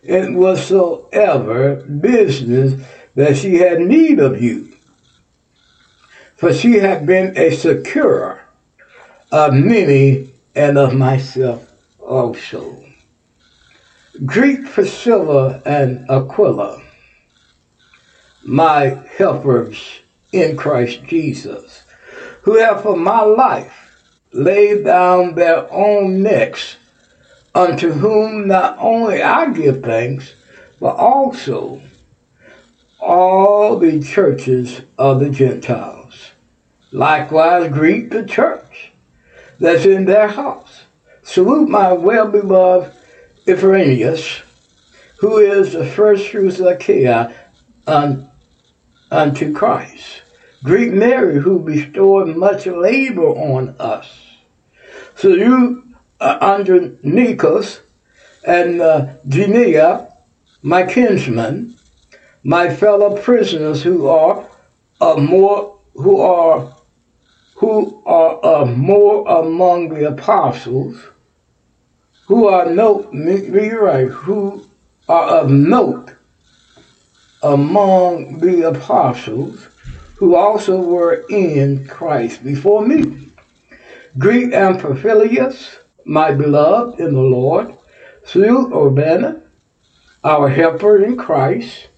in 0.03 0.35
whatsoever 0.35 1.75
business 1.75 2.81
that 3.15 3.37
she 3.37 3.55
had 3.55 3.79
need 3.79 4.19
of 4.19 4.41
you. 4.41 4.75
For 6.37 6.51
she 6.53 6.79
hath 6.79 7.05
been 7.05 7.37
a 7.37 7.51
securer 7.51 8.41
of 9.31 9.53
many 9.53 10.31
and 10.55 10.77
of 10.77 10.93
myself 10.93 11.71
also. 11.99 12.80
Greet 14.23 14.65
Priscilla 14.65 15.63
and 15.65 16.05
Aquila, 16.07 16.79
my 18.43 19.01
helpers 19.17 20.01
in 20.31 20.55
Christ 20.55 21.03
Jesus, 21.05 21.85
who 22.43 22.59
have 22.59 22.83
for 22.83 22.95
my 22.95 23.21
life 23.21 24.03
laid 24.31 24.85
down 24.85 25.33
their 25.33 25.71
own 25.73 26.21
necks, 26.21 26.75
unto 27.55 27.91
whom 27.91 28.47
not 28.47 28.77
only 28.77 29.23
I 29.23 29.51
give 29.53 29.81
thanks, 29.81 30.35
but 30.79 30.97
also 30.97 31.81
all 32.99 33.79
the 33.79 34.03
churches 34.03 34.81
of 34.99 35.19
the 35.19 35.31
Gentiles. 35.31 36.29
Likewise, 36.91 37.71
greet 37.71 38.11
the 38.11 38.23
church 38.23 38.91
that's 39.59 39.85
in 39.85 40.05
their 40.05 40.27
house. 40.27 40.83
Salute 41.23 41.69
my 41.69 41.91
well 41.91 42.27
beloved 42.27 43.00
Ephraimius, 43.45 44.41
who 45.17 45.37
is 45.37 45.73
the 45.73 45.85
first 45.85 46.33
of 46.33 46.59
Achaia 46.59 47.33
un, 47.87 48.29
unto 49.09 49.53
Christ. 49.53 50.23
Greet 50.63 50.93
Mary, 50.93 51.39
who 51.39 51.59
bestowed 51.59 52.35
much 52.35 52.67
labor 52.67 53.27
on 53.27 53.75
us. 53.79 54.07
So 55.15 55.29
you, 55.29 55.83
uh, 56.19 56.37
Andronicus 56.41 57.81
and 58.45 58.81
uh, 58.81 59.13
Junia, 59.27 60.13
my 60.61 60.83
kinsmen, 60.83 61.75
my 62.43 62.73
fellow 62.73 63.17
prisoners 63.17 63.81
who 63.83 64.07
are 64.07 64.47
uh, 64.99 65.17
more 65.17 65.79
who 65.93 66.21
are 66.21 66.75
who 67.55 68.01
are 68.05 68.43
uh, 68.43 68.65
more 68.65 69.27
among 69.27 69.89
the 69.89 70.07
apostles, 70.07 70.97
who 72.31 72.47
are 72.47 72.69
note, 72.73 73.11
be 73.11 73.71
right, 73.71 74.07
who 74.07 74.65
are 75.09 75.39
of 75.39 75.49
note 75.49 76.15
among 77.43 78.39
the 78.39 78.69
apostles, 78.69 79.67
who 80.15 80.37
also 80.37 80.79
were 80.79 81.25
in 81.29 81.85
Christ 81.87 82.41
before 82.41 82.87
me. 82.87 83.27
Greet 84.17 84.53
Amphilius, 84.53 85.79
my 86.05 86.31
beloved 86.31 87.01
in 87.01 87.13
the 87.15 87.19
Lord. 87.19 87.75
Salute 88.23 88.71
Urbana, 88.73 89.41
our 90.23 90.47
helper 90.47 91.03
in 91.03 91.17
Christ. 91.17 91.89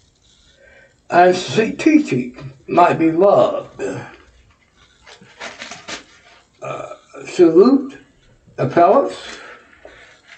And 1.12 1.36
Titi, 1.78 2.36
my 2.66 2.94
beloved. 2.94 4.08
Uh, 6.60 6.96
salute 7.28 8.00
Apelles, 8.58 9.43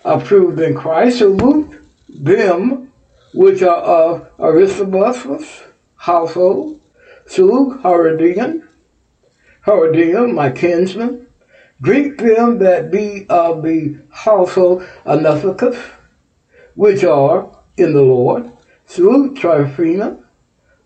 approved 0.06 0.60
in 0.60 0.76
Christ. 0.76 1.18
Salute 1.18 1.82
them 2.08 2.94
which 3.34 3.62
are 3.62 3.82
of 3.82 4.30
Aristobulus' 4.40 5.64
household. 5.98 6.80
Salute 7.26 7.82
Herodion, 7.82 8.68
Herodion, 9.66 10.34
my 10.34 10.52
kinsman. 10.52 11.28
Greet 11.82 12.18
them 12.18 12.60
that 12.60 12.90
be 12.92 13.26
of 13.28 13.64
the 13.64 13.98
household 14.10 14.88
of 15.04 15.20
Nephichus, 15.20 15.78
which 16.76 17.04
are 17.04 17.52
in 17.76 17.94
the 17.94 18.02
Lord. 18.02 18.50
Salute 18.86 19.38
Tryphena, 19.38 20.24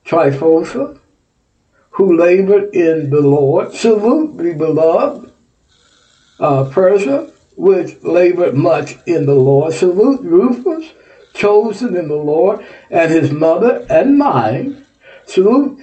Tryphosa, 0.05 0.99
who 1.91 2.17
labored 2.17 2.74
in 2.74 3.09
the 3.11 3.22
Lord. 3.22 3.74
Salute 3.74 4.38
the 4.38 4.53
beloved 4.53 5.32
uh, 6.39 6.63
Persia, 6.72 7.32
which 7.60 8.01
labored 8.03 8.55
much 8.55 8.97
in 9.05 9.26
the 9.26 9.36
Lord. 9.36 9.74
Salute 9.74 10.22
Rufus, 10.22 10.93
chosen 11.34 11.97
in 11.97 12.07
the 12.07 12.16
Lord, 12.16 12.66
and 12.89 13.12
his 13.12 13.32
mother 13.32 13.86
and 13.89 14.18
mine. 14.18 14.86
Salute 15.26 15.78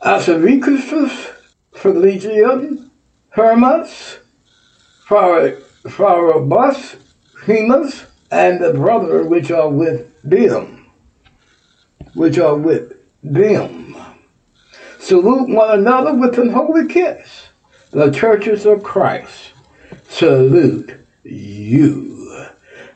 Asaricus, 0.00 1.32
Phlegium, 1.72 2.88
Hermas, 3.30 4.18
Pharabus, 5.08 6.96
Hemus, 7.46 8.06
and 8.30 8.60
the 8.60 8.72
brother 8.72 9.24
which 9.24 9.50
are 9.50 9.68
with 9.68 10.22
them, 10.22 10.86
which 12.14 12.38
are 12.38 12.54
with 12.54 12.92
them. 13.24 13.96
Salute 15.00 15.48
one 15.48 15.80
another 15.80 16.14
with 16.14 16.38
an 16.38 16.50
holy 16.50 16.86
kiss. 16.86 17.48
The 17.90 18.12
churches 18.12 18.66
of 18.66 18.84
Christ 18.84 19.49
salute 20.10 20.92
you. 21.22 22.46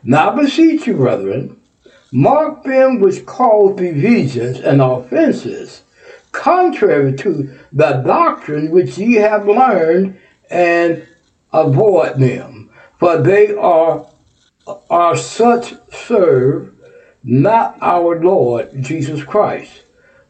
Now 0.03 0.37
beseech 0.37 0.87
you, 0.87 0.95
brethren, 0.97 1.61
mark 2.12 2.65
them 2.65 3.01
which 3.01 3.25
cause 3.25 3.77
divisions 3.77 4.61
and 4.61 4.83
offenses, 4.83 5.83
contrary 6.33 7.15
to 7.17 7.59
the 7.73 7.93
doctrine 8.05 8.71
which 8.71 8.99
ye 8.99 9.15
have 9.15 9.49
learned, 9.49 10.19
and 10.51 11.07
avoid 11.53 12.19
them. 12.19 12.71
For 12.99 13.23
they 13.23 13.55
are, 13.55 14.07
are 14.91 15.17
such 15.17 15.75
serve 15.93 16.75
not 17.23 17.79
our 17.81 18.21
Lord 18.21 18.71
Jesus 18.83 19.23
Christ, 19.23 19.85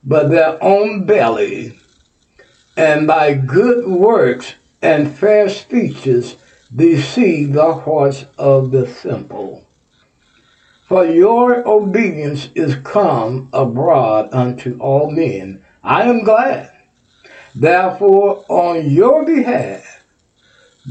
but 0.05 0.31
their 0.31 0.63
own 0.63 1.07
belly, 1.07 1.79
and 2.77 3.07
by 3.07 3.35
good 3.35 3.87
works 3.87 4.55
and 4.83 5.11
fair 5.11 5.49
speeches 5.49 6.37
deceive 6.75 7.53
the 7.53 7.75
hearts 7.75 8.25
of 8.37 8.71
the 8.71 8.87
simple. 8.87 9.67
For 10.87 11.07
your 11.07 11.67
obedience 11.67 12.51
is 12.55 12.75
come 12.77 13.49
abroad 13.53 14.29
unto 14.33 14.79
all 14.79 15.11
men. 15.11 15.65
I 15.83 16.03
am 16.03 16.25
glad, 16.25 16.73
therefore, 17.55 18.45
on 18.49 18.91
your 18.91 19.25
behalf, 19.25 20.05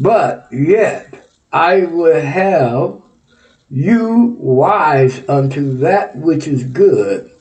but 0.01 0.47
yet 0.51 1.27
I 1.51 1.81
will 1.81 2.21
have 2.21 3.01
you 3.69 4.35
wise 4.39 5.27
unto 5.27 5.77
that 5.77 6.15
which 6.15 6.47
is 6.47 6.63
good 6.63 7.31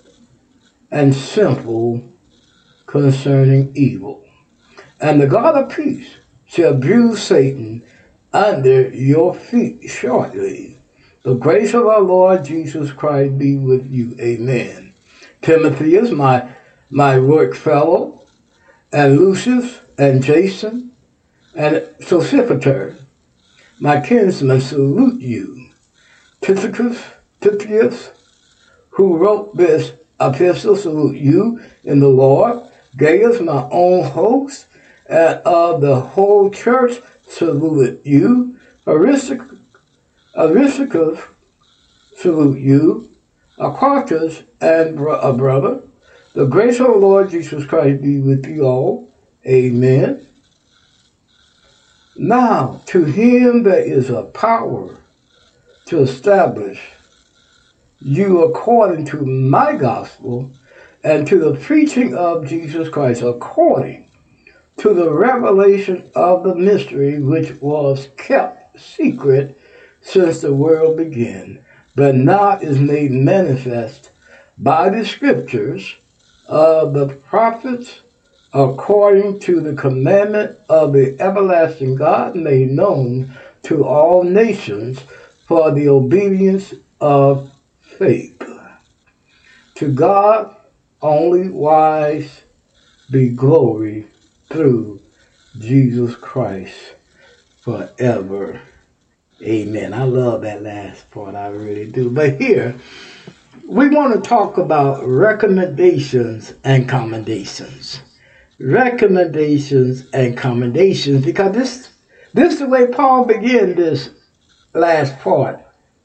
and 0.90 1.14
simple 1.14 2.12
concerning 2.86 3.72
evil. 3.74 4.24
And 5.00 5.20
the 5.20 5.26
God 5.26 5.56
of 5.56 5.74
peace 5.74 6.16
shall 6.46 6.74
bruise 6.74 7.22
Satan 7.22 7.84
under 8.32 8.88
your 8.90 9.34
feet 9.34 9.88
shortly. 9.88 10.76
The 11.22 11.34
grace 11.34 11.74
of 11.74 11.86
our 11.86 12.00
Lord 12.00 12.44
Jesus 12.44 12.92
Christ 12.92 13.38
be 13.38 13.56
with 13.56 13.90
you. 13.90 14.16
Amen. 14.20 14.94
Timothy 15.40 15.96
is 15.96 16.10
my, 16.10 16.54
my 16.90 17.18
work 17.18 17.54
fellow, 17.54 18.26
and 18.92 19.18
Lucius 19.18 19.80
and 19.98 20.22
Jason 20.22 20.92
and 21.54 21.76
Sosipater, 22.00 22.98
my 23.78 24.00
kinsmen, 24.00 24.60
salute 24.60 25.20
you. 25.20 25.70
Tychicus, 26.40 27.02
Tychicus, 27.40 28.10
who 28.90 29.16
wrote 29.16 29.56
this 29.56 29.92
epistle, 30.20 30.76
salute 30.76 31.16
you 31.16 31.62
in 31.84 32.00
the 32.00 32.08
Lord. 32.08 32.68
Gaius, 32.96 33.40
my 33.40 33.66
own 33.70 34.04
host, 34.04 34.66
and 35.08 35.40
of 35.44 35.80
the 35.80 35.98
whole 36.00 36.50
church, 36.50 37.00
salute 37.32 38.00
you. 38.04 38.58
Aristarchus, 38.86 39.58
Aristarchus 40.36 41.20
salute 42.16 42.60
you. 42.60 43.08
Aquatus 43.58 44.44
and 44.60 44.98
a 44.98 45.32
brother. 45.32 45.82
The 46.34 46.46
grace 46.46 46.80
of 46.80 46.86
the 46.86 46.96
Lord 46.96 47.30
Jesus 47.30 47.64
Christ 47.66 48.02
be 48.02 48.20
with 48.20 48.46
you 48.46 48.64
all. 48.64 49.12
Amen. 49.46 50.26
Now, 52.16 52.80
to 52.86 53.04
him 53.04 53.62
there 53.62 53.84
is 53.84 54.10
a 54.10 54.24
power 54.24 55.00
to 55.86 56.00
establish 56.00 56.82
you 58.00 58.44
according 58.44 59.06
to 59.06 59.24
my 59.24 59.76
gospel 59.76 60.52
and 61.04 61.26
to 61.26 61.38
the 61.38 61.58
preaching 61.60 62.14
of 62.14 62.46
Jesus 62.46 62.88
Christ 62.88 63.22
according 63.22 64.10
to 64.78 64.94
the 64.94 65.12
revelation 65.12 66.10
of 66.14 66.44
the 66.44 66.54
mystery 66.54 67.22
which 67.22 67.60
was 67.60 68.08
kept 68.16 68.80
secret 68.80 69.58
since 70.00 70.40
the 70.40 70.52
world 70.52 70.96
began, 70.96 71.64
but 71.94 72.14
now 72.14 72.58
is 72.58 72.80
made 72.80 73.12
manifest 73.12 74.10
by 74.58 74.88
the 74.88 75.04
scriptures 75.04 75.96
of 76.48 76.94
the 76.94 77.08
prophets 77.08 78.00
according 78.54 79.38
to 79.40 79.60
the 79.60 79.74
commandment 79.74 80.58
of 80.68 80.92
the 80.92 81.16
everlasting 81.20 81.94
God 81.94 82.34
made 82.34 82.70
known 82.70 83.32
to 83.62 83.84
all 83.84 84.24
nations 84.24 85.00
for 85.46 85.72
the 85.72 85.88
obedience 85.88 86.74
of 87.00 87.52
faith. 87.80 88.42
To 89.76 89.92
God 89.92 90.56
only 91.00 91.48
wise 91.48 92.42
be 93.10 93.30
glory 93.30 94.06
through 94.52 95.00
Jesus 95.58 96.14
Christ 96.14 96.94
forever. 97.62 98.60
Amen. 99.42 99.94
I 99.94 100.04
love 100.04 100.42
that 100.42 100.62
last 100.62 101.10
part, 101.10 101.34
I 101.34 101.48
really 101.48 101.90
do. 101.90 102.10
But 102.10 102.40
here, 102.40 102.76
we 103.66 103.88
want 103.88 104.14
to 104.14 104.28
talk 104.28 104.58
about 104.58 105.04
recommendations 105.04 106.54
and 106.64 106.88
commendations. 106.88 108.02
Recommendations 108.60 110.08
and 110.10 110.36
commendations, 110.36 111.24
because 111.24 111.52
this 111.52 111.88
this 112.34 112.54
is 112.54 112.58
the 112.60 112.68
way 112.68 112.86
Paul 112.86 113.24
began 113.24 113.74
this 113.74 114.10
last 114.74 115.18
part 115.20 115.60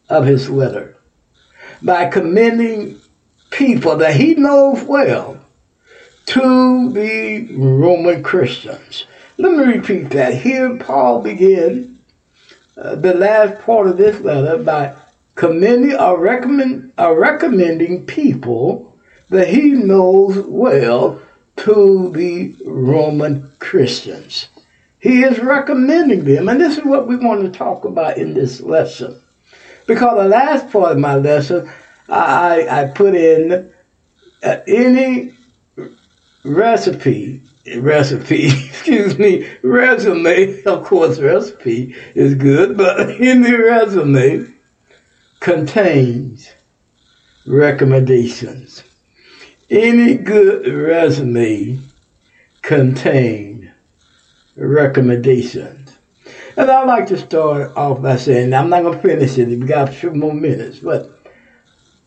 of 0.10 0.26
his 0.26 0.50
letter. 0.50 0.98
By 1.84 2.08
commending 2.08 3.00
people 3.52 3.98
that 3.98 4.16
he 4.16 4.34
knows 4.34 4.82
well 4.84 5.37
to 6.28 6.92
the 6.92 7.48
Roman 7.56 8.22
Christians. 8.22 9.06
Let 9.38 9.54
me 9.54 9.74
repeat 9.76 10.10
that. 10.12 10.34
Here, 10.36 10.78
Paul 10.78 11.22
began 11.22 12.00
uh, 12.78 12.96
the 12.96 13.14
last 13.14 13.62
part 13.62 13.88
of 13.88 13.98
this 13.98 14.20
letter 14.22 14.62
by 14.64 14.96
commending 15.36 15.96
or, 15.96 16.20
recommend, 16.20 16.94
or 16.98 17.20
recommending 17.20 18.06
people 18.06 19.00
that 19.30 19.48
he 19.48 19.70
knows 19.70 20.38
well 20.48 21.22
to 21.58 22.12
the 22.12 22.56
Roman 22.66 23.52
Christians. 23.60 24.50
He 25.00 25.24
is 25.24 25.40
recommending 25.40 26.24
them, 26.24 26.50
and 26.50 26.60
this 26.60 26.78
is 26.78 26.84
what 26.84 27.08
we 27.08 27.16
want 27.16 27.42
to 27.42 27.58
talk 27.58 27.86
about 27.86 28.18
in 28.18 28.34
this 28.34 28.62
lesson. 28.62 29.22
Because 29.86 30.18
the 30.18 30.28
last 30.28 30.70
part 30.72 30.92
of 30.92 30.98
my 30.98 31.16
lesson, 31.16 31.72
I, 32.10 32.68
I 32.70 32.86
put 32.94 33.16
in 33.16 33.72
uh, 34.44 34.58
any 34.68 35.37
recipe, 36.44 37.44
recipe, 37.78 38.46
excuse 38.68 39.18
me, 39.18 39.50
resume, 39.64 40.64
of 40.64 40.84
course, 40.86 41.20
recipe 41.20 41.96
is 42.16 42.36
good, 42.36 42.78
but 42.78 43.10
any 43.22 43.54
resume 43.54 44.54
contains 45.40 46.50
recommendations. 47.46 48.84
Any 49.70 50.16
good 50.16 50.68
resume 50.68 51.80
contains 52.62 53.66
recommendations. 54.56 55.98
And 56.56 56.72
I'd 56.72 56.88
like 56.88 57.08
to 57.08 57.18
start 57.18 57.76
off 57.78 58.02
by 58.02 58.18
saying, 58.18 58.54
I'm 58.54 58.70
not 58.70 58.82
going 58.82 58.96
to 58.96 59.02
finish 59.02 59.38
it, 59.38 59.48
we 59.48 59.58
got 59.58 59.90
a 59.90 59.92
few 59.92 60.12
more 60.12 60.34
minutes, 60.34 60.80
but 60.80 61.24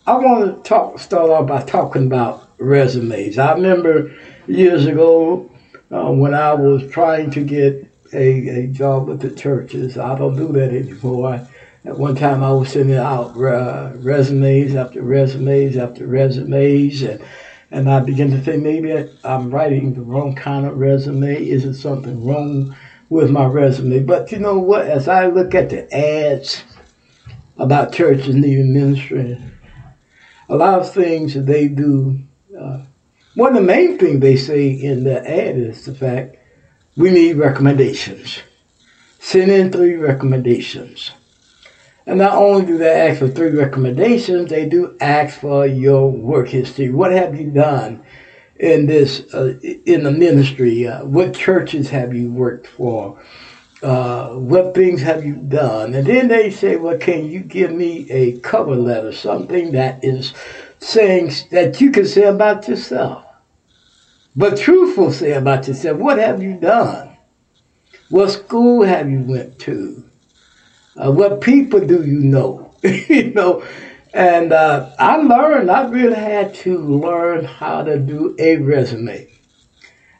I 0.06 0.16
want 0.16 0.64
to 0.64 0.68
talk, 0.68 0.98
start 0.98 1.30
off 1.30 1.46
by 1.46 1.62
talking 1.62 2.06
about 2.06 2.49
resumes. 2.60 3.38
I 3.38 3.54
remember 3.54 4.14
years 4.46 4.86
ago 4.86 5.50
uh, 5.90 6.12
when 6.12 6.34
I 6.34 6.54
was 6.54 6.88
trying 6.90 7.30
to 7.32 7.42
get 7.42 7.90
a, 8.12 8.48
a 8.48 8.66
job 8.68 9.08
with 9.08 9.20
the 9.20 9.34
churches. 9.34 9.98
I 9.98 10.16
don't 10.16 10.36
do 10.36 10.52
that 10.52 10.70
anymore. 10.70 11.46
At 11.84 11.98
one 11.98 12.14
time, 12.14 12.44
I 12.44 12.52
was 12.52 12.70
sending 12.70 12.96
out 12.96 13.36
uh, 13.36 13.92
resumes 13.96 14.74
after 14.74 15.02
resumes 15.02 15.78
after 15.78 16.06
resumes, 16.06 17.02
and 17.02 17.22
and 17.70 17.88
I 17.88 18.00
began 18.00 18.30
to 18.32 18.38
think 18.38 18.62
maybe 18.62 19.08
I'm 19.24 19.50
writing 19.50 19.94
the 19.94 20.02
wrong 20.02 20.34
kind 20.34 20.66
of 20.66 20.76
resume. 20.76 21.42
Is 21.42 21.64
it 21.64 21.74
something 21.74 22.22
wrong 22.24 22.76
with 23.08 23.30
my 23.30 23.46
resume? 23.46 24.00
But 24.00 24.30
you 24.30 24.38
know 24.38 24.58
what? 24.58 24.86
As 24.86 25.08
I 25.08 25.28
look 25.28 25.54
at 25.54 25.70
the 25.70 25.90
ads 25.94 26.64
about 27.56 27.92
churches 27.94 28.34
needing 28.34 28.74
ministry, 28.74 29.38
a 30.50 30.56
lot 30.56 30.80
of 30.80 30.92
things 30.92 31.32
that 31.32 31.46
they 31.46 31.68
do. 31.68 32.18
Uh, 32.60 32.82
one 33.34 33.56
of 33.56 33.62
the 33.62 33.66
main 33.66 33.96
things 33.98 34.20
they 34.20 34.36
say 34.36 34.68
in 34.70 35.04
the 35.04 35.18
ad 35.18 35.56
is 35.56 35.84
the 35.84 35.94
fact 35.94 36.36
we 36.96 37.10
need 37.10 37.36
recommendations. 37.36 38.40
Send 39.18 39.50
in 39.50 39.70
three 39.70 39.94
recommendations. 39.94 41.12
And 42.06 42.18
not 42.18 42.34
only 42.34 42.66
do 42.66 42.78
they 42.78 43.08
ask 43.08 43.20
for 43.20 43.28
three 43.28 43.50
recommendations, 43.50 44.50
they 44.50 44.68
do 44.68 44.96
ask 45.00 45.38
for 45.40 45.66
your 45.66 46.10
work 46.10 46.48
history. 46.48 46.90
What 46.90 47.12
have 47.12 47.38
you 47.38 47.50
done 47.50 48.02
in 48.56 48.86
this 48.86 49.32
uh, 49.32 49.58
in 49.86 50.02
the 50.02 50.10
ministry? 50.10 50.86
Uh, 50.86 51.04
what 51.04 51.34
churches 51.34 51.90
have 51.90 52.14
you 52.14 52.32
worked 52.32 52.66
for? 52.66 53.20
uh, 53.82 54.30
what 54.30 54.74
things 54.74 55.00
have 55.00 55.24
you 55.24 55.36
done? 55.36 55.94
And 55.94 56.06
then 56.06 56.28
they 56.28 56.50
say, 56.50 56.76
well, 56.76 56.98
can 56.98 57.26
you 57.26 57.40
give 57.40 57.72
me 57.72 58.10
a 58.10 58.38
cover 58.40 58.76
letter, 58.76 59.12
something 59.12 59.72
that 59.72 60.04
is 60.04 60.34
saying 60.80 61.32
that 61.50 61.80
you 61.80 61.90
can 61.90 62.06
say 62.06 62.24
about 62.24 62.68
yourself? 62.68 63.24
But 64.34 64.58
truthful 64.58 65.12
say 65.12 65.32
about 65.32 65.68
yourself, 65.68 65.98
what 65.98 66.18
have 66.18 66.42
you 66.42 66.54
done? 66.54 67.16
What 68.08 68.30
school 68.30 68.82
have 68.82 69.10
you 69.10 69.20
went 69.20 69.58
to? 69.60 70.04
Uh, 70.96 71.12
what 71.12 71.40
people 71.40 71.80
do 71.80 72.04
you 72.04 72.20
know? 72.20 72.74
you 72.82 73.32
know, 73.32 73.64
and 74.12 74.52
uh, 74.52 74.90
I 74.98 75.16
learned, 75.16 75.70
I 75.70 75.88
really 75.88 76.16
had 76.16 76.54
to 76.56 76.78
learn 76.78 77.44
how 77.44 77.84
to 77.84 77.98
do 77.98 78.34
a 78.38 78.56
resume. 78.56 79.28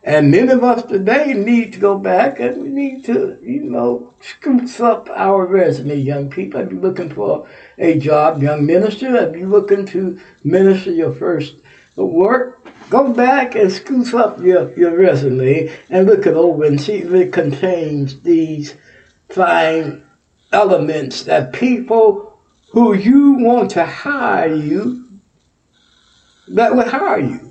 And 0.03 0.31
many 0.31 0.51
of 0.51 0.65
us 0.65 0.83
today 0.85 1.35
need 1.35 1.75
to 1.75 1.79
go 1.79 1.99
back 1.99 2.41
and 2.41 2.63
we 2.63 2.69
need 2.71 3.05
to, 3.05 3.39
you 3.43 3.65
know, 3.65 4.15
spruce 4.23 4.81
up 4.81 5.11
our 5.11 5.45
resume, 5.45 5.97
young 5.97 6.31
people. 6.31 6.61
If 6.61 6.73
you're 6.73 6.81
looking 6.81 7.13
for 7.13 7.47
a 7.77 7.99
job, 7.99 8.43
young 8.43 8.65
minister, 8.65 9.15
if 9.17 9.37
you're 9.37 9.47
looking 9.47 9.85
to 9.87 10.19
minister 10.43 10.91
your 10.91 11.13
first 11.13 11.57
work, 11.97 12.67
go 12.89 13.13
back 13.13 13.55
and 13.55 13.71
spruce 13.71 14.15
up 14.15 14.41
your, 14.41 14.73
your 14.79 14.97
resume 14.97 15.71
and 15.91 16.07
look 16.07 16.27
it 16.27 16.35
over 16.35 16.65
and 16.65 16.81
see 16.81 16.99
if 16.99 17.13
it 17.13 17.33
contains 17.33 18.21
these 18.23 18.77
fine 19.29 20.07
elements 20.51 21.25
that 21.25 21.53
people 21.53 22.41
who 22.73 22.95
you 22.95 23.33
want 23.33 23.71
to 23.73 23.85
hire 23.85 24.55
you, 24.55 25.21
that 26.49 26.75
would 26.75 26.87
hire 26.87 27.21
you. 27.21 27.50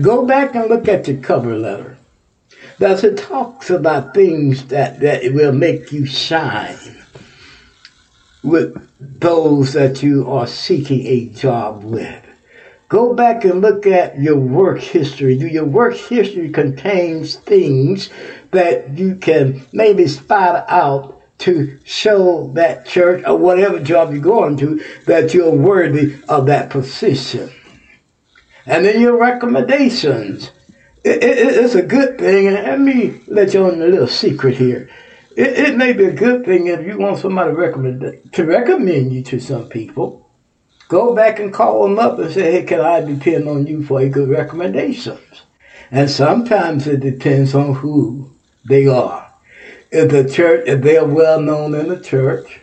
Go 0.00 0.24
back 0.24 0.54
and 0.54 0.68
look 0.70 0.88
at 0.88 1.06
your 1.06 1.18
cover 1.18 1.56
letter. 1.56 1.98
Thus 2.78 3.04
it 3.04 3.18
talks 3.18 3.68
about 3.68 4.14
things 4.14 4.66
that, 4.66 5.00
that 5.00 5.22
will 5.34 5.52
make 5.52 5.92
you 5.92 6.06
shine 6.06 7.04
with 8.42 8.88
those 8.98 9.74
that 9.74 10.02
you 10.02 10.30
are 10.30 10.46
seeking 10.46 11.06
a 11.06 11.26
job 11.26 11.84
with. 11.84 12.24
Go 12.88 13.14
back 13.14 13.44
and 13.44 13.60
look 13.60 13.86
at 13.86 14.18
your 14.18 14.36
work 14.36 14.80
history. 14.80 15.38
Do 15.38 15.46
your 15.46 15.64
work 15.64 15.94
history 15.94 16.50
contains 16.50 17.36
things 17.36 18.10
that 18.50 18.96
you 18.96 19.16
can 19.16 19.64
maybe 19.72 20.06
spot 20.06 20.64
out 20.68 21.22
to 21.38 21.78
show 21.84 22.50
that 22.54 22.86
church 22.86 23.24
or 23.26 23.36
whatever 23.36 23.80
job 23.80 24.12
you're 24.12 24.22
going 24.22 24.56
to 24.58 24.84
that 25.06 25.34
you're 25.34 25.50
worthy 25.50 26.16
of 26.28 26.46
that 26.46 26.70
position. 26.70 27.50
And 28.66 28.84
then 28.84 29.00
your 29.00 29.18
recommendations. 29.18 30.50
It, 31.04 31.22
it, 31.22 31.38
it's 31.38 31.74
a 31.74 31.82
good 31.82 32.18
thing, 32.18 32.46
and 32.46 32.56
let 32.56 32.80
me 32.80 33.20
let 33.26 33.54
you 33.54 33.64
on 33.64 33.82
a 33.82 33.86
little 33.86 34.06
secret 34.06 34.56
here. 34.56 34.88
It, 35.36 35.58
it 35.58 35.76
may 35.76 35.92
be 35.92 36.04
a 36.04 36.12
good 36.12 36.44
thing 36.44 36.68
if 36.68 36.86
you 36.86 36.98
want 36.98 37.18
somebody 37.18 37.52
recommend, 37.52 38.32
to 38.32 38.44
recommend 38.44 39.12
you 39.12 39.22
to 39.24 39.40
some 39.40 39.68
people. 39.68 40.30
Go 40.88 41.14
back 41.14 41.40
and 41.40 41.52
call 41.52 41.82
them 41.84 41.98
up 41.98 42.18
and 42.18 42.32
say, 42.32 42.52
hey, 42.52 42.64
can 42.64 42.80
I 42.80 43.00
depend 43.00 43.48
on 43.48 43.66
you 43.66 43.82
for 43.82 44.00
a 44.00 44.08
good 44.08 44.28
recommendations? 44.28 45.42
And 45.90 46.10
sometimes 46.10 46.86
it 46.86 47.00
depends 47.00 47.54
on 47.54 47.74
who 47.74 48.30
they 48.64 48.86
are. 48.86 49.32
If 49.90 50.10
the 50.10 50.28
church, 50.28 50.64
if 50.66 50.82
they 50.82 50.96
are 50.96 51.06
well 51.06 51.40
known 51.40 51.74
in 51.74 51.88
the 51.88 52.00
church, 52.00 52.60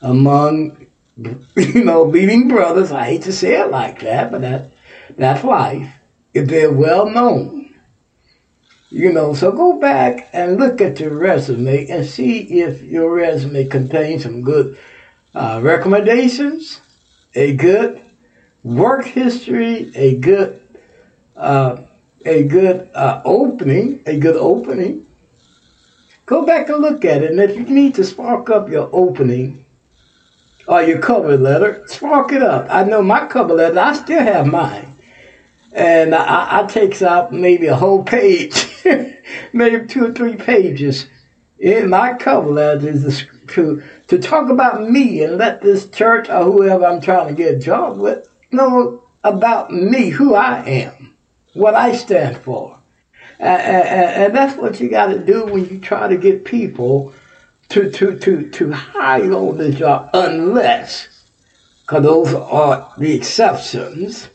among, 0.00 0.86
you 1.16 1.84
know, 1.84 2.04
leading 2.04 2.48
brothers, 2.48 2.92
I 2.92 3.04
hate 3.04 3.22
to 3.22 3.32
say 3.32 3.60
it 3.60 3.70
like 3.70 4.00
that, 4.00 4.30
but 4.30 4.40
that, 4.42 4.71
that's 5.16 5.44
life. 5.44 5.92
If 6.34 6.48
they're 6.48 6.72
well 6.72 7.08
known, 7.08 7.62
you 8.92 9.10
know, 9.10 9.32
so 9.32 9.50
go 9.52 9.78
back 9.78 10.28
and 10.34 10.58
look 10.58 10.82
at 10.82 11.00
your 11.00 11.16
resume 11.16 11.88
and 11.88 12.04
see 12.04 12.60
if 12.60 12.82
your 12.82 13.10
resume 13.10 13.64
contains 13.66 14.24
some 14.24 14.42
good 14.42 14.78
uh, 15.34 15.60
recommendations, 15.62 16.80
a 17.34 17.56
good 17.56 18.04
work 18.62 19.06
history, 19.06 19.90
a 19.94 20.18
good 20.18 20.60
uh, 21.36 21.82
a 22.26 22.44
good 22.44 22.90
uh, 22.94 23.22
opening, 23.24 24.02
a 24.04 24.18
good 24.18 24.36
opening. 24.36 25.06
Go 26.26 26.44
back 26.44 26.68
and 26.68 26.82
look 26.82 27.04
at 27.04 27.22
it, 27.22 27.30
and 27.30 27.40
if 27.40 27.56
you 27.56 27.64
need 27.64 27.94
to 27.94 28.04
spark 28.04 28.50
up 28.50 28.68
your 28.68 28.90
opening 28.92 29.64
or 30.68 30.82
your 30.82 30.98
cover 30.98 31.36
letter, 31.36 31.82
spark 31.88 32.32
it 32.32 32.42
up. 32.42 32.66
I 32.70 32.84
know 32.84 33.02
my 33.02 33.26
cover 33.26 33.54
letter, 33.54 33.78
I 33.78 33.94
still 33.94 34.20
have 34.22 34.46
mine 34.46 34.91
and 35.72 36.14
I, 36.14 36.62
I 36.62 36.66
takes 36.66 37.02
out 37.02 37.32
maybe 37.32 37.66
a 37.66 37.76
whole 37.76 38.04
page, 38.04 38.66
maybe 39.52 39.86
two 39.86 40.06
or 40.06 40.12
three 40.12 40.36
pages 40.36 41.06
in 41.58 41.88
my 41.88 42.14
cover 42.14 42.50
letter 42.50 42.88
is 42.88 43.24
to 43.48 43.82
to 44.08 44.18
talk 44.18 44.50
about 44.50 44.90
me 44.90 45.22
and 45.22 45.38
let 45.38 45.62
this 45.62 45.88
church 45.88 46.28
or 46.28 46.44
whoever 46.44 46.84
I'm 46.84 47.00
trying 47.00 47.28
to 47.28 47.34
get 47.34 47.54
a 47.54 47.58
job 47.58 47.98
with 47.98 48.28
know 48.50 49.04
about 49.24 49.72
me, 49.72 50.10
who 50.10 50.34
I 50.34 50.64
am, 50.64 51.16
what 51.54 51.74
I 51.74 51.94
stand 51.94 52.36
for. 52.38 52.78
And, 53.38 53.62
and, 53.62 54.24
and 54.24 54.36
that's 54.36 54.60
what 54.60 54.80
you 54.80 54.88
got 54.88 55.06
to 55.06 55.24
do 55.24 55.44
when 55.46 55.68
you 55.68 55.78
try 55.78 56.08
to 56.08 56.16
get 56.16 56.44
people 56.44 57.14
to, 57.70 57.90
to, 57.90 58.18
to, 58.18 58.50
to 58.50 58.72
hire 58.72 59.32
on 59.32 59.56
the 59.56 59.72
job, 59.72 60.10
unless, 60.12 61.26
because 61.82 62.02
those 62.02 62.34
are 62.34 62.92
the 62.98 63.14
exceptions, 63.14 64.28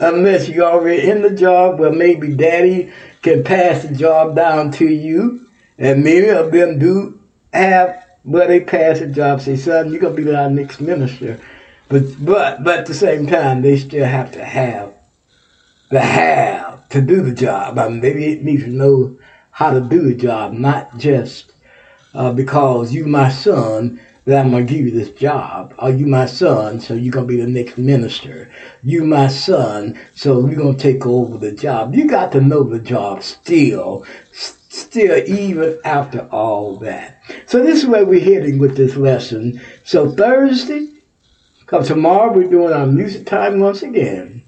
unless 0.00 0.48
you're 0.48 0.64
already 0.64 1.08
in 1.08 1.22
the 1.22 1.30
job 1.30 1.78
where 1.78 1.92
maybe 1.92 2.34
daddy 2.34 2.92
can 3.22 3.44
pass 3.44 3.82
the 3.82 3.94
job 3.94 4.36
down 4.36 4.70
to 4.72 4.86
you. 4.86 5.48
And 5.78 6.02
many 6.02 6.28
of 6.28 6.50
them 6.50 6.78
do 6.78 7.20
have 7.52 8.04
but 8.24 8.48
they 8.48 8.60
pass 8.60 8.98
the 8.98 9.06
job, 9.06 9.40
say, 9.40 9.56
son, 9.56 9.90
you're 9.90 10.00
gonna 10.00 10.14
be 10.14 10.30
our 10.34 10.50
next 10.50 10.80
minister. 10.80 11.40
But 11.88 12.02
but 12.24 12.62
but 12.62 12.80
at 12.80 12.86
the 12.86 12.94
same 12.94 13.26
time 13.26 13.62
they 13.62 13.78
still 13.78 14.04
have 14.04 14.32
to 14.32 14.44
have 14.44 14.92
the 15.90 16.00
have 16.00 16.86
to 16.90 17.00
do 17.00 17.22
the 17.22 17.32
job. 17.32 17.78
I 17.78 17.88
mean 17.88 18.00
they 18.00 18.12
need 18.12 18.60
to 18.60 18.68
know 18.68 19.18
how 19.50 19.70
to 19.72 19.80
do 19.80 20.02
the 20.02 20.14
job, 20.14 20.52
not 20.52 20.98
just 20.98 21.54
uh, 22.12 22.32
because 22.32 22.92
you 22.92 23.06
my 23.06 23.30
son 23.30 24.00
that 24.28 24.44
I'm 24.44 24.50
to 24.66 24.72
give 24.74 24.84
you 24.84 24.90
this 24.90 25.10
job. 25.10 25.74
Are 25.78 25.90
you 25.90 26.06
my 26.06 26.26
son? 26.26 26.80
So 26.80 26.92
you're 26.92 27.12
to 27.26 27.32
be 27.32 27.40
the 27.40 27.48
next 27.48 27.78
minister. 27.78 28.52
You 28.82 29.04
my 29.06 29.28
son. 29.28 29.98
So 30.14 30.38
going 30.54 30.76
to 30.76 30.82
take 30.82 31.06
over 31.06 31.38
the 31.38 31.52
job. 31.52 31.94
You 31.94 32.06
got 32.06 32.32
to 32.32 32.42
know 32.42 32.62
the 32.62 32.78
job 32.78 33.22
still, 33.22 34.04
still 34.32 35.16
even 35.26 35.78
after 35.82 36.28
all 36.30 36.76
that. 36.80 37.22
So 37.46 37.62
this 37.62 37.82
is 37.82 37.86
where 37.86 38.04
we're 38.04 38.20
heading 38.20 38.58
with 38.58 38.76
this 38.76 38.96
lesson. 38.96 39.62
So 39.84 40.10
Thursday, 40.10 40.88
because 41.60 41.88
tomorrow 41.88 42.30
we're 42.30 42.50
doing 42.50 42.74
our 42.74 42.86
music 42.86 43.26
time 43.26 43.60
once 43.60 43.82
again. 43.82 44.44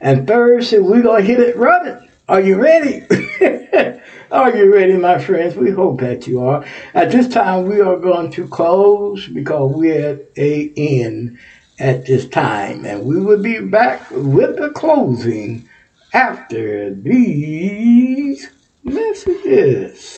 And 0.00 0.28
Thursday 0.28 0.78
we're 0.78 1.02
to 1.02 1.22
hit 1.22 1.40
it 1.40 1.56
running. 1.56 2.08
Are 2.28 2.40
you 2.40 2.54
ready? 2.54 3.04
Are 4.30 4.56
you 4.56 4.72
ready, 4.72 4.96
my 4.96 5.18
friends? 5.18 5.54
We 5.54 5.70
hope 5.70 6.00
that 6.00 6.26
you 6.26 6.42
are. 6.42 6.64
At 6.94 7.10
this 7.10 7.28
time, 7.28 7.66
we 7.66 7.80
are 7.80 7.96
going 7.96 8.30
to 8.32 8.48
close 8.48 9.28
because 9.28 9.74
we're 9.74 10.14
at 10.14 10.30
a 10.36 10.72
end 10.76 11.38
at 11.78 12.06
this 12.06 12.26
time. 12.28 12.86
And 12.86 13.04
we 13.04 13.20
will 13.20 13.42
be 13.42 13.60
back 13.60 14.10
with 14.10 14.56
the 14.56 14.70
closing 14.70 15.68
after 16.14 16.94
these 16.94 18.50
messages. 18.82 20.16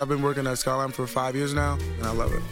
I've 0.00 0.08
been 0.08 0.22
working 0.22 0.46
at 0.46 0.58
Skyline 0.58 0.90
for 0.90 1.06
five 1.06 1.34
years 1.34 1.52
now, 1.52 1.78
and 1.98 2.06
I 2.06 2.12
love 2.12 2.32
it. 2.32 2.42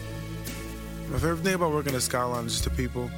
My 1.11 1.19
favorite 1.19 1.39
thing 1.39 1.55
about 1.55 1.73
working 1.73 1.95
at 1.95 2.03
Skyline 2.03 2.47
is 2.47 2.53
just 2.53 2.65
the 2.65 2.71
people. 2.71 3.11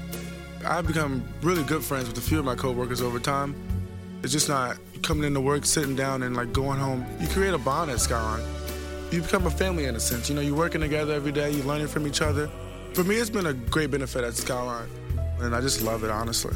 I've 0.65 0.87
become 0.87 1.25
really 1.43 1.65
good 1.65 1.83
friends 1.83 2.09
with 2.09 2.19
a 2.19 2.23
few 2.23 2.39
of 2.39 2.45
my 2.45 2.55
coworkers 2.55 3.03
over 3.03 3.19
time. 3.19 3.55
It's 4.23 4.33
just 4.33 4.49
not 4.49 4.79
coming 5.03 5.25
into 5.25 5.41
work, 5.41 5.65
sitting 5.65 5.97
down, 5.97 6.23
and 6.23 6.37
like 6.37 6.53
going 6.53 6.79
home. 6.79 7.05
You 7.21 7.29
create 7.29 7.55
a 7.55 7.59
bond 7.59 7.91
at 7.91 8.01
Skyline. 8.01 8.45
You 9.11 9.23
become 9.23 9.47
a 9.47 9.51
family 9.51 9.85
in 9.85 9.97
a 9.97 10.01
sense. 10.01 10.29
You 10.29 10.35
know, 10.35 10.41
you're 10.41 10.57
working 10.57 10.81
together 10.81 11.13
every 11.13 11.33
day, 11.33 11.51
you're 11.51 11.67
learning 11.67 11.89
from 11.89 12.07
each 12.07 12.23
other. 12.23 12.49
For 12.95 13.05
me, 13.05 13.17
it's 13.17 13.31
been 13.31 13.47
a 13.47 13.55
great 13.55 13.91
benefit 13.91 14.25
at 14.25 14.35
Skyline, 14.35 14.89
and 15.41 15.55
I 15.55 15.61
just 15.61 15.83
love 15.83 16.05
it, 16.05 16.11
honestly. 16.11 16.55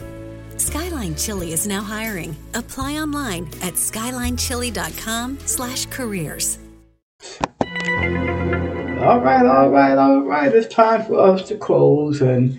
Skyline 0.56 1.14
Chili 1.16 1.52
is 1.52 1.66
now 1.66 1.82
hiring. 1.82 2.34
Apply 2.54 2.94
online 2.94 3.46
at 3.62 3.74
skylinechili.com 3.74 5.38
slash 5.44 5.86
careers. 5.86 6.58
All 9.06 9.20
right, 9.20 9.46
all 9.46 9.70
right, 9.70 9.96
all 9.96 10.22
right. 10.22 10.52
It's 10.52 10.74
time 10.74 11.04
for 11.04 11.20
us 11.20 11.46
to 11.48 11.56
close, 11.56 12.20
and 12.22 12.58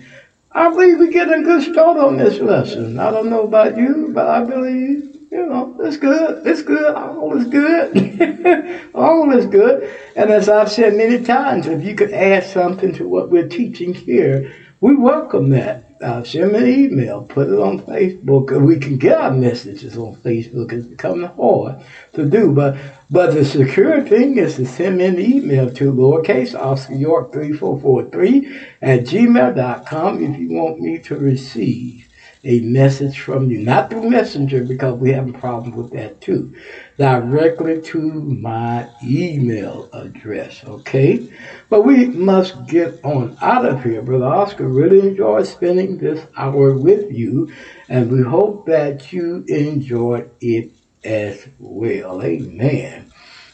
I 0.52 0.70
believe 0.70 0.98
we're 0.98 1.10
getting 1.10 1.40
a 1.40 1.42
good 1.42 1.62
start 1.62 1.98
on 1.98 2.16
this 2.16 2.38
lesson. 2.40 2.98
I 2.98 3.10
don't 3.10 3.28
know 3.30 3.42
about 3.42 3.76
you, 3.76 4.10
but 4.14 4.26
I 4.28 4.44
believe, 4.44 5.17
you 5.38 5.46
know, 5.46 5.76
it's 5.80 5.96
good. 5.96 6.46
It's 6.46 6.62
good. 6.62 6.94
All 6.94 7.36
is 7.38 7.46
good. 7.48 8.90
All 8.94 9.30
is 9.32 9.46
good. 9.46 9.90
And 10.16 10.30
as 10.30 10.48
I've 10.48 10.70
said 10.70 10.96
many 10.96 11.24
times, 11.24 11.66
if 11.66 11.84
you 11.84 11.94
could 11.94 12.12
add 12.12 12.44
something 12.44 12.92
to 12.94 13.08
what 13.08 13.30
we're 13.30 13.48
teaching 13.48 13.94
here, 13.94 14.54
we 14.80 14.94
welcome 14.96 15.50
that. 15.50 15.84
uh, 16.02 16.22
send 16.22 16.52
me 16.52 16.58
an 16.58 16.68
email, 16.68 17.22
put 17.22 17.48
it 17.48 17.58
on 17.58 17.80
Facebook. 17.80 18.50
We 18.64 18.78
can 18.78 18.98
get 18.98 19.18
our 19.18 19.32
messages 19.32 19.96
on 19.96 20.14
Facebook. 20.16 20.72
It's 20.72 20.86
becoming 20.86 21.30
hard 21.30 21.82
to 22.14 22.28
do, 22.28 22.52
but 22.52 22.76
but 23.10 23.34
the 23.34 23.44
secure 23.44 24.02
thing 24.02 24.38
is 24.38 24.56
to 24.56 24.66
send 24.66 24.98
me 24.98 25.06
an 25.06 25.18
email 25.18 25.70
to 25.74 25.92
lowercase 25.92 26.54
Oscar 26.58 26.94
York 26.94 27.32
three 27.32 27.52
four 27.52 27.80
four 27.80 28.04
three 28.10 28.60
at 28.80 29.00
gmail.com 29.00 30.22
if 30.22 30.38
you 30.38 30.52
want 30.52 30.80
me 30.80 30.98
to 31.00 31.16
receive 31.16 32.07
a 32.48 32.60
message 32.60 33.20
from 33.20 33.50
you, 33.50 33.58
not 33.58 33.90
through 33.90 34.08
Messenger 34.08 34.64
because 34.64 34.98
we 34.98 35.12
have 35.12 35.28
a 35.28 35.38
problem 35.38 35.76
with 35.76 35.92
that 35.92 36.18
too, 36.22 36.54
directly 36.96 37.78
to 37.82 38.00
my 38.00 38.88
email 39.04 39.90
address, 39.92 40.64
okay? 40.64 41.30
But 41.68 41.82
we 41.82 42.06
must 42.06 42.66
get 42.66 43.04
on 43.04 43.36
out 43.42 43.66
of 43.66 43.84
here. 43.84 44.00
Brother 44.00 44.24
Oscar 44.24 44.66
really 44.66 45.00
enjoyed 45.00 45.46
spending 45.46 45.98
this 45.98 46.26
hour 46.38 46.72
with 46.72 47.12
you, 47.12 47.52
and 47.90 48.10
we 48.10 48.22
hope 48.22 48.64
that 48.64 49.12
you 49.12 49.44
enjoyed 49.46 50.30
it 50.40 50.72
as 51.04 51.46
well. 51.58 52.22
Amen 52.22 53.07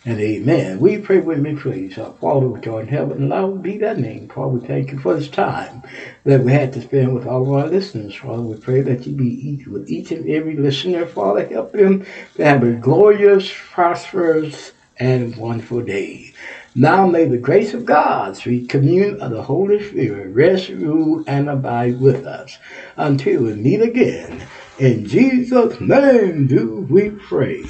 and 0.07 0.21
amen. 0.21 0.81
We 0.81 0.99
pray 0.99 1.21
with 1.21 1.39
me, 1.39 1.57
please. 1.57 1.97
Our 1.97 2.13
Father, 2.15 2.47
which 2.47 2.67
art 2.67 2.83
in 2.83 2.89
heaven, 2.89 3.31
hallowed 3.31 3.63
be 3.63 3.79
thy 3.79 3.95
name. 3.95 4.29
Father, 4.29 4.49
we 4.49 4.67
thank 4.67 4.93
you 4.93 4.99
for 4.99 5.15
this 5.15 5.29
time 5.29 5.83
that 6.25 6.43
we 6.43 6.53
had 6.53 6.75
to 6.75 6.83
spend 6.83 7.15
with 7.15 7.27
all 7.27 7.43
of 7.43 7.53
our 7.53 7.69
listeners. 7.69 8.15
Father, 8.15 8.43
we 8.43 8.57
pray 8.57 8.83
that 8.83 9.07
you 9.07 9.15
be 9.15 9.65
with 9.67 9.89
each 9.89 10.11
and 10.11 10.29
every 10.29 10.57
listener. 10.57 11.07
Father, 11.07 11.47
help 11.47 11.73
them 11.73 12.05
to 12.35 12.45
have 12.45 12.63
a 12.63 12.73
glorious, 12.73 13.51
prosperous, 13.73 14.73
and 14.99 15.37
wonderful 15.37 15.81
day. 15.81 16.35
Now 16.75 17.07
may 17.07 17.25
the 17.25 17.39
grace 17.39 17.73
of 17.73 17.87
God, 17.87 18.37
sweet 18.37 18.69
communion 18.69 19.21
of 19.23 19.31
the 19.31 19.43
Holy 19.43 19.83
Spirit, 19.83 20.35
rest, 20.35 20.69
rule, 20.69 21.25
and 21.27 21.49
abide 21.49 22.01
with 22.01 22.27
us 22.27 22.59
until 22.97 23.45
we 23.45 23.55
meet 23.55 23.81
again. 23.81 24.47
In 24.79 25.07
Jesus' 25.07 25.81
name 25.81 26.47
do 26.47 26.87
we 26.91 27.11
pray. 27.11 27.65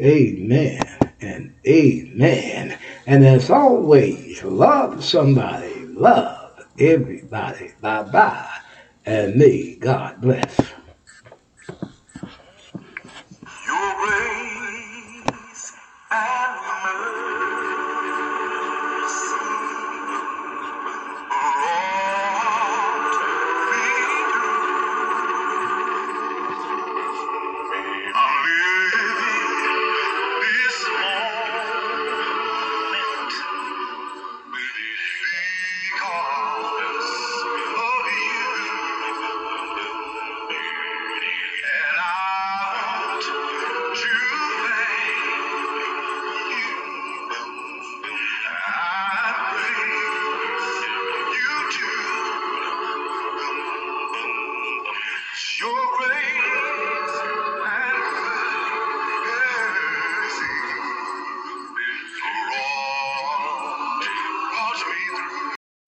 Amen 0.00 0.83
and 1.24 1.54
amen. 1.66 2.78
And 3.06 3.24
as 3.24 3.50
always, 3.50 4.42
love 4.44 5.04
somebody, 5.04 5.74
love 5.86 6.66
everybody. 6.78 7.72
Bye 7.80 8.02
bye. 8.02 8.58
And 9.06 9.36
may 9.36 9.76
God 9.76 10.20
bless. 10.20 10.73